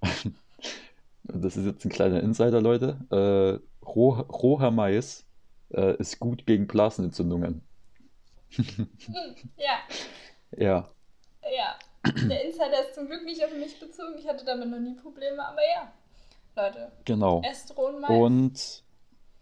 das 1.24 1.56
ist 1.56 1.66
jetzt 1.66 1.84
ein 1.84 1.90
kleiner 1.90 2.22
Insider, 2.22 2.60
Leute. 2.60 2.98
Äh, 3.10 3.86
roh, 3.86 4.10
roher 4.12 4.70
Mais 4.70 5.24
äh, 5.70 5.96
ist 5.96 6.18
gut 6.18 6.46
gegen 6.46 6.66
Blasenentzündungen. 6.66 7.62
Hm, 8.50 8.88
ja, 9.56 9.80
Ja, 10.56 10.88
ja. 11.42 11.78
Der 12.04 12.44
Insider 12.44 12.86
ist 12.86 12.94
zum 12.94 13.06
Glück 13.06 13.24
nicht 13.24 13.44
auf 13.44 13.52
mich 13.52 13.78
bezogen. 13.78 14.16
Ich 14.18 14.26
hatte 14.26 14.44
damit 14.44 14.70
noch 14.70 14.78
nie 14.78 14.94
Probleme, 14.94 15.46
aber 15.46 15.60
ja. 15.60 15.92
Leute, 16.56 16.92
genau. 17.04 17.42
esst 17.44 17.76
rohen 17.76 18.00
Mais. 18.00 18.10
Und 18.10 18.84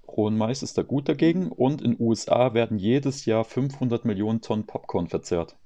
rohen 0.08 0.36
Mais 0.36 0.62
ist 0.62 0.76
da 0.76 0.82
gut 0.82 1.08
dagegen. 1.08 1.52
Und 1.52 1.80
in 1.80 1.96
USA 2.00 2.54
werden 2.54 2.78
jedes 2.78 3.24
Jahr 3.24 3.44
500 3.44 4.04
Millionen 4.04 4.40
Tonnen 4.40 4.66
Popcorn 4.66 5.08
verzehrt. 5.08 5.56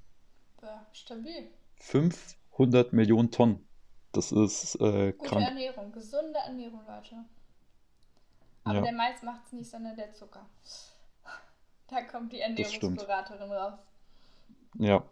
Ja, 0.62 0.86
stabil. 0.92 1.48
500 1.76 2.92
Millionen 2.92 3.30
Tonnen. 3.30 3.66
Das 4.12 4.32
ist 4.32 4.74
äh, 4.80 5.12
Gute 5.12 5.28
krank. 5.28 5.46
Ernährung, 5.46 5.92
gesunde 5.92 6.38
Ernährung, 6.44 6.80
Leute. 6.86 7.16
Aber 8.64 8.74
Ja. 8.76 8.80
der 8.82 8.92
Mais 8.92 9.22
macht 9.22 9.46
es 9.46 9.52
nicht, 9.52 9.70
sondern 9.70 9.96
der 9.96 10.12
Zucker. 10.12 10.46
Da 11.88 12.02
kommt 12.02 12.32
die. 12.32 12.40
Ernährungsberaterin 12.40 13.50
raus. 13.52 13.78
Ja, 14.78 15.02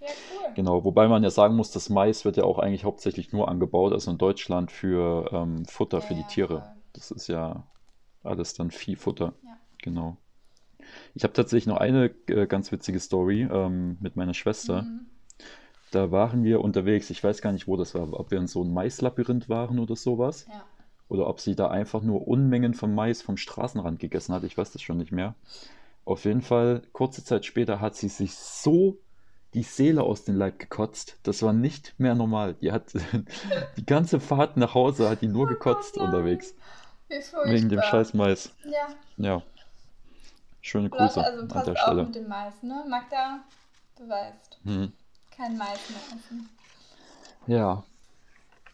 Ja, 0.00 0.06
cool. 0.32 0.54
genau. 0.54 0.84
Wobei 0.84 1.08
man 1.08 1.22
ja 1.24 1.30
sagen 1.30 1.56
muss, 1.56 1.70
das 1.72 1.88
Mais 1.88 2.24
wird 2.24 2.36
ja 2.36 2.44
auch 2.44 2.58
eigentlich 2.58 2.84
hauptsächlich 2.84 3.32
nur 3.32 3.48
angebaut, 3.48 3.92
also 3.92 4.10
in 4.10 4.18
Deutschland 4.18 4.70
für 4.70 5.30
ähm, 5.32 5.64
Futter 5.64 6.00
für 6.00 6.14
Ja, 6.14 6.16
die 6.16 6.22
ja, 6.22 6.28
Tiere. 6.28 6.60
voll. 6.60 6.72
Das 6.92 7.10
ist 7.10 7.26
ja 7.28 7.66
alles 8.22 8.54
dann 8.54 8.70
Viehfutter. 8.70 9.34
Ja. 9.42 9.56
Genau. 9.82 10.16
Ich 11.14 11.24
habe 11.24 11.32
tatsächlich 11.32 11.66
noch 11.66 11.78
eine 11.78 12.06
äh, 12.28 12.46
ganz 12.46 12.72
witzige 12.72 13.00
Story 13.00 13.42
ähm, 13.50 13.98
mit 14.00 14.16
meiner 14.16 14.34
Schwester. 14.34 14.82
Mhm. 14.82 15.07
Da 15.90 16.10
waren 16.10 16.44
wir 16.44 16.60
unterwegs. 16.60 17.08
Ich 17.10 17.22
weiß 17.24 17.40
gar 17.40 17.52
nicht, 17.52 17.66
wo 17.66 17.76
das 17.76 17.94
war. 17.94 18.12
Ob 18.12 18.30
wir 18.30 18.38
in 18.38 18.46
so 18.46 18.62
einem 18.62 18.74
Maislabyrinth 18.74 19.48
waren 19.48 19.78
oder 19.78 19.96
sowas. 19.96 20.46
Ja. 20.48 20.64
Oder 21.08 21.26
ob 21.26 21.40
sie 21.40 21.56
da 21.56 21.68
einfach 21.68 22.02
nur 22.02 22.28
Unmengen 22.28 22.74
von 22.74 22.94
Mais 22.94 23.22
vom 23.22 23.36
Straßenrand 23.38 23.98
gegessen 23.98 24.34
hat. 24.34 24.44
Ich 24.44 24.58
weiß 24.58 24.72
das 24.72 24.82
schon 24.82 24.98
nicht 24.98 25.12
mehr. 25.12 25.34
Auf 26.04 26.24
jeden 26.24 26.42
Fall, 26.42 26.82
kurze 26.92 27.24
Zeit 27.24 27.44
später 27.46 27.80
hat 27.80 27.94
sie 27.96 28.08
sich 28.08 28.34
so 28.34 28.98
die 29.54 29.62
Seele 29.62 30.02
aus 30.02 30.24
dem 30.24 30.36
Leib 30.36 30.58
gekotzt. 30.58 31.18
Das 31.22 31.42
war 31.42 31.54
nicht 31.54 31.94
mehr 31.98 32.14
normal. 32.14 32.54
Die 32.54 32.72
hat 32.72 32.92
die 33.78 33.86
ganze 33.86 34.20
Fahrt 34.20 34.58
nach 34.58 34.74
Hause 34.74 35.08
hat 35.08 35.22
die 35.22 35.28
nur 35.28 35.46
gekotzt 35.48 35.96
Oh 35.96 36.00
nein. 36.00 36.08
unterwegs. 36.14 36.54
Wie 37.08 37.22
furchtbar. 37.22 37.52
Wegen 37.54 37.68
dem 37.70 37.80
scheiß 37.80 38.12
Mais. 38.12 38.52
Ja, 38.64 38.88
Ja. 39.16 39.42
Schöne 40.60 40.90
Grüße 40.90 41.24
also 41.24 41.40
an 41.54 41.64
der 41.64 41.76
Stelle. 41.76 42.04
mit 42.04 42.14
dem 42.14 42.28
Mais, 42.28 42.62
ne? 42.62 42.84
Magda 42.88 43.40
beweist. 43.96 44.58
Hm. 44.64 44.92
Kein 45.38 45.56
Mais 45.56 45.78
mehr 45.88 46.00
essen. 46.18 46.48
Ja. 47.46 47.84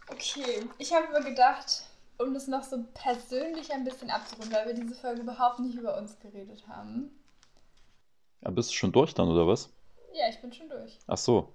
Okay, 0.09 0.67
ich 0.79 0.95
habe 0.95 1.13
mir 1.13 1.23
gedacht, 1.23 1.85
um 2.19 2.33
das 2.33 2.49
noch 2.49 2.63
so 2.63 2.83
persönlich 2.95 3.71
ein 3.71 3.85
bisschen 3.85 4.11
abzurunden, 4.11 4.53
weil 4.55 4.69
wir 4.69 4.75
diese 4.75 4.95
Folge 4.95 5.21
überhaupt 5.21 5.61
nicht 5.61 5.75
über 5.75 5.99
uns 5.99 6.19
geredet 6.21 6.67
haben. 6.67 7.11
ja. 8.41 8.51
Bist 8.51 8.71
du 8.71 8.75
schon 8.75 8.93
durch 8.93 9.13
dann, 9.13 9.29
oder 9.29 9.47
was? 9.47 9.71
Ja, 10.15 10.29
ich 10.31 10.41
bin 10.41 10.53
schon 10.55 10.71
durch. 10.71 10.99
Ach 11.07 11.19
so. 11.19 11.55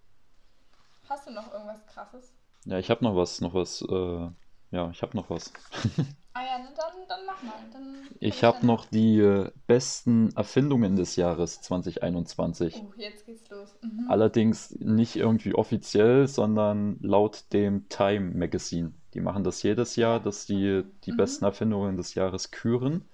Hast 1.08 1.26
du 1.26 1.32
noch 1.32 1.52
irgendwas 1.52 1.84
krasses? 1.88 2.32
Ja, 2.65 2.78
ich 2.78 2.91
habe 2.91 3.04
noch 3.04 3.15
was, 3.15 3.41
noch 3.41 3.56
was, 3.56 3.82
äh, 3.82 4.30
ja, 4.71 4.89
ich 4.91 5.01
habe 5.01 5.15
noch 5.17 5.29
was. 5.29 5.51
Ah 6.34 6.43
ja, 6.45 6.60
ne, 6.60 6.69
dann, 6.77 7.08
dann 7.08 7.25
mach 7.25 7.41
mal. 7.41 7.55
Dann 7.73 8.08
Ich 8.19 8.43
habe 8.43 8.65
noch 8.65 8.86
die 8.86 9.19
äh, 9.19 9.51
besten 9.67 10.29
Erfindungen 10.36 10.95
des 10.95 11.15
Jahres 11.15 11.60
2021. 11.62 12.84
Oh, 12.88 12.93
jetzt 12.97 13.25
geht's 13.25 13.49
los. 13.49 13.75
Mhm. 13.82 14.05
Allerdings 14.08 14.71
nicht 14.79 15.15
irgendwie 15.15 15.55
offiziell, 15.55 16.27
sondern 16.27 16.97
laut 17.01 17.45
dem 17.51 17.89
Time 17.89 18.32
Magazine. 18.36 18.93
Die 19.15 19.21
machen 19.21 19.43
das 19.43 19.63
jedes 19.63 19.95
Jahr, 19.95 20.19
dass 20.19 20.45
die 20.45 20.84
die 21.03 21.12
Mhm. 21.12 21.17
besten 21.17 21.45
Erfindungen 21.45 21.97
des 21.97 22.13
Jahres 22.13 22.51
küren. 22.51 23.05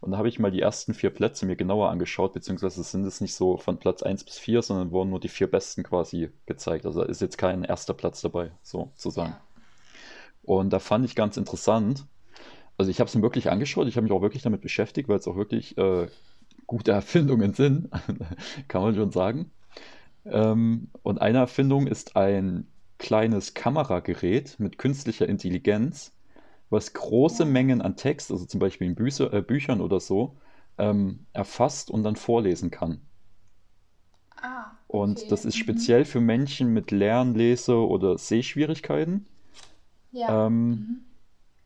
Und 0.00 0.12
da 0.12 0.18
habe 0.18 0.28
ich 0.28 0.38
mal 0.38 0.50
die 0.50 0.60
ersten 0.60 0.94
vier 0.94 1.10
Plätze 1.10 1.46
mir 1.46 1.56
genauer 1.56 1.90
angeschaut, 1.90 2.32
beziehungsweise 2.34 2.82
sind 2.84 3.04
es 3.06 3.20
nicht 3.20 3.34
so 3.34 3.56
von 3.56 3.78
Platz 3.78 4.02
1 4.02 4.24
bis 4.24 4.38
4, 4.38 4.62
sondern 4.62 4.90
wurden 4.92 5.10
nur 5.10 5.20
die 5.20 5.28
vier 5.28 5.50
besten 5.50 5.82
quasi 5.84 6.30
gezeigt. 6.46 6.86
Also 6.86 7.00
da 7.02 7.06
ist 7.06 7.20
jetzt 7.22 7.38
kein 7.38 7.64
erster 7.64 7.94
Platz 7.94 8.20
dabei, 8.20 8.52
sozusagen. 8.62 9.32
Ja. 9.32 9.45
Und 10.46 10.72
da 10.72 10.80
fand 10.80 11.06
ich 11.06 11.16
ganz 11.16 11.38
interessant, 11.38 12.06
also 12.78 12.90
ich 12.90 13.00
habe 13.00 13.08
es 13.08 13.14
mir 13.14 13.22
wirklich 13.22 13.50
angeschaut, 13.50 13.88
ich 13.88 13.96
habe 13.96 14.04
mich 14.04 14.12
auch 14.12 14.22
wirklich 14.22 14.42
damit 14.42 14.62
beschäftigt, 14.62 15.08
weil 15.08 15.18
es 15.18 15.28
auch 15.28 15.36
wirklich 15.36 15.78
äh, 15.78 16.08
gute 16.66 16.92
Erfindungen 16.92 17.54
sind, 17.54 17.90
kann 18.68 18.82
man 18.82 18.94
schon 18.96 19.12
sagen. 19.12 19.52
Ähm, 20.26 20.90
und 21.02 21.20
eine 21.20 21.38
Erfindung 21.38 21.86
ist 21.86 22.16
ein 22.16 22.68
kleines 22.98 23.54
Kameragerät 23.54 24.58
mit 24.60 24.78
künstlicher 24.78 25.28
Intelligenz, 25.28 26.14
was 26.70 26.92
große 26.94 27.44
Oh. 27.44 27.46
Mengen 27.46 27.82
an 27.82 27.96
Text, 27.96 28.30
also 28.32 28.46
zum 28.46 28.60
Beispiel 28.60 28.88
in 28.88 28.94
Bücher, 28.96 29.32
äh, 29.32 29.42
Büchern 29.42 29.80
oder 29.80 30.00
so, 30.00 30.36
ähm, 30.78 31.26
erfasst 31.32 31.90
und 31.90 32.02
dann 32.04 32.16
vorlesen 32.16 32.70
kann. 32.70 33.02
Ah, 34.42 34.78
Und 34.88 35.30
okay. 35.30 35.30
das 35.30 35.44
ist 35.44 35.56
Mhm. 35.56 35.56
speziell 35.56 36.04
für 36.04 36.20
Menschen 36.20 36.72
mit 36.72 36.90
Lern-, 36.90 37.34
Lese- 37.36 37.86
oder 37.86 38.18
Sehschwierigkeiten. 38.18 39.28
Ja. 40.16 40.46
Ähm, 40.46 40.70
Mhm. 40.70 41.00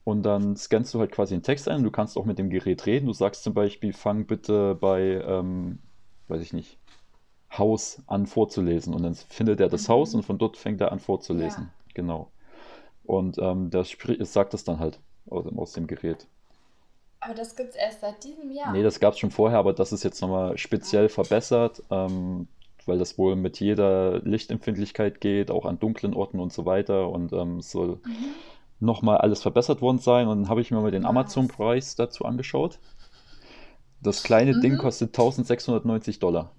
Und 0.05 0.23
dann 0.25 0.57
scannst 0.57 0.93
du 0.95 0.99
halt 1.01 1.13
quasi 1.13 1.35
den 1.35 1.43
Text 1.43 1.69
ein. 1.69 1.85
Du 1.85 1.91
kannst 1.91 2.17
auch 2.17 2.25
mit 2.25 2.39
dem 2.39 2.51
Gerät 2.51 2.87
reden. 2.87 3.07
Du 3.07 3.13
sagst 3.13 3.45
zum 3.45 3.55
Beispiel, 3.55 3.93
fang 3.93 4.27
bitte 4.27 4.75
bei, 4.75 5.23
ähm, 5.25 5.79
weiß 6.29 6.43
ich 6.43 6.53
nicht, 6.53 6.79
Haus 7.57 8.03
an 8.07 8.27
vorzulesen. 8.27 8.95
Und 8.95 9.03
dann 9.03 9.15
findet 9.15 9.61
er 9.61 9.69
das 9.69 9.89
Mhm. 9.89 9.93
Haus 9.93 10.15
und 10.15 10.23
von 10.25 10.39
dort 10.39 10.57
fängt 10.57 10.81
er 10.81 10.91
an 10.93 11.01
vorzulesen. 11.01 11.71
Genau. 11.95 12.31
Und 13.05 13.39
ähm, 13.39 13.71
der 13.71 13.85
sagt 13.85 14.55
das 14.55 14.65
dann 14.65 14.81
halt 14.81 15.01
aus, 15.29 15.47
aus 15.57 15.73
dem 15.73 15.87
Gerät. 15.87 16.27
Aber 17.21 17.35
das 17.35 17.55
gibt 17.55 17.71
es 17.71 17.77
erst 17.77 18.01
seit 18.01 18.25
diesem 18.25 18.51
Jahr. 18.51 18.73
Nee, 18.73 18.83
das 18.83 18.99
gab 18.99 19.13
es 19.15 19.19
schon 19.21 19.31
vorher, 19.31 19.59
aber 19.59 19.75
das 19.75 19.93
ist 19.93 20.03
jetzt 20.03 20.23
nochmal 20.23 20.57
speziell 20.57 21.09
verbessert, 21.09 21.83
ähm, 21.91 22.49
weil 22.91 22.99
das 22.99 23.17
wohl 23.17 23.37
mit 23.37 23.61
jeder 23.61 24.19
Lichtempfindlichkeit 24.21 25.21
geht, 25.21 25.51
auch 25.51 25.65
an 25.65 25.79
dunklen 25.79 26.13
Orten 26.13 26.41
und 26.41 26.53
so 26.53 26.67
weiter. 26.67 27.09
Und 27.09 27.33
ähm, 27.33 27.61
soll 27.61 28.01
mhm. 28.05 28.35
nochmal 28.81 29.19
alles 29.19 29.41
verbessert 29.41 29.81
worden 29.81 29.99
sein. 29.99 30.29
Und 30.29 30.43
dann 30.43 30.49
habe 30.51 30.61
ich 30.61 30.71
mir 30.71 30.81
mal 30.81 30.91
den 30.91 31.07
Amazon-Preis 31.07 31.97
dazu 31.97 32.25
angeschaut. 32.25 32.79
Das 34.03 34.23
kleine 34.23 34.55
mhm. 34.55 34.61
Ding 34.61 34.77
kostet 34.77 35.11
1690 35.11 36.19
Dollar. 36.19 36.53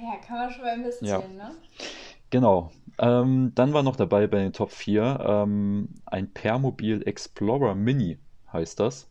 Ja, 0.00 0.16
kann 0.26 0.38
man 0.38 0.50
schon 0.50 0.62
mal 0.62 0.76
investieren, 0.76 1.22
ja. 1.36 1.48
ne? 1.48 1.50
Genau. 2.30 2.70
Ähm, 2.98 3.52
dann 3.54 3.72
war 3.72 3.82
noch 3.82 3.96
dabei 3.96 4.26
bei 4.26 4.38
den 4.38 4.52
Top 4.52 4.72
4 4.72 5.20
ähm, 5.24 5.88
ein 6.04 6.32
Permobil 6.32 7.06
Explorer 7.06 7.74
Mini, 7.74 8.18
heißt 8.52 8.80
das. 8.80 9.08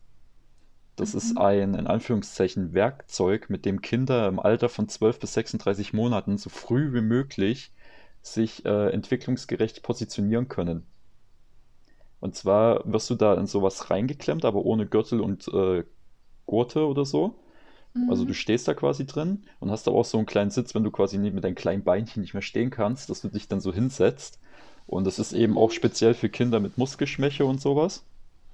Das 0.98 1.12
mhm. 1.12 1.18
ist 1.18 1.38
ein, 1.38 1.74
in 1.74 1.86
Anführungszeichen, 1.86 2.74
Werkzeug, 2.74 3.48
mit 3.48 3.64
dem 3.64 3.80
Kinder 3.80 4.28
im 4.28 4.38
Alter 4.38 4.68
von 4.68 4.88
12 4.88 5.20
bis 5.20 5.34
36 5.34 5.92
Monaten 5.92 6.38
so 6.38 6.50
früh 6.50 6.92
wie 6.92 7.00
möglich 7.00 7.72
sich 8.22 8.64
äh, 8.66 8.90
entwicklungsgerecht 8.90 9.82
positionieren 9.82 10.48
können. 10.48 10.86
Und 12.20 12.34
zwar 12.34 12.82
wirst 12.84 13.08
du 13.10 13.14
da 13.14 13.34
in 13.34 13.46
sowas 13.46 13.90
reingeklemmt, 13.90 14.44
aber 14.44 14.64
ohne 14.64 14.86
Gürtel 14.86 15.20
und 15.20 15.48
äh, 15.48 15.84
Gurte 16.46 16.86
oder 16.86 17.04
so. 17.04 17.36
Also 18.08 18.24
du 18.24 18.30
mhm. 18.30 18.34
stehst 18.34 18.68
da 18.68 18.74
quasi 18.74 19.06
drin 19.06 19.44
und 19.60 19.70
hast 19.70 19.88
aber 19.88 19.96
auch 19.96 20.04
so 20.04 20.18
einen 20.18 20.26
kleinen 20.26 20.50
Sitz, 20.50 20.74
wenn 20.74 20.84
du 20.84 20.90
quasi 20.90 21.18
mit 21.18 21.42
deinen 21.42 21.54
kleinen 21.54 21.82
Beinchen 21.82 22.20
nicht 22.20 22.34
mehr 22.34 22.42
stehen 22.42 22.70
kannst, 22.70 23.10
dass 23.10 23.22
du 23.22 23.28
dich 23.28 23.48
dann 23.48 23.60
so 23.60 23.72
hinsetzt. 23.72 24.38
Und 24.86 25.04
das 25.04 25.18
ist 25.18 25.32
eben 25.32 25.58
auch 25.58 25.70
speziell 25.70 26.14
für 26.14 26.28
Kinder 26.28 26.60
mit 26.60 26.78
Muskelschwäche 26.78 27.44
und 27.44 27.60
sowas. 27.60 28.04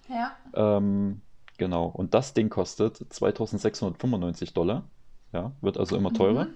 Ja. 0.09 0.33
Ähm, 0.55 1.21
genau. 1.59 1.87
Und 1.87 2.15
das 2.15 2.35
Ding 2.35 2.49
kostet 2.49 2.97
2695 2.97 4.55
Dollar. 4.55 4.85
Ja, 5.33 5.53
wird 5.61 5.79
also 5.79 5.97
immer 5.97 6.13
teurer. 6.13 6.45
Mhm. 6.45 6.55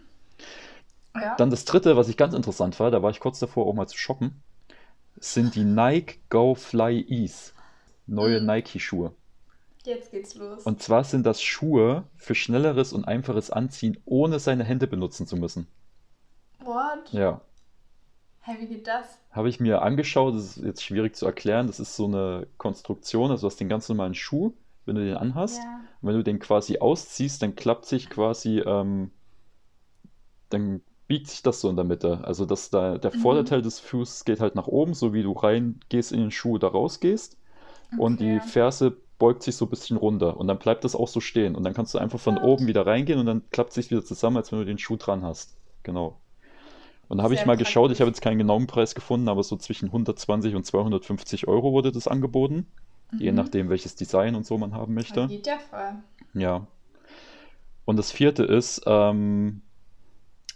Ja. 1.15 1.35
Dann 1.37 1.51
das 1.51 1.65
dritte, 1.65 1.97
was 1.97 2.09
ich 2.09 2.17
ganz 2.17 2.35
interessant 2.35 2.79
war, 2.79 2.91
da 2.91 3.03
war 3.03 3.11
ich 3.11 3.21
kurz 3.21 3.39
davor 3.39 3.67
auch 3.67 3.75
mal 3.75 3.89
zu 3.89 3.99
shoppen, 3.99 4.43
sind 5.17 5.55
die 5.55 5.65
Nike 5.65 6.21
Go 6.29 6.55
Fly 6.55 7.05
Ease. 7.09 7.53
Neue 8.07 8.41
mhm. 8.41 8.47
Nike-Schuhe. 8.47 9.13
Jetzt 9.85 10.11
geht's 10.11 10.35
los. 10.35 10.65
Und 10.65 10.83
zwar 10.83 11.05
sind 11.05 11.25
das 11.25 11.43
Schuhe 11.43 12.05
für 12.17 12.35
schnelleres 12.35 12.93
und 12.93 13.07
einfaches 13.07 13.51
Anziehen, 13.51 13.99
ohne 14.05 14.39
seine 14.39 14.65
Hände 14.65 14.87
benutzen 14.87 15.27
zu 15.27 15.37
müssen. 15.37 15.67
What? 16.61 17.13
Ja. 17.13 17.41
Hey, 18.41 18.57
wie 18.61 18.67
geht 18.67 18.87
das? 18.87 19.19
Habe 19.31 19.49
ich 19.49 19.61
mir 19.61 19.83
angeschaut, 19.83 20.35
das 20.35 20.57
ist 20.57 20.65
jetzt 20.65 20.83
schwierig 20.83 21.15
zu 21.17 21.27
erklären. 21.27 21.67
Das 21.67 21.81
ist 21.81 21.97
so 21.97 22.07
eine 22.07 22.47
Konstruktion, 22.57 23.31
also 23.31 23.43
du 23.43 23.51
hast 23.51 23.61
den 23.61 23.69
ganz 23.69 23.89
normalen 23.89 24.15
Schuh, 24.15 24.55
wenn 24.89 24.97
du 24.97 25.05
den 25.05 25.17
anhast. 25.17 25.59
Ja. 25.59 25.81
Und 26.01 26.09
wenn 26.09 26.17
du 26.17 26.25
den 26.25 26.41
quasi 26.41 26.79
ausziehst, 26.79 27.43
dann 27.43 27.55
klappt 27.55 27.87
sich 27.87 28.11
quasi, 28.11 28.59
ähm, 28.59 29.13
dann 30.51 30.81
biegt 31.07 31.29
sich 31.29 31.43
das 31.43 31.61
so 31.61 31.71
in 31.71 31.77
der 31.77 31.85
Mitte. 31.85 32.21
Also 32.25 32.45
dass 32.45 32.71
da, 32.71 32.99
der 32.99 33.15
mhm. 33.15 33.21
Vorderteil 33.21 33.63
des 33.63 33.79
Fußes 33.79 34.25
geht 34.25 34.41
halt 34.41 34.55
nach 34.55 34.67
oben, 34.67 34.95
so 34.95 35.15
wie 35.15 35.23
du 35.23 35.33
reingehst 35.33 36.13
in 36.13 36.21
den 36.21 36.31
Schuh, 36.31 36.59
da 36.59 36.69
rausgehst. 36.69 37.37
Okay. 37.93 38.03
Und 38.03 38.21
die 38.21 38.41
Ferse 38.41 38.97
beugt 39.19 39.43
sich 39.43 39.57
so 39.57 39.67
ein 39.67 39.71
bisschen 39.71 39.97
runter 39.97 40.37
und 40.37 40.47
dann 40.47 40.59
bleibt 40.59 40.85
das 40.85 40.95
auch 40.95 41.09
so 41.09 41.21
stehen. 41.21 41.55
Und 41.55 41.65
dann 41.65 41.75
kannst 41.75 41.95
du 41.95 41.99
einfach 41.99 42.21
von 42.21 42.37
ja. 42.37 42.43
oben 42.43 42.67
wieder 42.67 42.87
reingehen 42.87 43.19
und 43.19 43.27
dann 43.27 43.43
klappt 43.51 43.71
es 43.71 43.75
sich 43.77 43.91
wieder 43.91 44.05
zusammen, 44.05 44.37
als 44.37 44.53
wenn 44.53 44.61
du 44.61 44.65
den 44.65 44.79
Schuh 44.79 44.97
dran 44.97 45.23
hast. 45.23 45.57
Genau. 45.83 46.21
Und 47.09 47.19
da 47.19 47.25
habe 47.25 47.35
ich 47.35 47.47
mal 47.47 47.57
geschaut, 47.57 47.91
ich 47.91 48.01
habe 48.01 48.11
jetzt 48.11 48.21
keinen 48.21 48.37
genauen 48.37 48.67
Preis 48.67 48.95
gefunden, 48.95 49.29
aber 49.29 49.43
so 49.43 49.57
zwischen 49.57 49.87
120 49.87 50.55
und 50.55 50.65
250 50.67 51.49
Euro 51.49 51.73
wurde 51.73 51.91
das 51.91 52.07
angeboten. 52.07 52.67
Mhm. 53.11 53.19
Je 53.19 53.33
nachdem, 53.33 53.71
welches 53.71 53.95
Design 53.97 54.35
und 54.35 54.47
so 54.47 54.59
man 54.59 54.75
haben 54.75 54.95
möchte. 54.95 55.23
Das 55.23 55.31
geht 55.31 55.47
ja 55.47 55.59
voll. 55.59 55.95
Ja. 56.35 56.67
Und 57.85 57.97
das 57.97 58.13
vierte 58.13 58.45
ist 58.45 58.83
ähm, 58.87 59.63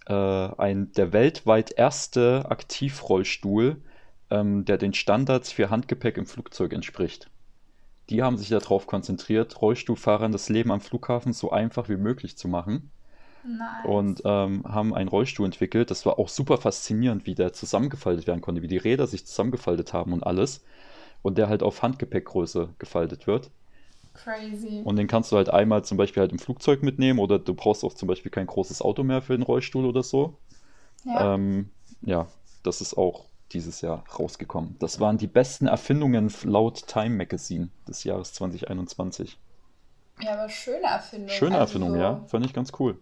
äh, 0.06 0.12
ein, 0.12 0.92
der 0.92 1.12
weltweit 1.12 1.72
erste 1.72 2.46
Aktivrollstuhl, 2.50 3.80
ähm, 4.30 4.64
der 4.64 4.78
den 4.78 4.92
Standards 4.92 5.50
für 5.50 5.70
Handgepäck 5.70 6.18
im 6.18 6.26
Flugzeug 6.26 6.72
entspricht 6.72 7.30
die 8.10 8.22
haben 8.22 8.36
sich 8.36 8.48
darauf 8.48 8.86
konzentriert, 8.86 9.60
Rollstuhlfahrern 9.60 10.32
das 10.32 10.48
Leben 10.48 10.70
am 10.70 10.80
Flughafen 10.80 11.32
so 11.32 11.50
einfach 11.50 11.88
wie 11.88 11.96
möglich 11.96 12.36
zu 12.36 12.48
machen. 12.48 12.90
Nice. 13.44 13.84
Und 13.84 14.22
ähm, 14.24 14.64
haben 14.64 14.94
einen 14.94 15.08
Rollstuhl 15.08 15.46
entwickelt. 15.46 15.90
Das 15.90 16.06
war 16.06 16.18
auch 16.18 16.28
super 16.28 16.58
faszinierend, 16.58 17.26
wie 17.26 17.34
der 17.34 17.52
zusammengefaltet 17.52 18.26
werden 18.26 18.40
konnte, 18.40 18.62
wie 18.62 18.68
die 18.68 18.76
Räder 18.76 19.06
sich 19.06 19.26
zusammengefaltet 19.26 19.92
haben 19.92 20.12
und 20.12 20.24
alles. 20.24 20.62
Und 21.22 21.38
der 21.38 21.48
halt 21.48 21.62
auf 21.62 21.82
Handgepäckgröße 21.82 22.70
gefaltet 22.78 23.26
wird. 23.26 23.50
Crazy. 24.14 24.82
Und 24.84 24.96
den 24.96 25.06
kannst 25.06 25.32
du 25.32 25.36
halt 25.36 25.48
einmal 25.48 25.84
zum 25.84 25.96
Beispiel 25.96 26.20
halt 26.20 26.32
im 26.32 26.38
Flugzeug 26.38 26.82
mitnehmen 26.82 27.18
oder 27.18 27.38
du 27.38 27.54
brauchst 27.54 27.84
auch 27.84 27.94
zum 27.94 28.08
Beispiel 28.08 28.30
kein 28.30 28.46
großes 28.46 28.82
Auto 28.82 29.02
mehr 29.04 29.22
für 29.22 29.36
den 29.36 29.42
Rollstuhl 29.42 29.86
oder 29.86 30.02
so. 30.02 30.36
Ja, 31.04 31.34
ähm, 31.34 31.70
ja 32.02 32.26
das 32.62 32.80
ist 32.80 32.96
auch 32.96 33.26
dieses 33.52 33.80
Jahr 33.80 34.04
rausgekommen. 34.18 34.76
Das 34.78 35.00
waren 35.00 35.18
die 35.18 35.26
besten 35.26 35.66
Erfindungen 35.66 36.32
laut 36.44 36.86
Time 36.86 37.16
Magazine 37.16 37.68
des 37.86 38.04
Jahres 38.04 38.32
2021. 38.34 39.38
Ja, 40.20 40.34
aber 40.34 40.48
schöne 40.48 40.86
Erfindungen. 40.86 41.30
Schöne 41.30 41.58
also 41.58 41.64
Erfindungen, 41.64 41.94
so 41.96 42.00
ja. 42.00 42.24
Fand 42.26 42.46
ich 42.46 42.52
ganz 42.52 42.72
cool. 42.78 42.98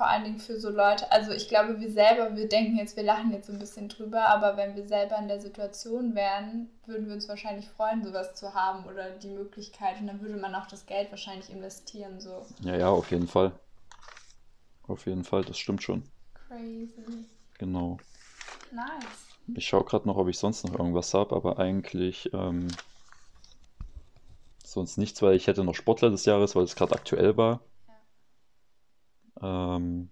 Vor 0.00 0.08
allen 0.08 0.24
Dingen 0.24 0.38
für 0.38 0.58
so 0.58 0.70
Leute. 0.70 1.12
Also 1.12 1.32
ich 1.32 1.46
glaube, 1.46 1.78
wir 1.78 1.90
selber, 1.90 2.34
wir 2.34 2.48
denken 2.48 2.78
jetzt, 2.78 2.96
wir 2.96 3.02
lachen 3.02 3.32
jetzt 3.32 3.48
so 3.48 3.52
ein 3.52 3.58
bisschen 3.58 3.90
drüber, 3.90 4.30
aber 4.30 4.56
wenn 4.56 4.74
wir 4.74 4.88
selber 4.88 5.18
in 5.18 5.28
der 5.28 5.42
Situation 5.42 6.14
wären, 6.14 6.70
würden 6.86 7.06
wir 7.06 7.12
uns 7.12 7.28
wahrscheinlich 7.28 7.68
freuen, 7.68 8.02
sowas 8.02 8.34
zu 8.34 8.54
haben 8.54 8.86
oder 8.86 9.10
die 9.10 9.28
Möglichkeit. 9.28 10.00
Und 10.00 10.06
dann 10.06 10.22
würde 10.22 10.38
man 10.38 10.54
auch 10.54 10.66
das 10.68 10.86
Geld 10.86 11.10
wahrscheinlich 11.10 11.50
investieren. 11.50 12.18
So. 12.18 12.46
Ja, 12.62 12.78
ja, 12.78 12.88
auf 12.88 13.10
jeden 13.10 13.28
Fall. 13.28 13.52
Auf 14.88 15.04
jeden 15.04 15.22
Fall, 15.22 15.44
das 15.44 15.58
stimmt 15.58 15.82
schon. 15.82 16.02
Crazy. 16.48 17.26
Genau. 17.58 17.98
Nice. 18.72 18.86
Ich 19.54 19.68
schaue 19.68 19.84
gerade 19.84 20.08
noch, 20.08 20.16
ob 20.16 20.28
ich 20.28 20.38
sonst 20.38 20.64
noch 20.64 20.78
irgendwas 20.78 21.12
habe, 21.12 21.36
aber 21.36 21.58
eigentlich 21.58 22.32
ähm, 22.32 22.68
sonst 24.64 24.96
nichts, 24.96 25.20
weil 25.20 25.34
ich 25.34 25.46
hätte 25.46 25.62
noch 25.62 25.74
Sportler 25.74 26.08
des 26.08 26.24
Jahres, 26.24 26.56
weil 26.56 26.64
es 26.64 26.74
gerade 26.74 26.94
aktuell 26.94 27.36
war. 27.36 27.60
Ähm, 29.42 30.10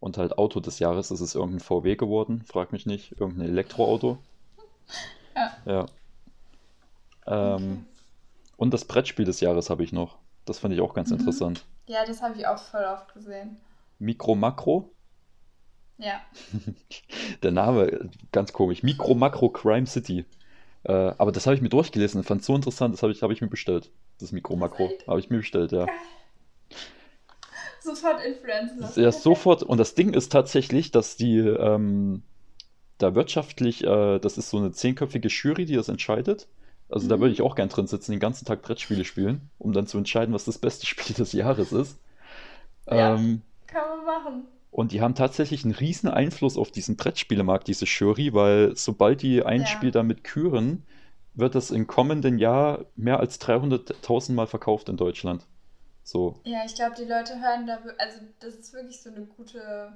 und 0.00 0.18
halt 0.18 0.38
Auto 0.38 0.60
des 0.60 0.78
Jahres 0.78 1.10
ist 1.10 1.20
es 1.20 1.34
irgendein 1.34 1.60
VW 1.60 1.96
geworden, 1.96 2.42
frag 2.46 2.72
mich 2.72 2.86
nicht, 2.86 3.12
irgendein 3.20 3.48
Elektroauto. 3.48 4.18
Ja. 5.66 5.86
ja. 7.26 7.54
Ähm, 7.54 7.54
okay. 7.54 7.78
Und 8.56 8.74
das 8.74 8.84
Brettspiel 8.84 9.24
des 9.24 9.38
Jahres 9.38 9.70
habe 9.70 9.84
ich 9.84 9.92
noch. 9.92 10.18
Das 10.46 10.58
fand 10.58 10.74
ich 10.74 10.80
auch 10.80 10.94
ganz 10.94 11.10
mhm. 11.10 11.18
interessant. 11.18 11.64
Ja, 11.86 12.04
das 12.04 12.22
habe 12.22 12.36
ich 12.36 12.44
auch 12.44 12.58
voll 12.58 12.82
oft 12.82 13.14
gesehen. 13.14 13.56
Mikro 14.00 14.34
Makro. 14.34 14.90
Ja. 15.98 16.20
Der 17.42 17.52
Name, 17.52 18.10
ganz 18.32 18.52
komisch. 18.52 18.82
Mikro 18.82 19.14
Makro 19.14 19.48
Crime 19.50 19.86
City. 19.86 20.24
Äh, 20.82 20.92
aber 20.92 21.30
das 21.30 21.46
habe 21.46 21.54
ich 21.54 21.62
mir 21.62 21.68
durchgelesen 21.68 22.18
und 22.18 22.24
fand 22.24 22.42
so 22.42 22.56
interessant, 22.56 22.94
das 22.94 23.02
habe 23.02 23.12
ich, 23.12 23.22
hab 23.22 23.30
ich 23.30 23.40
mir 23.40 23.48
bestellt. 23.48 23.90
Das 24.18 24.32
Mikro 24.32 24.56
Makro. 24.56 24.90
Habe 25.06 25.20
ich 25.20 25.30
mir 25.30 25.38
bestellt, 25.38 25.70
ja. 25.70 25.86
Sofort 27.82 28.24
Influencer. 28.24 29.00
Ja, 29.00 29.12
sofort. 29.12 29.62
Und 29.62 29.78
das 29.78 29.94
Ding 29.94 30.12
ist 30.12 30.32
tatsächlich, 30.32 30.90
dass 30.90 31.16
die 31.16 31.38
ähm, 31.38 32.22
da 32.98 33.14
wirtschaftlich, 33.14 33.84
äh, 33.84 34.18
das 34.18 34.38
ist 34.38 34.50
so 34.50 34.58
eine 34.58 34.72
zehnköpfige 34.72 35.28
Jury, 35.28 35.64
die 35.64 35.76
das 35.76 35.88
entscheidet. 35.88 36.48
Also 36.88 37.06
mhm. 37.06 37.10
da 37.10 37.20
würde 37.20 37.32
ich 37.32 37.42
auch 37.42 37.54
gern 37.54 37.68
drin 37.68 37.86
sitzen, 37.86 38.12
den 38.12 38.20
ganzen 38.20 38.44
Tag 38.44 38.62
Brettspiele 38.62 39.04
spielen, 39.04 39.50
um 39.58 39.72
dann 39.72 39.86
zu 39.86 39.98
entscheiden, 39.98 40.34
was 40.34 40.44
das 40.44 40.58
beste 40.58 40.86
Spiel 40.86 41.14
des 41.14 41.32
Jahres 41.32 41.72
ist. 41.72 41.98
Ja, 42.86 43.14
ähm, 43.14 43.42
kann 43.66 43.88
man 43.88 44.04
machen. 44.04 44.44
Und 44.70 44.92
die 44.92 45.00
haben 45.00 45.14
tatsächlich 45.14 45.64
einen 45.64 45.74
riesen 45.74 46.08
Einfluss 46.08 46.56
auf 46.56 46.70
diesen 46.70 46.96
Brettspielemarkt, 46.96 47.68
diese 47.68 47.84
Jury, 47.84 48.34
weil 48.34 48.76
sobald 48.76 49.22
die 49.22 49.42
ein 49.42 49.62
ja. 49.62 49.66
Spiel 49.66 49.90
damit 49.90 50.24
küren, 50.24 50.84
wird 51.34 51.54
das 51.54 51.70
im 51.70 51.86
kommenden 51.86 52.38
Jahr 52.38 52.84
mehr 52.96 53.20
als 53.20 53.40
300.000 53.40 54.32
Mal 54.32 54.46
verkauft 54.46 54.88
in 54.88 54.96
Deutschland. 54.96 55.46
So. 56.08 56.40
Ja, 56.44 56.64
ich 56.64 56.74
glaube, 56.74 56.94
die 56.96 57.04
Leute 57.04 57.38
hören 57.38 57.66
da, 57.66 57.80
also 57.98 58.20
das 58.40 58.54
ist 58.54 58.72
wirklich 58.72 58.98
so 59.02 59.10
eine 59.10 59.26
gute, 59.26 59.92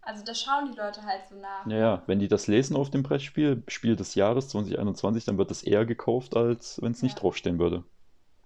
also 0.00 0.24
da 0.24 0.34
schauen 0.34 0.72
die 0.72 0.76
Leute 0.76 1.04
halt 1.04 1.28
so 1.30 1.36
nach. 1.36 1.64
Ja, 1.64 1.76
ja, 1.76 2.02
wenn 2.06 2.18
die 2.18 2.26
das 2.26 2.48
lesen 2.48 2.74
auf 2.74 2.90
dem 2.90 3.04
Brettspiel, 3.04 3.62
Spiel 3.68 3.94
des 3.94 4.16
Jahres 4.16 4.48
2021, 4.48 5.26
dann 5.26 5.38
wird 5.38 5.52
das 5.52 5.62
eher 5.62 5.86
gekauft, 5.86 6.36
als 6.36 6.82
wenn 6.82 6.90
es 6.90 7.04
nicht 7.04 7.14
ja. 7.14 7.20
draufstehen 7.20 7.60
würde. 7.60 7.84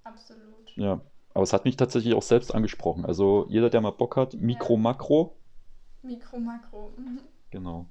Absolut. 0.05 0.76
Ja, 0.76 1.01
aber 1.32 1.45
es 1.45 1.55
hat 1.55 1.64
mich 1.64 1.78
tatsächlich 1.78 2.12
auch 2.12 2.20
selbst 2.20 2.55
angesprochen. 2.55 3.07
Also 3.07 3.47
jeder, 3.49 3.70
der 3.70 3.80
mal 3.80 3.93
Bock 3.93 4.18
hat, 4.18 4.34
Mikro, 4.34 4.74
ja. 4.74 4.80
Makro, 4.80 5.34
Mikro, 6.03 6.38
Makro. 6.40 6.93
Mhm. 6.99 7.20
Genau. 7.51 7.86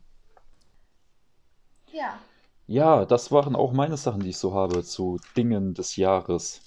Ja. 1.91 2.20
Ja, 2.68 3.06
das 3.06 3.32
waren 3.32 3.56
auch 3.56 3.74
meine 3.74 3.97
Sachen, 3.97 4.22
die 4.22 4.30
ich 4.30 4.38
so 4.38 4.54
habe 4.54 4.84
zu 4.84 5.20
Dingen 5.36 5.74
des 5.74 5.95
Jahres. 5.95 6.62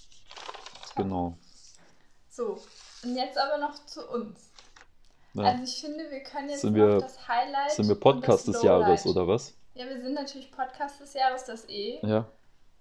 Genau. 0.96 1.38
So, 2.34 2.60
und 3.04 3.14
jetzt 3.14 3.38
aber 3.38 3.58
noch 3.58 3.86
zu 3.86 4.04
uns. 4.10 4.50
Ja. 5.34 5.44
Also 5.44 5.62
ich 5.62 5.80
finde, 5.80 6.10
wir 6.10 6.20
können 6.24 6.48
jetzt 6.48 6.62
sind 6.62 6.74
wir, 6.74 6.98
das 6.98 7.28
Highlight. 7.28 7.70
Sind 7.70 7.86
wir 7.86 7.94
Podcast 7.94 8.48
des 8.48 8.60
Jahres 8.60 9.06
oder 9.06 9.28
was? 9.28 9.54
Ja, 9.74 9.88
wir 9.88 10.00
sind 10.02 10.14
natürlich 10.14 10.50
Podcast 10.50 11.00
des 11.00 11.14
Jahres, 11.14 11.44
das 11.44 11.68
eh. 11.68 12.00
Ja. 12.04 12.26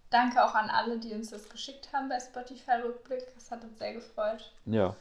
danke 0.10 0.44
auch 0.44 0.56
an 0.56 0.72
alle, 0.72 0.98
die 0.98 1.14
uns 1.14 1.30
das 1.30 1.50
geschickt 1.50 1.94
haben 1.94 2.10
bei 2.10 2.20
Spotify-Rückblick. 2.20 3.32
Das 3.36 3.52
hat 3.52 3.64
uns 3.64 3.78
sehr 3.78 3.94
gefreut. 3.94 4.52
Ja. 4.66 4.96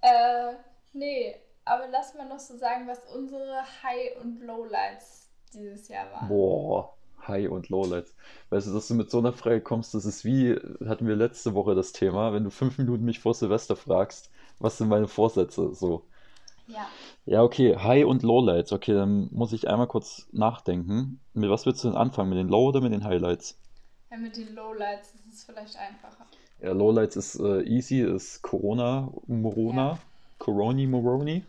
Äh, 0.00 0.54
nee, 0.94 1.38
aber 1.66 1.88
lass 1.88 2.14
mal 2.14 2.26
noch 2.26 2.40
so 2.40 2.56
sagen, 2.56 2.88
was 2.88 3.00
unsere 3.14 3.62
High- 3.82 4.16
und 4.22 4.40
Lowlights 4.40 5.28
dieses 5.52 5.88
Jahr 5.88 6.10
waren. 6.10 6.28
Boah, 6.28 6.94
High- 7.28 7.50
und 7.50 7.68
Lowlights. 7.68 8.14
Weißt 8.50 8.66
du, 8.68 8.72
dass 8.72 8.88
du 8.88 8.94
mit 8.94 9.10
so 9.10 9.18
einer 9.18 9.32
Frage 9.32 9.60
kommst, 9.62 9.94
das 9.94 10.04
ist 10.04 10.24
wie, 10.24 10.54
hatten 10.86 11.06
wir 11.08 11.16
letzte 11.16 11.54
Woche 11.54 11.74
das 11.74 11.92
Thema, 11.92 12.32
wenn 12.32 12.44
du 12.44 12.50
fünf 12.50 12.78
Minuten 12.78 13.04
mich 13.04 13.20
vor 13.20 13.34
Silvester 13.34 13.76
fragst, 13.76 14.30
was 14.58 14.78
sind 14.78 14.88
meine 14.88 15.08
Vorsätze? 15.08 15.74
So. 15.74 16.08
Ja. 16.66 16.92
Ja, 17.24 17.42
okay, 17.42 17.76
High- 17.76 18.06
und 18.06 18.22
Lowlights. 18.22 18.72
Okay, 18.72 18.94
dann 18.94 19.28
muss 19.32 19.52
ich 19.52 19.68
einmal 19.68 19.86
kurz 19.88 20.28
nachdenken. 20.32 21.20
Mit 21.34 21.50
was 21.50 21.66
willst 21.66 21.82
du 21.84 21.88
denn 21.88 21.96
anfangen? 21.96 22.30
Mit 22.30 22.38
den 22.38 22.48
Low- 22.48 22.68
oder 22.68 22.80
mit 22.80 22.92
den 22.92 23.04
Highlights? 23.04 23.58
Ja, 24.10 24.16
mit 24.16 24.36
den 24.36 24.54
Lowlights 24.54 25.14
ist 25.14 25.26
es 25.26 25.44
vielleicht 25.44 25.76
einfacher. 25.76 26.26
Ja, 26.60 26.72
Lowlights 26.72 27.16
ist 27.16 27.34
äh, 27.40 27.62
easy, 27.62 28.00
ist 28.00 28.42
Corona, 28.42 29.12
Morona, 29.26 29.88
Ja. 29.88 29.98
Coroni, 30.38 30.86
Moroni. 30.86 31.44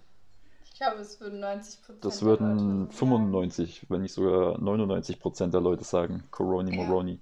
Glaube, 0.84 1.02
es 1.02 1.20
würden 1.22 1.40
90 1.40 1.82
Prozent 1.82 2.06
Das 2.06 2.22
würden 2.22 2.88
so 2.88 2.98
95, 2.98 3.86
wenn 3.90 4.02
nicht 4.02 4.14
sogar 4.14 4.60
99 4.60 5.20
Prozent 5.20 5.54
der 5.54 5.62
Leute 5.62 5.84
sagen. 5.84 6.24
Coroni, 6.32 6.72
Ja. 6.76 6.84
Moroni. 6.84 7.20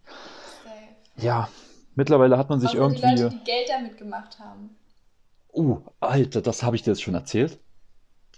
Safe. 0.64 1.26
Ja, 1.26 1.50
mittlerweile 1.96 2.38
hat 2.38 2.50
man 2.50 2.60
sich 2.60 2.72
Außer 2.72 2.80
irgendwie. 2.80 3.16
die 3.16 3.22
Leute, 3.22 3.36
die 3.38 3.44
Geld 3.44 3.70
damit 3.70 3.98
gemacht 3.98 4.40
haben. 4.40 4.76
Uh, 5.54 5.80
Alter, 6.00 6.42
das 6.42 6.64
habe 6.64 6.76
ich 6.76 6.84
dir 6.84 6.92
jetzt 6.92 7.02
schon 7.02 7.14
erzählt? 7.14 7.60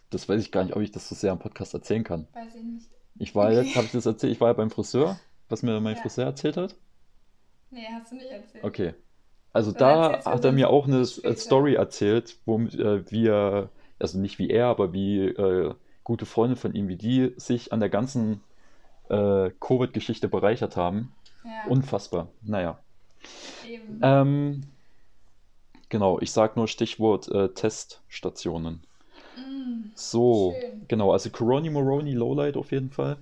Das 0.10 0.28
weiß 0.28 0.42
ich 0.42 0.52
gar 0.52 0.64
nicht, 0.64 0.76
ob 0.76 0.82
ich 0.82 0.92
das 0.92 1.08
so 1.10 1.16
sehr 1.16 1.32
im 1.32 1.40
Podcast 1.40 1.74
erzählen 1.74 2.04
kann. 2.04 2.28
Weiß 2.34 2.56
ich 2.56 2.64
nicht. 2.64 2.88
Ich 3.20 3.36
war 3.36 3.48
Okay. 3.50 3.62
jetzt, 3.62 3.76
habe 3.76 3.86
ich 3.86 3.92
das 3.92 4.06
erzählt, 4.06 4.34
ich 4.34 4.42
war 4.42 4.50
ja 4.50 4.54
beim 4.54 4.72
Friseur, 4.72 5.18
was 5.50 5.62
mir 5.64 5.80
mein 5.80 5.96
Ja. 5.96 6.02
Friseur 6.02 6.26
erzählt 6.26 6.58
hat. 6.58 6.76
Nee, 7.70 7.88
hast 7.92 8.12
du 8.12 8.16
nicht 8.16 8.30
erzählt. 8.32 8.64
Okay. 8.64 8.94
Also 9.52 9.72
Dann 9.72 9.80
da 9.80 10.26
hat 10.26 10.46
er 10.46 10.52
mir 10.52 10.70
auch 10.70 10.88
eine. 10.88 11.06
Story 11.06 11.76
erzählt, 11.76 12.38
wo 12.46 12.60
äh, 12.60 13.10
wir, 13.12 13.70
also 14.04 14.20
nicht 14.20 14.38
wie 14.40 14.50
er, 14.50 14.68
aber 14.68 14.94
wie 14.94 15.20
äh, 15.26 15.74
gute 16.04 16.26
Freunde 16.26 16.56
von 16.56 16.74
ihm, 16.76 16.88
wie 16.88 16.98
die 16.98 17.34
sich 17.38 17.74
an 17.74 17.80
der 17.80 17.90
ganzen 17.90 18.42
äh, 19.10 19.50
Covid-Geschichte 19.60 20.28
bereichert 20.28 20.78
haben. 20.78 21.12
Ja, 21.44 21.72
Unfassbar. 21.72 22.28
Naja. 22.42 22.80
eben. 23.68 24.00
Ähm, 24.02 24.62
genau, 25.90 26.20
ich 26.20 26.32
sag 26.32 26.56
nur 26.58 26.68
Stichwort 26.68 27.30
äh, 27.30 27.50
Teststationen. 27.50 28.82
Mm, 29.38 29.92
So, 29.96 30.56
Schön. 30.60 30.86
genau, 30.88 31.12
also 31.12 31.30
Coroni 31.30 31.70
Moroni 31.70 32.14
Lowlight 32.14 32.58
auf 32.58 32.72
jeden 32.72 32.92
Fall. 32.92 33.18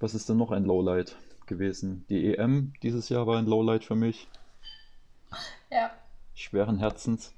Was 0.00 0.14
ist 0.14 0.28
denn 0.28 0.36
noch 0.36 0.50
ein 0.52 0.64
Lowlight 0.64 1.16
gewesen? 1.46 2.04
Die 2.08 2.34
EM 2.34 2.72
dieses 2.82 3.08
Jahr 3.08 3.26
war 3.26 3.38
ein 3.38 3.46
Lowlight 3.46 3.84
für 3.84 3.96
mich. 3.96 4.28
Ja. 5.70 5.90
Schweren 6.34 6.78
Herzens. 6.78 7.34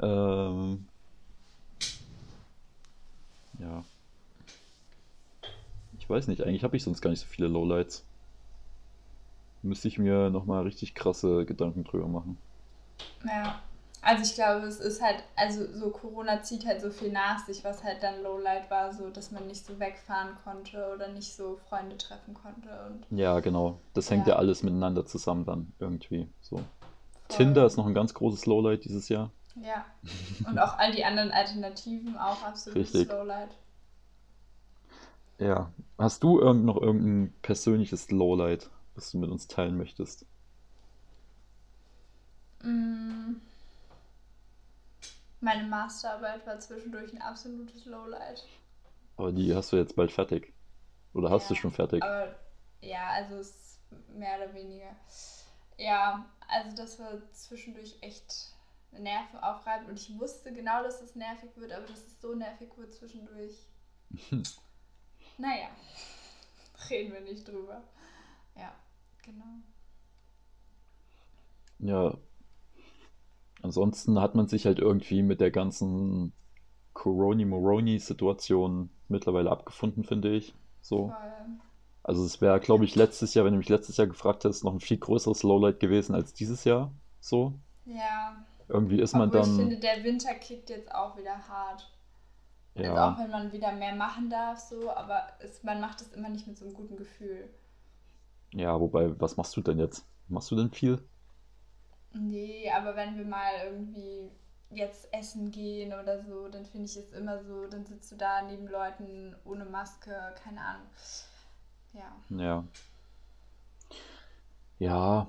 Ähm, 0.00 0.86
ja. 3.62 3.84
Ich 5.98 6.08
weiß 6.10 6.26
nicht, 6.28 6.42
eigentlich 6.42 6.64
habe 6.64 6.76
ich 6.76 6.82
sonst 6.82 7.00
gar 7.00 7.10
nicht 7.10 7.20
so 7.20 7.26
viele 7.26 7.48
Lowlights. 7.48 8.04
Müsste 9.62 9.88
ich 9.88 9.98
mir 9.98 10.30
nochmal 10.30 10.64
richtig 10.64 10.94
krasse 10.94 11.44
Gedanken 11.46 11.84
drüber 11.84 12.08
machen. 12.08 12.36
Ja. 13.24 13.60
Also 14.04 14.24
ich 14.24 14.34
glaube, 14.34 14.66
es 14.66 14.80
ist 14.80 15.00
halt, 15.00 15.22
also 15.36 15.64
so 15.78 15.90
Corona 15.90 16.42
zieht 16.42 16.66
halt 16.66 16.80
so 16.80 16.90
viel 16.90 17.12
nach 17.12 17.46
sich, 17.46 17.62
was 17.62 17.84
halt 17.84 18.02
dann 18.02 18.20
Lowlight 18.24 18.68
war, 18.68 18.92
so 18.92 19.08
dass 19.10 19.30
man 19.30 19.46
nicht 19.46 19.64
so 19.64 19.78
wegfahren 19.78 20.30
konnte 20.42 20.92
oder 20.92 21.06
nicht 21.06 21.36
so 21.36 21.60
Freunde 21.68 21.96
treffen 21.96 22.34
konnte 22.34 22.68
und 22.88 23.16
Ja, 23.16 23.38
genau. 23.38 23.78
Das 23.94 24.10
hängt 24.10 24.26
ja 24.26 24.32
Ja. 24.32 24.38
alles 24.40 24.64
miteinander 24.64 25.06
zusammen 25.06 25.44
dann 25.44 25.72
irgendwie. 25.78 26.26
So. 26.40 26.56
voll. 26.56 26.64
Tinder 27.28 27.64
ist 27.64 27.76
noch 27.76 27.86
ein 27.86 27.94
ganz 27.94 28.12
großes 28.12 28.44
Lowlight 28.46 28.84
dieses 28.84 29.08
Jahr. 29.08 29.30
Ja. 29.54 29.84
Und 30.46 30.58
auch 30.58 30.78
all 30.78 30.92
die 30.92 31.04
anderen 31.04 31.30
Alternativen 31.30 32.16
auch 32.16 32.42
absolut 32.42 32.78
Richtig. 32.78 33.08
Lowlight. 33.08 33.50
Ja. 35.38 35.72
Hast 35.98 36.22
du 36.22 36.40
irgend 36.40 36.64
noch 36.64 36.80
irgendein 36.80 37.34
persönliches 37.42 38.10
Lowlight, 38.10 38.70
was 38.94 39.10
du 39.10 39.18
mit 39.18 39.30
uns 39.30 39.46
teilen 39.46 39.76
möchtest? 39.76 40.26
Mm. 42.62 43.34
Meine 45.40 45.64
Masterarbeit 45.64 46.46
war 46.46 46.58
zwischendurch 46.60 47.12
ein 47.12 47.20
absolutes 47.20 47.84
Lowlight. 47.84 48.44
Aber 49.16 49.32
die 49.32 49.54
hast 49.54 49.72
du 49.72 49.76
jetzt 49.76 49.96
bald 49.96 50.12
fertig. 50.12 50.52
Oder 51.14 51.30
hast 51.30 51.50
du 51.50 51.54
Ja, 51.54 51.60
schon 51.60 51.72
fertig? 51.72 52.02
Aber 52.02 52.34
ja, 52.80 53.08
also 53.10 53.36
es 53.36 53.48
ist 53.50 53.78
mehr 54.16 54.36
oder 54.36 54.54
weniger. 54.54 54.94
Ja, 55.76 56.24
also 56.48 56.76
das 56.76 56.98
war 56.98 57.10
zwischendurch 57.32 57.96
echt 58.00 58.52
nervenaufreibend 58.98 59.88
und 59.88 59.98
ich 59.98 60.18
wusste 60.18 60.52
genau, 60.52 60.82
dass 60.82 61.00
es 61.00 61.14
nervig 61.16 61.50
wird, 61.56 61.72
aber 61.72 61.86
dass 61.86 62.06
es 62.06 62.20
so 62.20 62.34
nervig 62.34 62.68
wird 62.76 62.94
zwischendurch. 62.94 63.66
Naja, 65.38 65.68
reden 66.90 67.12
wir 67.12 67.20
nicht 67.20 67.46
drüber. 67.48 67.82
Ja, 68.56 68.74
genau. 69.22 69.62
Ja. 71.78 72.16
Ansonsten 73.62 74.20
hat 74.20 74.34
man 74.34 74.48
sich 74.48 74.66
halt 74.66 74.78
irgendwie 74.78 75.22
mit 75.22 75.40
der 75.40 75.50
ganzen 75.50 76.32
Coroni-Moroni-Situation 76.94 78.90
mittlerweile 79.08 79.50
abgefunden, 79.50 80.04
finde 80.04 80.34
ich. 80.34 80.54
So. 80.80 81.08
Voll. 81.08 81.60
Also 82.04 82.24
es 82.24 82.40
wäre, 82.40 82.58
glaube 82.58 82.84
ich, 82.84 82.96
letztes 82.96 83.34
Jahr, 83.34 83.44
wenn 83.44 83.52
du 83.52 83.58
mich 83.58 83.68
letztes 83.68 83.96
Jahr 83.96 84.08
gefragt 84.08 84.44
hättest, 84.44 84.64
noch 84.64 84.72
ein 84.72 84.80
viel 84.80 84.98
größeres 84.98 85.44
Lowlight 85.44 85.78
gewesen 85.78 86.14
als 86.14 86.32
dieses 86.32 86.64
Jahr. 86.64 86.92
So. 87.20 87.54
Ja, 87.84 88.44
Irgendwie 88.72 89.00
ist 89.00 89.14
man 89.14 89.28
obwohl 89.28 89.40
ich 89.40 89.46
dann. 89.46 89.56
finde, 89.56 89.78
der 89.78 90.02
Winter 90.04 90.34
kickt 90.34 90.70
jetzt 90.70 90.94
auch 90.94 91.16
wieder 91.16 91.46
hart. 91.48 91.90
Also 92.74 92.96
auch 92.96 92.96
Ja. 92.96 93.18
wenn 93.18 93.30
man 93.30 93.52
wieder 93.52 93.72
mehr 93.72 93.94
machen 93.94 94.30
darf, 94.30 94.58
so, 94.58 94.90
aber 94.90 95.28
es, 95.40 95.62
man 95.62 95.80
macht 95.80 96.00
es 96.00 96.12
immer 96.12 96.28
nicht 96.30 96.46
mit 96.46 96.56
so 96.56 96.64
einem 96.64 96.74
guten 96.74 96.96
Gefühl. 96.96 97.50
Ja, 98.54 98.78
wobei, 98.80 99.18
was 99.20 99.36
machst 99.36 99.56
du 99.56 99.60
denn 99.62 99.78
jetzt? 99.78 100.06
Machst 100.28 100.50
du 100.50 100.56
denn 100.56 100.70
viel? 100.70 101.02
Nee, 102.14 102.70
aber 102.70 102.96
wenn 102.96 103.16
wir 103.16 103.24
mal 103.24 103.50
irgendwie 103.64 104.30
jetzt 104.70 105.12
essen 105.12 105.50
gehen 105.50 105.92
oder 105.92 106.22
so, 106.24 106.48
dann 106.48 106.64
finde 106.66 106.86
ich 106.86 106.96
es 106.96 107.12
immer 107.12 107.42
so, 107.44 107.66
dann 107.66 107.84
sitzt 107.86 108.10
du 108.12 108.16
da 108.16 108.42
neben 108.42 108.66
Leuten 108.68 109.36
ohne 109.44 109.64
Maske, 109.64 110.34
keine 110.42 110.60
Ahnung. 110.60 110.86
Ja. 111.92 112.16
Ja. 112.30 112.64
Ja. 114.78 115.26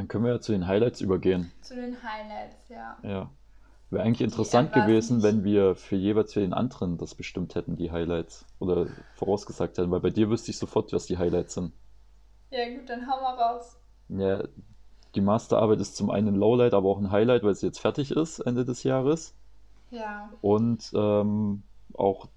Dann 0.00 0.08
können 0.08 0.24
wir 0.24 0.32
ja 0.32 0.40
zu 0.40 0.52
den 0.52 0.66
Highlights 0.66 1.02
übergehen. 1.02 1.52
Zu 1.60 1.74
den 1.74 1.94
Highlights, 2.02 2.70
ja. 2.70 2.96
Ja. 3.02 3.30
Wäre 3.90 4.02
eigentlich 4.02 4.22
interessant 4.22 4.72
gewesen, 4.72 5.18
nicht. 5.18 5.24
wenn 5.24 5.44
wir 5.44 5.74
für 5.74 5.96
jeweils 5.96 6.32
für 6.32 6.40
den 6.40 6.54
anderen 6.54 6.96
das 6.96 7.14
bestimmt 7.14 7.54
hätten, 7.54 7.76
die 7.76 7.92
Highlights. 7.92 8.46
Oder 8.60 8.86
vorausgesagt 9.16 9.76
hätten, 9.76 9.90
weil 9.90 10.00
bei 10.00 10.08
dir 10.08 10.30
wüsste 10.30 10.52
ich 10.52 10.56
sofort, 10.56 10.90
was 10.94 11.04
die 11.04 11.18
Highlights 11.18 11.52
sind. 11.52 11.74
Ja, 12.48 12.66
gut, 12.74 12.88
dann 12.88 13.02
hau 13.10 13.20
mal 13.20 13.34
raus. 13.34 13.76
Ja, 14.08 14.44
die 15.14 15.20
Masterarbeit 15.20 15.80
ist 15.80 15.96
zum 15.96 16.08
einen 16.08 16.28
ein 16.28 16.36
Lowlight, 16.36 16.72
aber 16.72 16.88
auch 16.88 16.98
ein 16.98 17.10
Highlight, 17.10 17.42
weil 17.42 17.54
sie 17.54 17.66
jetzt 17.66 17.80
fertig 17.80 18.10
ist, 18.10 18.38
Ende 18.38 18.64
des 18.64 18.84
Jahres. 18.84 19.34
Ja. 19.90 20.30
Und 20.40 20.92
ähm, 20.94 21.62
auch 21.92 22.28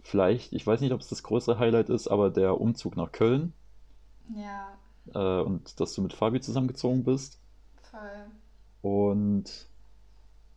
vielleicht, 0.00 0.52
ich 0.52 0.66
weiß 0.66 0.80
nicht, 0.80 0.92
ob 0.92 1.02
es 1.02 1.08
das 1.08 1.22
größere 1.22 1.60
Highlight 1.60 1.88
ist, 1.88 2.08
aber 2.08 2.30
der 2.30 2.60
Umzug 2.60 2.96
nach 2.96 3.12
Köln 3.12 3.52
Ja, 4.34 4.76
äh, 5.14 5.40
und 5.42 5.80
dass 5.80 5.94
du 5.94 6.02
mit 6.02 6.12
Fabi 6.14 6.40
zusammengezogen 6.40 7.04
bist. 7.04 7.40
voll. 7.90 8.30
Und 8.82 9.70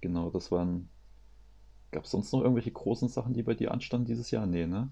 genau, 0.02 0.30
das 0.32 0.52
waren. 0.52 0.90
Gab 1.92 2.04
es 2.06 2.12
sonst 2.12 2.32
noch 2.32 2.42
irgendwelche 2.42 2.72
großen 2.72 3.10
Sachen, 3.10 3.34
die 3.34 3.42
bei 3.44 3.56
dir 3.56 3.72
anstanden 3.72 4.06
dieses 4.06 4.30
Jahr? 4.32 4.46
Nee, 4.46 4.68
ne? 4.68 4.92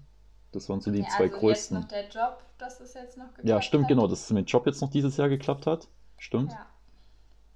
Das 0.52 0.68
waren 0.68 0.80
so 0.80 0.90
die 0.90 1.00
Ja, 1.02 1.06
zwei 1.06 1.28
also 1.28 1.38
größten. 1.38 1.76
jetzt 1.76 1.82
noch 1.82 1.88
der 1.88 2.08
Job, 2.08 2.42
dass 2.58 2.80
es 2.80 2.94
jetzt 2.94 3.16
noch 3.16 3.34
geklappt 3.34 3.48
Ja, 3.48 3.60
stimmt, 3.62 3.82
hat. 3.84 3.88
genau, 3.88 4.06
dass 4.08 4.24
es 4.24 4.30
mit 4.30 4.46
dem 4.46 4.50
Job 4.50 4.66
jetzt 4.66 4.80
noch 4.80 4.90
dieses 4.90 5.16
Jahr 5.16 5.28
geklappt 5.28 5.66
hat. 5.66 5.88
Stimmt. 6.18 6.52
Ja, 6.52 6.66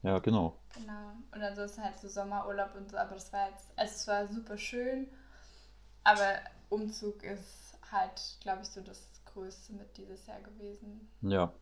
Ja, 0.03 0.19
genau. 0.19 0.61
genau. 0.75 1.13
Und 1.33 1.43
ansonsten 1.43 1.83
halt 1.83 1.99
so 1.99 2.09
Sommerurlaub 2.09 2.75
und 2.75 2.91
so, 2.91 2.97
aber 2.97 3.15
das 3.15 3.33
war 3.33 3.49
jetzt, 3.51 3.65
also 3.77 3.93
es 3.95 4.07
war 4.09 4.27
super 4.29 4.59
schön, 4.59 5.09
aber 6.05 6.41
Umzug 6.71 7.23
ist 7.23 7.79
halt, 7.93 8.39
glaube 8.41 8.63
ich, 8.63 8.69
so 8.69 8.81
das 8.81 9.09
Größte 9.27 9.73
mit 9.75 9.97
dieses 9.97 10.27
Jahr 10.27 10.41
gewesen. 10.41 11.09
Ja. 11.23 11.53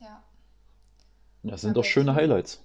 Ja. 0.00 0.22
Das 1.42 1.60
sind 1.60 1.76
doch 1.76 1.84
schöne. 1.84 2.14
Highlights. 2.14 2.62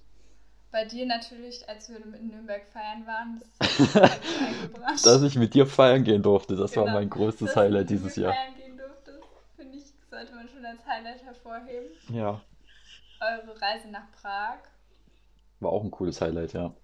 Bei 0.70 0.84
dir 0.86 1.04
natürlich, 1.06 1.68
als 1.68 1.88
wir 1.90 1.96
in 1.98 2.28
Nürnberg 2.28 2.66
feiern 2.66 3.06
waren, 3.06 3.42
das 3.58 3.96
eingebrannt. 4.40 5.04
Dass 5.06 5.22
ich 5.22 5.36
mit 5.36 5.52
dir 5.54 5.66
feiern 5.66 6.02
gehen 6.02 6.22
durfte, 6.22 6.56
das 6.56 6.74
war 6.76 6.84
Genau. 6.84 6.96
mein 6.98 7.10
größtes 7.10 7.48
Dass 7.48 7.56
Highlight 7.56 7.90
dieses 7.90 8.16
Jahr. 8.16 8.32
feiern 8.32 8.54
gehen 8.56 8.76
durftest, 8.78 9.20
finde 9.56 9.76
ich, 9.78 9.84
sollte 10.10 10.34
man 10.34 10.48
schon 10.48 10.64
als 10.64 10.84
Highlight 10.86 11.22
hervorheben. 11.24 11.88
Ja, 12.08 12.40
Eure 13.20 13.60
Reise 13.60 13.88
nach 13.88 14.10
Prag 14.20 14.58
war 15.60 15.70
auch 15.70 15.84
ein 15.84 15.90
cooles 15.92 16.20
Highlight, 16.20 16.54
ja. 16.54 16.74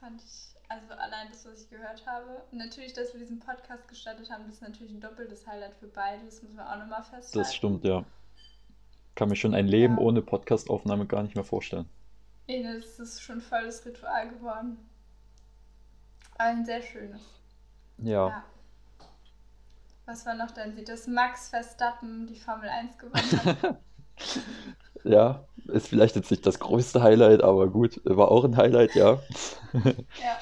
fand 0.00 0.20
ich, 0.20 0.54
also 0.68 0.92
allein 0.94 1.28
das, 1.30 1.46
was 1.46 1.62
ich 1.62 1.70
gehört 1.70 2.04
habe. 2.06 2.42
Und 2.50 2.58
natürlich, 2.58 2.92
dass 2.92 3.12
wir 3.14 3.20
diesen 3.20 3.38
Podcast 3.40 3.88
gestartet 3.88 4.30
haben, 4.30 4.44
das 4.46 4.56
ist 4.56 4.62
natürlich 4.62 4.92
ein 4.92 5.00
doppeltes 5.00 5.46
Highlight 5.46 5.74
für 5.76 5.86
beide. 5.86 6.24
Das 6.26 6.42
muss 6.42 6.52
man 6.52 6.66
auch 6.66 6.76
nochmal 6.78 7.02
festhalten. 7.04 7.38
Das 7.38 7.54
stimmt, 7.54 7.84
ja. 7.84 8.04
Kann 9.14 9.28
mir 9.28 9.36
schon 9.36 9.54
ein 9.54 9.66
Leben 9.66 9.94
Ja. 9.96 10.00
ohne 10.00 10.22
Podcastaufnahme 10.22 11.06
gar 11.06 11.22
nicht 11.22 11.34
mehr 11.34 11.44
vorstellen. 11.44 11.88
Nee, 12.48 12.62
das 12.62 12.98
ist 12.98 13.22
schon 13.22 13.40
voll 13.40 13.64
das 13.64 13.84
Ritual 13.86 14.28
geworden. 14.30 14.76
Aber 16.34 16.44
ein 16.50 16.64
sehr 16.64 16.82
schönes. 16.82 17.20
Ja, 17.98 18.28
Ja. 18.28 18.44
Was 20.06 20.26
war 20.26 20.34
noch 20.34 20.50
dein 20.50 20.74
Sieg? 20.74 20.86
Dass 20.86 21.06
Max 21.06 21.48
Verstappen 21.48 22.26
die 22.26 22.38
Formel 22.38 22.68
1 22.68 22.98
gewonnen 22.98 23.62
hat. 23.62 23.76
ja, 25.04 25.44
ist 25.68 25.86
vielleicht 25.88 26.16
jetzt 26.16 26.30
nicht 26.30 26.44
das 26.44 26.58
größte 26.58 27.02
Highlight, 27.02 27.42
aber 27.42 27.68
gut, 27.68 28.00
war 28.04 28.30
auch 28.30 28.44
ein 28.44 28.56
Highlight, 28.56 28.94
ja. 28.96 29.20
ja. 29.72 30.38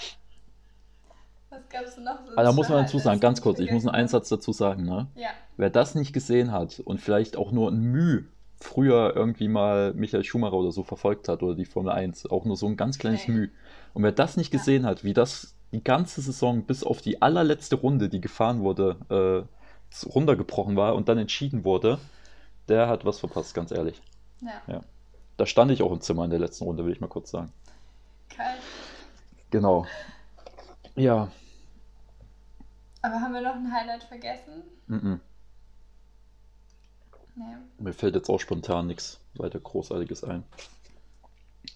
Was 1.50 1.68
gab 1.68 1.82
es 1.84 1.98
noch 1.98 2.24
so? 2.24 2.32
Aber 2.32 2.42
da 2.42 2.52
muss 2.52 2.68
man 2.70 2.84
dazu 2.84 2.98
sagen, 2.98 3.20
ganz 3.20 3.42
kurz, 3.42 3.58
ich 3.58 3.70
muss 3.70 3.86
einen? 3.86 4.08
Satz 4.08 4.30
dazu 4.30 4.52
sagen, 4.52 4.84
ne? 4.84 5.08
Ja. 5.14 5.28
Wer 5.58 5.68
das 5.70 5.94
nicht 5.94 6.14
gesehen 6.14 6.52
hat 6.52 6.80
und 6.80 7.00
vielleicht 7.00 7.36
auch 7.36 7.52
nur 7.52 7.70
ein 7.70 7.80
Mühe 7.80 8.24
früher 8.60 9.14
irgendwie 9.16 9.48
mal 9.48 9.92
Michael 9.94 10.22
Schumacher 10.24 10.54
oder 10.54 10.70
so 10.70 10.82
verfolgt 10.84 11.28
hat 11.28 11.42
oder 11.42 11.54
die 11.54 11.64
Formel 11.64 11.92
1, 11.92 12.26
auch 12.30 12.44
nur 12.44 12.56
so 12.56 12.66
ein 12.66 12.76
ganz 12.76 12.98
kleines 12.98 13.26
Nee. 13.26 13.34
Mühe. 13.34 13.50
Und 13.94 14.02
wer 14.02 14.12
das 14.12 14.36
nicht 14.36 14.52
Ja. 14.52 14.58
gesehen 14.58 14.84
hat, 14.86 15.02
wie 15.02 15.14
das 15.14 15.54
die 15.72 15.82
ganze 15.82 16.20
Saison 16.20 16.64
bis 16.64 16.84
auf 16.84 17.00
die 17.00 17.22
allerletzte 17.22 17.76
Runde, 17.76 18.08
die 18.08 18.20
gefahren 18.20 18.60
wurde, 18.60 18.96
äh, 19.08 20.06
runtergebrochen 20.08 20.76
war 20.76 20.94
und 20.94 21.08
dann 21.08 21.18
entschieden 21.18 21.64
wurde, 21.64 21.98
der 22.68 22.86
hat 22.88 23.04
was 23.04 23.18
verpasst, 23.20 23.54
ganz 23.54 23.70
ehrlich. 23.72 24.00
Ja. 24.66 24.80
Da 25.36 25.46
stand 25.46 25.70
ich 25.70 25.82
auch 25.82 25.92
im 25.92 26.00
Zimmer 26.00 26.24
in 26.24 26.30
der 26.30 26.38
letzten 26.38 26.64
Runde, 26.64 26.84
will 26.84 26.92
ich 26.92 27.00
mal 27.00 27.08
kurz 27.08 27.30
sagen. 27.30 27.52
Geil. 28.36 28.56
Genau. 29.50 29.86
Ja. 30.96 31.28
Aber 33.02 33.14
haben 33.20 33.32
wir 33.32 33.40
noch 33.40 33.54
ein 33.54 33.72
Highlight 33.72 34.02
vergessen? 34.04 34.62
mhm. 34.86 35.20
Nee. 37.36 37.56
Mir 37.78 37.92
fällt 37.92 38.14
jetzt 38.14 38.28
auch 38.28 38.40
spontan 38.40 38.86
nichts 38.86 39.20
weiter 39.34 39.60
Großartiges 39.60 40.24
ein. 40.24 40.44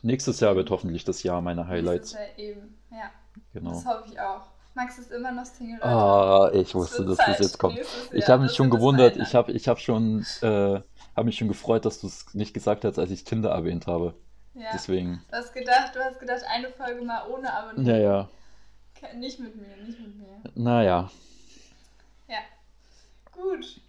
Nächstes 0.02 0.40
Jahr 0.40 0.57
wird 0.57 0.70
hoffentlich 0.70 1.05
das 1.05 1.22
Jahr 1.22 1.40
meiner 1.40 1.66
Highlights. 1.66 2.12
Das 2.12 2.20
ist 2.20 2.38
ja 2.38 2.44
eben. 2.44 2.78
Ja. 2.90 3.11
Genau. 3.52 3.70
Das 3.70 3.86
hoffe 3.86 4.05
ich 4.11 4.20
auch. 4.20 4.42
Max 4.74 4.98
ist 4.98 5.12
immer 5.12 5.30
noch 5.30 5.44
Single. 5.44 5.76
Leute. 5.76 5.86
Ah, 5.86 6.50
ich 6.52 6.68
Es 6.68 6.74
wusste, 6.74 7.05
dass 7.05 7.18
das 7.18 7.38
jetzt 7.38 7.59
kommt. 7.59 7.78
Ich 8.12 8.28
habe 8.28 8.42
mich 8.42 8.50
das 8.50 8.57
schon 8.57 8.70
das 8.70 8.78
gewundert. 8.78 9.16
Ich 9.16 9.34
habe 9.34 9.52
ich 9.52 9.68
hab 9.68 9.78
schon, 9.78 10.26
äh, 10.42 10.80
habe 11.16 11.24
mich 11.24 11.38
schon 11.38 11.48
gefreut, 11.48 11.84
dass 11.84 12.00
du 12.00 12.09
es 12.09 12.34
nicht 12.34 12.55
gesagt 12.55 12.84
hast, 12.84 12.98
als 12.98 13.11
ich 13.11 13.24
Tinder 13.24 13.50
erwähnt 13.50 13.86
habe. 13.86 14.14
Ja. 14.55 14.70
Deswegen. 14.72 15.22
Du 15.30 15.36
hast 15.36 15.52
gedacht, 15.52 15.94
du 15.94 16.00
hast 16.00 16.18
gedacht, 16.18 16.42
eine 16.48 16.70
Folge 16.70 17.02
mal 17.02 17.28
ohne, 17.30 17.52
aber 17.52 17.80
Ja, 17.80 17.96
ja. 17.96 18.28
Nicht 19.16 19.38
mit 19.38 19.55
mir, 19.55 19.76
nicht 19.84 20.00
mit 20.00 20.16
mir. 20.16 20.40
Naja. 20.55 21.11
Ja. 22.28 22.38
Gut. 23.32 23.80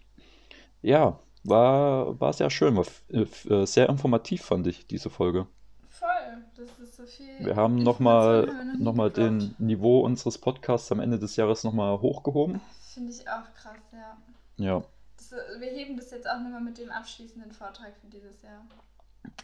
Ja, 0.81 1.17
war, 1.45 2.19
war 2.19 2.33
sehr 2.33 2.49
schön. 2.49 2.75
War 2.75 2.85
äh, 3.09 3.21
äh, 3.21 3.65
sehr 3.65 3.89
informativ, 3.89 4.43
fand 4.43 4.67
ich, 4.67 4.87
diese 4.87 5.09
Folge. 5.09 5.47
Voll. 5.89 6.09
Das 6.57 6.79
ist 6.79 6.95
so 6.95 7.05
viel. 7.05 7.45
Wir 7.45 7.55
haben 7.55 7.75
nochmal 7.75 8.49
noch 8.77 8.93
mal 8.93 9.11
den 9.11 9.55
Niveau 9.57 10.01
unseres 10.01 10.37
Podcasts 10.37 10.91
am 10.91 10.99
Ende 10.99 11.19
des 11.19 11.35
Jahres 11.35 11.63
nochmal 11.63 11.99
hochgehoben. 12.01 12.61
Finde 12.93 13.11
ich 13.11 13.27
auch 13.29 13.53
krass, 13.55 13.77
ja. 13.91 14.17
Ja. 14.57 14.83
Das, 15.17 15.31
wir 15.59 15.67
heben 15.67 15.97
das 15.97 16.11
jetzt 16.11 16.29
auch 16.29 16.39
nochmal 16.39 16.61
mit 16.61 16.77
dem 16.77 16.89
abschließenden 16.89 17.51
Vortrag 17.51 17.93
für 18.01 18.07
dieses 18.07 18.41
Jahr. 18.41 18.65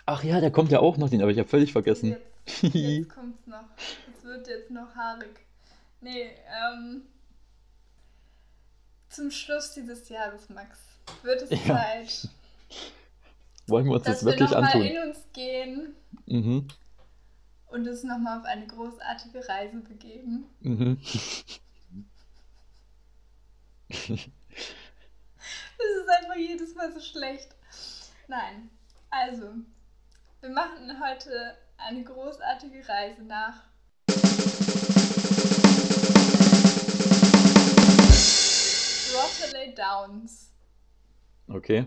Ach 0.06 0.24
ja, 0.24 0.40
der 0.40 0.52
kommt 0.52 0.72
ja 0.72 0.80
auch 0.80 0.98
noch, 0.98 1.10
den 1.10 1.22
habe 1.22 1.32
ich 1.32 1.38
ja 1.38 1.44
völlig 1.44 1.72
vergessen. 1.72 2.10
Jetzt, 2.10 2.74
jetzt 2.74 3.10
kommt's 3.16 3.46
noch. 3.48 3.66
Es 4.16 4.24
wird 4.24 4.48
jetzt 4.48 4.72
noch 4.72 4.96
haarig. 4.96 5.46
Nee, 6.00 6.32
ähm. 6.70 7.04
Zum 9.10 9.30
Schluss 9.30 9.74
dieses 9.74 10.08
Jahres, 10.08 10.50
Max, 10.50 10.80
wird 11.24 11.42
es 11.44 11.50
Ja. 11.66 11.76
Zeit, 11.76 12.30
Wollen 13.68 13.86
wir 13.86 13.94
uns 13.94 14.04
dass 14.04 14.18
das 14.20 14.26
wir 14.26 14.32
wirklich 14.34 14.50
nochmal 14.52 14.66
antun? 14.74 14.82
in 14.84 14.98
uns 15.10 15.20
gehen 15.34 15.96
Mhm. 16.26 16.68
und 17.68 17.88
uns 17.88 18.04
nochmal 18.04 18.40
auf 18.40 18.46
eine 18.46 18.68
großartige 18.68 19.48
Reise 19.48 19.78
begeben. 19.78 20.46
Mhm. 20.62 21.02
Das 23.90 25.88
ist 26.02 26.10
einfach 26.10 26.36
jedes 26.38 26.76
Mal 26.76 26.94
so 26.94 27.00
schlecht. 27.02 27.50
Nein. 28.28 28.70
Also, 29.10 29.50
wir 30.40 30.50
machen 30.50 30.98
heute 31.04 31.58
eine 31.78 32.04
großartige 32.04 32.88
Reise 32.88 33.24
nach 33.24 33.64
Rotterley 39.14 39.74
Downs. 39.76 40.51
Okay. 41.54 41.86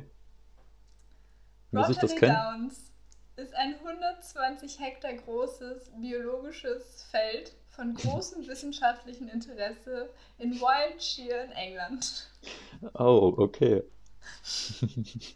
Muss 1.70 1.88
ich 1.88 1.98
das 1.98 2.14
kennen? 2.14 2.34
Downs 2.34 2.92
ist 3.36 3.54
ein 3.54 3.74
120 3.74 4.78
Hektar 4.78 5.14
großes 5.14 5.90
biologisches 5.96 7.04
Feld 7.10 7.52
von 7.68 7.94
großem 7.94 8.46
wissenschaftlichen 8.46 9.28
Interesse 9.28 10.10
in 10.38 10.52
Wiltshire 10.60 11.44
in 11.44 11.52
England. 11.52 12.28
Oh, 12.94 13.34
okay. 13.36 13.82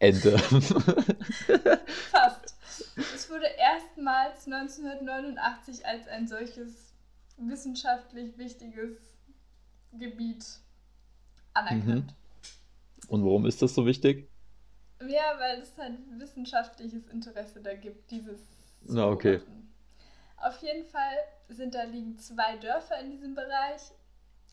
Ende. 0.00 0.38
Fast. 2.10 2.56
Es 2.96 3.30
wurde 3.30 3.46
erstmals 3.58 4.46
1989 4.46 5.86
als 5.86 6.08
ein 6.08 6.26
solches 6.26 6.92
wissenschaftlich 7.36 8.36
wichtiges 8.36 8.98
Gebiet 9.92 10.44
anerkannt. 11.54 12.14
Und 13.10 13.24
warum 13.24 13.44
ist 13.44 13.60
das 13.60 13.74
so 13.74 13.86
wichtig? 13.86 14.30
Ja, 15.00 15.34
weil 15.38 15.60
es 15.60 15.76
halt 15.76 15.98
wissenschaftliches 16.12 17.08
Interesse 17.08 17.60
da 17.60 17.74
gibt, 17.74 18.08
dieses 18.12 18.40
Na, 18.82 19.08
okay. 19.08 19.38
beobachten. 19.38 19.74
Auf 20.36 20.62
jeden 20.62 20.84
Fall 20.84 21.16
sind 21.48 21.74
da 21.74 21.82
liegen 21.82 22.16
zwei 22.18 22.56
Dörfer 22.58 23.00
in 23.00 23.10
diesem 23.10 23.34
Bereich 23.34 23.82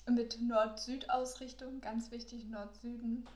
mit 0.10 0.42
Nord-Süd-Ausrichtung, 0.42 1.82
ganz 1.82 2.10
wichtig 2.10 2.46
Nord-Süden. 2.46 3.28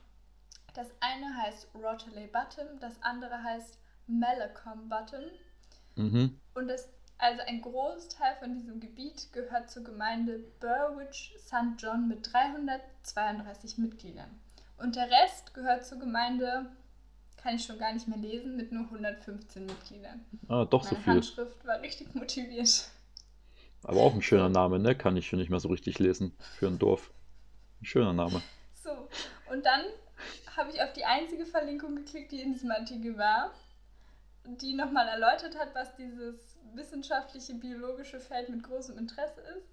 Das 0.74 0.88
eine 1.02 1.38
heißt 1.38 1.68
Rotterley 1.76 2.26
Bottom, 2.26 2.80
das 2.80 2.96
andere 3.04 3.44
heißt 3.44 3.78
Malacom 4.08 4.90
Bottom. 4.90 5.26
Mhm. 5.98 6.40
Und 6.56 6.68
das, 6.68 6.90
also 7.20 7.44
ein 7.46 7.62
Großteil 7.62 8.38
von 8.38 8.56
diesem 8.56 8.80
Gebiet 8.80 9.32
gehört 9.34 9.70
zur 9.70 9.84
Gemeinde 9.84 10.40
Burwich 10.60 11.36
St. 11.38 11.78
John 11.78 12.08
mit 12.08 12.34
332 12.34 13.78
Mitgliedern. 13.78 14.42
Und 14.82 14.96
der 14.96 15.10
Rest 15.10 15.54
gehört 15.54 15.86
zur 15.86 16.00
Gemeinde, 16.00 16.66
kann 17.38 17.56
ich 17.56 17.64
schon 17.64 17.78
gar 17.78 17.94
nicht 17.94 18.08
mehr 18.08 18.18
lesen, 18.18 18.56
mit 18.56 18.72
nur 18.72 18.84
115 18.86 19.66
Mitgliedern. 19.66 20.26
Ah, 20.48 20.66
doch 20.66 20.84
so 20.84 20.96
Meine 20.96 21.04
viel. 21.04 21.14
Handschrift 21.14 21.66
war 21.66 21.82
richtig 21.82 22.14
motiviert. 22.16 22.90
Aber 23.84 24.02
auch 24.02 24.14
ein 24.14 24.22
schöner 24.22 24.50
Name, 24.50 24.80
ne? 24.80 24.96
Kann 24.96 25.18
ich 25.18 25.28
schon 25.28 25.40
nicht 25.40 25.50
mehr 25.50 25.60
so 25.60 25.70
richtig 25.70 26.00
lesen 26.00 26.36
für 26.58 26.68
ein 26.68 26.80
Dorf. 26.80 27.12
Ein 27.82 27.86
schöner 27.86 28.14
Name. 28.14 28.42
So, 28.84 28.92
und 29.52 29.66
dann 29.66 29.82
habe 30.56 30.72
ich 30.72 30.82
auf 30.82 30.94
die 30.94 31.06
einzige 31.06 31.46
Verlinkung 31.46 31.96
geklickt, 31.96 32.32
die 32.32 32.42
in 32.42 32.54
diesem 32.54 32.72
Artikel 32.72 33.18
war, 33.18 33.52
die 34.46 34.74
nochmal 34.74 35.08
erläutert 35.08 35.58
hat, 35.58 35.74
was 35.74 35.96
dieses 35.96 36.58
wissenschaftliche 36.74 37.54
biologische 37.56 38.20
Feld 38.20 38.50
mit 38.50 38.64
großem 38.64 38.98
Interesse 38.98 39.42
ist. 39.58 39.68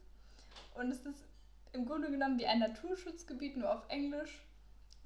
Und 0.74 0.90
es 0.90 1.04
ist 1.04 1.24
im 1.72 1.86
Grunde 1.86 2.10
genommen 2.10 2.38
wie 2.38 2.46
ein 2.46 2.60
Naturschutzgebiet, 2.60 3.56
nur 3.56 3.72
auf 3.72 3.82
Englisch, 3.88 4.42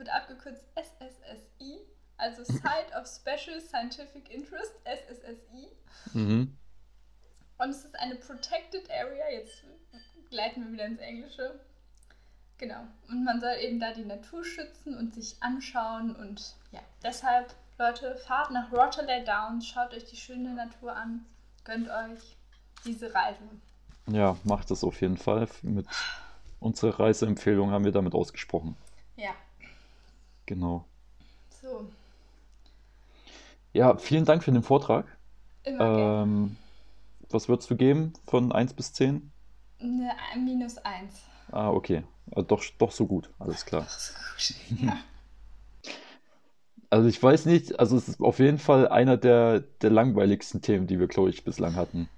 wird 0.03 0.13
abgekürzt 0.13 0.65
SSSI, 0.75 1.79
also 2.17 2.43
Site 2.43 2.93
of 3.01 3.07
Special 3.07 3.61
Scientific 3.61 4.29
Interest, 4.31 4.73
SSSI. 4.85 5.69
Mhm. 6.13 6.57
Und 7.59 7.71
es 7.71 7.85
ist 7.85 7.99
eine 8.01 8.17
Protected 8.17 8.91
Area, 8.91 9.31
jetzt 9.31 9.63
gleiten 10.31 10.65
wir 10.65 10.73
wieder 10.73 10.87
ins 10.87 10.99
Englische. 10.99 11.61
Genau. 12.59 12.81
Und 13.09 13.25
man 13.25 13.41
soll 13.41 13.55
eben 13.61 13.79
da 13.79 13.93
die 13.93 14.05
Natur 14.05 14.45
schützen 14.45 14.97
und 14.97 15.15
sich 15.15 15.37
anschauen. 15.41 16.17
Und 16.17 16.57
ja, 16.73 16.81
deshalb, 17.03 17.55
Leute, 17.79 18.17
fahrt 18.17 18.51
nach 18.51 18.73
Rotterley 18.73 19.25
Downs, 19.25 19.67
schaut 19.67 19.95
euch 19.95 20.05
die 20.05 20.17
schöne 20.17 20.55
Natur 20.55 20.95
an, 20.97 21.25
gönnt 21.65 21.89
euch 21.89 22.37
diese 22.85 23.15
Reise. 23.15 23.39
Ja, 24.09 24.37
macht 24.43 24.71
das 24.71 24.83
auf 24.83 25.01
jeden 25.01 25.17
Fall. 25.17 25.49
Mit 25.63 25.87
unserer 26.59 26.99
Reiseempfehlung 26.99 27.71
haben 27.71 27.85
wir 27.85 27.93
damit 27.93 28.15
ausgesprochen. 28.15 28.77
Ja, 29.17 29.35
Genau. 30.53 30.87
so, 31.61 31.91
Ja, 33.73 33.97
vielen 33.97 34.25
Dank 34.25 34.45
für 34.45 34.53
den 34.53 34.63
Vortrag. 34.63 35.07
immer 35.65 35.89
gerne. 35.91 36.15
Ähm, 36.25 36.59
was 37.31 37.49
würdest 37.49 37.71
du 37.71 37.77
geben 37.77 38.15
von 38.27 38.53
1 38.53 38.75
bis 38.75 38.93
10? 38.95 39.33
Eine 39.81 40.17
minus 40.37 40.79
eins. 40.79 41.21
Ah, 41.53 41.71
okay. 41.71 42.05
Ah, 42.35 42.43
Doch, 42.43 42.63
doch 42.79 42.91
so 42.93 43.07
gut. 43.07 43.31
Alles 43.39 43.65
klar. 43.65 43.89
Ach, 43.89 43.99
so 43.99 44.15
gut. 44.15 44.55
Ja. 44.83 44.99
Also 46.91 47.09
ich 47.09 47.21
weiß 47.21 47.47
nicht, 47.47 47.81
also 47.81 47.97
es 47.97 48.09
ist 48.09 48.21
auf 48.21 48.39
jeden 48.39 48.59
Fall 48.59 48.87
einer 48.87 49.17
der, 49.17 49.61
der 49.81 49.91
langweiligsten 49.91 50.63
Themen, 50.63 50.87
die 50.87 51.01
wir, 51.01 51.09
glaube 51.09 51.31
ich, 51.31 51.43
bislang 51.45 51.75
hatten. 51.75 52.09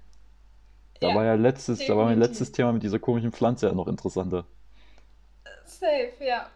Da 0.99 1.13
Ja, 1.13 1.13
war 1.13 1.23
ja 1.23 1.35
letztes, 1.35 1.85
da 1.85 1.95
war 1.95 2.03
mein 2.03 2.19
definitiv. 2.19 2.19
letztes 2.19 2.51
Thema 2.51 2.73
mit 2.73 2.83
dieser 2.83 2.99
komischen 2.99 3.31
Pflanze 3.31 3.67
ja 3.67 3.73
noch 3.73 3.87
interessanter. 3.87 4.45
Safe, 5.65 6.13
ja. 6.19 6.49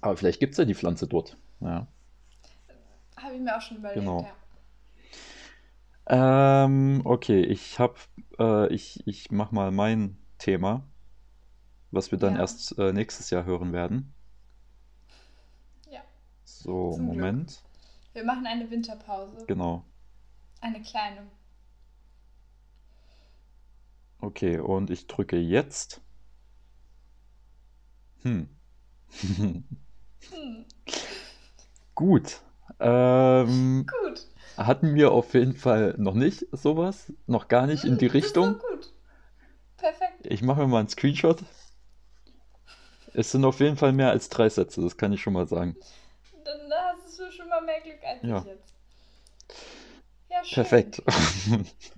Aber 0.00 0.16
vielleicht 0.16 0.40
gibt 0.40 0.52
es 0.52 0.58
ja 0.58 0.64
die 0.64 0.74
Pflanze 0.74 1.06
dort. 1.06 1.36
Ja. 1.60 1.86
habe 3.16 3.34
ich 3.34 3.40
mir 3.40 3.56
auch 3.56 3.60
schon 3.60 3.78
überlegt, 3.78 4.00
Genau. 4.00 4.22
ja. 4.22 4.32
Ähm, 6.08 7.02
okay, 7.04 7.42
ich 7.42 7.78
hab, 7.78 7.98
äh, 8.38 8.72
ich, 8.72 9.06
ich 9.06 9.30
mach 9.30 9.50
mal 9.52 9.70
mein 9.72 10.18
Thema, 10.38 10.86
was 11.90 12.12
wir 12.12 12.18
dann 12.18 12.34
Ja, 12.34 12.40
erst 12.40 12.78
äh, 12.78 12.92
nächstes 12.92 13.30
Jahr 13.30 13.44
hören 13.44 13.72
werden. 13.72 14.14
ja, 15.90 16.02
So, 16.44 16.92
zum 16.92 17.10
Glück. 17.10 17.16
Moment. 17.16 17.62
Wir 18.14 18.24
machen 18.24 18.46
eine 18.46 18.70
Winterpause. 18.70 19.46
Genau. 19.46 19.84
Eine 20.60 20.82
kleine. 20.82 21.30
Okay, 24.20 24.58
und 24.58 24.90
ich 24.90 25.06
drücke 25.06 25.38
jetzt. 25.38 26.02
Hm. 28.22 28.48
Hm, 30.30 30.64
Gut. 31.94 32.40
Ähm, 32.78 33.86
gut. 33.86 34.26
hatten 34.56 34.94
wir 34.94 35.12
auf 35.12 35.34
jeden 35.34 35.54
Fall 35.54 35.94
noch 35.98 36.14
nicht 36.14 36.46
sowas, 36.52 37.12
noch 37.26 37.48
gar 37.48 37.66
nicht 37.66 37.84
in 37.84 37.98
die 37.98 38.06
Hm, 38.06 38.12
doch 38.12 38.14
Richtung. 38.14 38.58
gut. 38.58 38.92
Perfekt. 39.76 40.26
Ich 40.26 40.42
mache 40.42 40.60
mir 40.62 40.68
mal 40.68 40.80
einen 40.80 40.88
Screenshot. 40.88 41.42
Es 43.14 43.32
sind 43.32 43.44
auf 43.44 43.58
jeden 43.60 43.76
Fall 43.76 43.92
mehr 43.92 44.10
als 44.10 44.28
drei 44.28 44.48
Sätze, 44.48 44.80
das 44.80 44.96
kann 44.96 45.12
ich 45.12 45.20
schon 45.20 45.32
mal 45.32 45.48
sagen. 45.48 45.76
Dann 46.44 46.72
hast 46.72 47.18
du 47.18 47.30
schon 47.32 47.48
mal 47.48 47.60
mehr 47.62 47.80
Glück 47.80 48.02
als 48.04 48.22
Ja, 48.22 48.38
ich 48.38 48.44
jetzt. 48.44 48.74
Ja, 50.28 50.44
schön. 50.44 50.54
perfekt. 50.54 51.02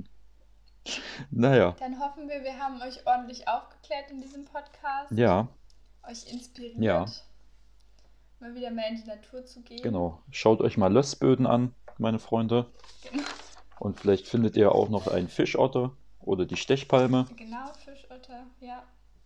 Naja, 1.31 1.76
Dann 1.79 1.99
hoffen 2.01 2.29
wir, 2.29 2.43
wir 2.43 2.59
haben 2.59 2.81
euch 2.83 3.07
ordentlich 3.07 3.47
aufgeklärt 3.49 4.11
in 4.11 4.20
diesem 4.20 4.45
Podcast, 4.45 5.12
ja, 5.12 5.49
euch 6.09 6.26
ja, 6.26 6.33
inspiriert, 6.33 7.24
mal 8.41 8.55
wieder 8.55 8.70
mehr 8.70 8.89
in 8.89 8.97
die 8.97 9.07
Natur 9.09 9.45
zu 9.45 9.62
gehen. 9.62 9.82
genau. 9.82 10.20
Schaut 10.30 10.61
euch 10.61 10.76
mal 10.76 10.93
Lössböden 10.93 11.47
an, 11.47 11.74
meine 11.99 12.18
Freunde. 12.18 12.66
Genau, 13.11 13.24
Und 13.80 13.99
vielleicht 14.01 14.26
findet 14.28 14.57
ihr 14.57 14.72
auch 14.72 14.89
noch 14.89 15.07
einen 15.09 15.28
Fischotter 15.28 15.93
oder 16.20 16.47
die 16.47 16.57
Stechpalme. 16.57 17.26
genau 17.36 17.66
Fischotter, 17.84 18.45
ja, 18.61 18.82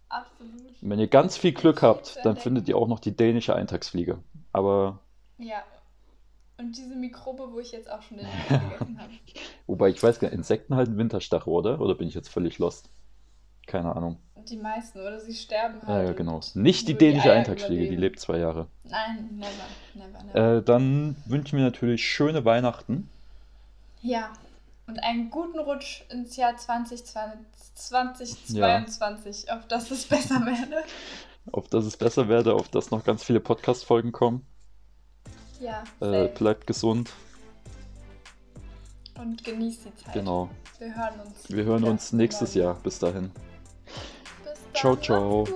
absolut. 0.09 0.75
Wenn 0.81 0.99
ihr 0.99 1.09
ganz 1.09 1.37
viel 1.37 1.53
Glück 1.53 1.83
habt, 1.83 2.19
dann 2.25 2.37
findet 2.37 2.69
ihr 2.69 2.77
auch 2.77 2.89
noch 2.89 3.01
die 3.01 3.17
dänische 3.17 3.55
Eintagsfliege. 3.55 4.23
Aber, 4.53 5.01
Ja, 5.39 5.63
und 6.59 6.77
diese 6.77 6.95
Mikrobe, 6.95 7.51
wo 7.53 7.59
ich 7.59 7.73
jetzt 7.73 7.91
auch 7.91 8.03
schon 8.03 8.19
den 8.19 8.27
Namen 8.51 8.61
vergessen 8.61 8.99
habe. 9.01 9.13
wobei 9.67 9.89
ich 9.89 10.03
weiß 10.03 10.21
gar 10.21 10.29
nicht, 10.29 10.37
Insekten 10.37 10.77
halten 10.77 10.97
Winterstachel, 10.97 11.53
oder? 11.53 11.81
Oder 11.81 11.95
bin 11.95 12.07
ich 12.09 12.15
jetzt 12.15 12.29
völlig 12.29 12.59
lost? 12.59 12.89
Keine 13.67 13.95
Ahnung. 13.97 14.19
Die 14.49 14.57
meisten, 14.57 15.01
oder 15.01 15.21
sie 15.21 15.35
sterben 15.35 15.79
Ja, 15.83 15.89
halt 15.89 16.09
ja, 16.09 16.13
genau. 16.15 16.37
und 16.37 16.57
Nicht 16.57 16.89
die 16.89 16.93
die 16.93 16.99
dänische 16.99 17.31
Eier 17.31 17.39
Eintagsfliege, 17.39 17.89
die 17.89 17.97
lebt 17.97 18.19
zwei 18.21 18.39
Jahre. 18.39 18.67
Nein, 18.85 19.29
never, 19.37 19.49
never, 19.95 20.25
never. 20.25 20.57
Äh, 20.59 20.63
dann 20.63 21.17
wünschen 21.27 21.59
wir 21.59 21.65
natürlich 21.65 22.05
schöne 22.07 22.45
Weihnachten. 22.45 23.09
Ja, 24.03 24.31
und 24.89 24.99
einen 25.03 25.31
guten 25.31 25.59
Rutsch 25.59 26.03
ins 26.11 26.37
Jahr 26.37 26.57
2020, 26.57 27.49
Ja, 28.57 28.85
2022, 28.85 29.51
auf 29.53 29.67
dass 29.69 29.91
es 29.91 30.05
besser 30.07 30.45
werde. 30.45 30.83
auf 31.53 31.69
dass 31.69 31.85
es 31.85 31.97
besser 31.97 32.29
werde, 32.29 32.55
auf 32.55 32.69
dass 32.69 32.91
noch 32.91 33.05
ganz 33.05 33.23
viele 33.25 33.41
Podcast-Folgen 33.41 34.13
kommen. 34.13 34.45
Ja, 35.61 35.85
Äh, 36.01 36.29
bleibt 36.29 36.67
gesund. 36.67 37.11
Und 39.19 39.45
genießt 39.45 39.85
die 39.85 40.05
Zeit. 40.05 40.15
Genau. 40.15 40.49
Wir 40.79 40.97
hören 40.97 41.21
uns 41.21 41.49
Wir 41.49 41.65
hören 41.65 41.85
uns 41.85 42.13
nächstes. 42.13 42.55
Jahr. 42.55 42.75
Bis 42.83 42.99
dahin. 42.99 43.31
Bis 44.73 44.81
Ciao, 44.81 44.97
dann, 44.97 45.47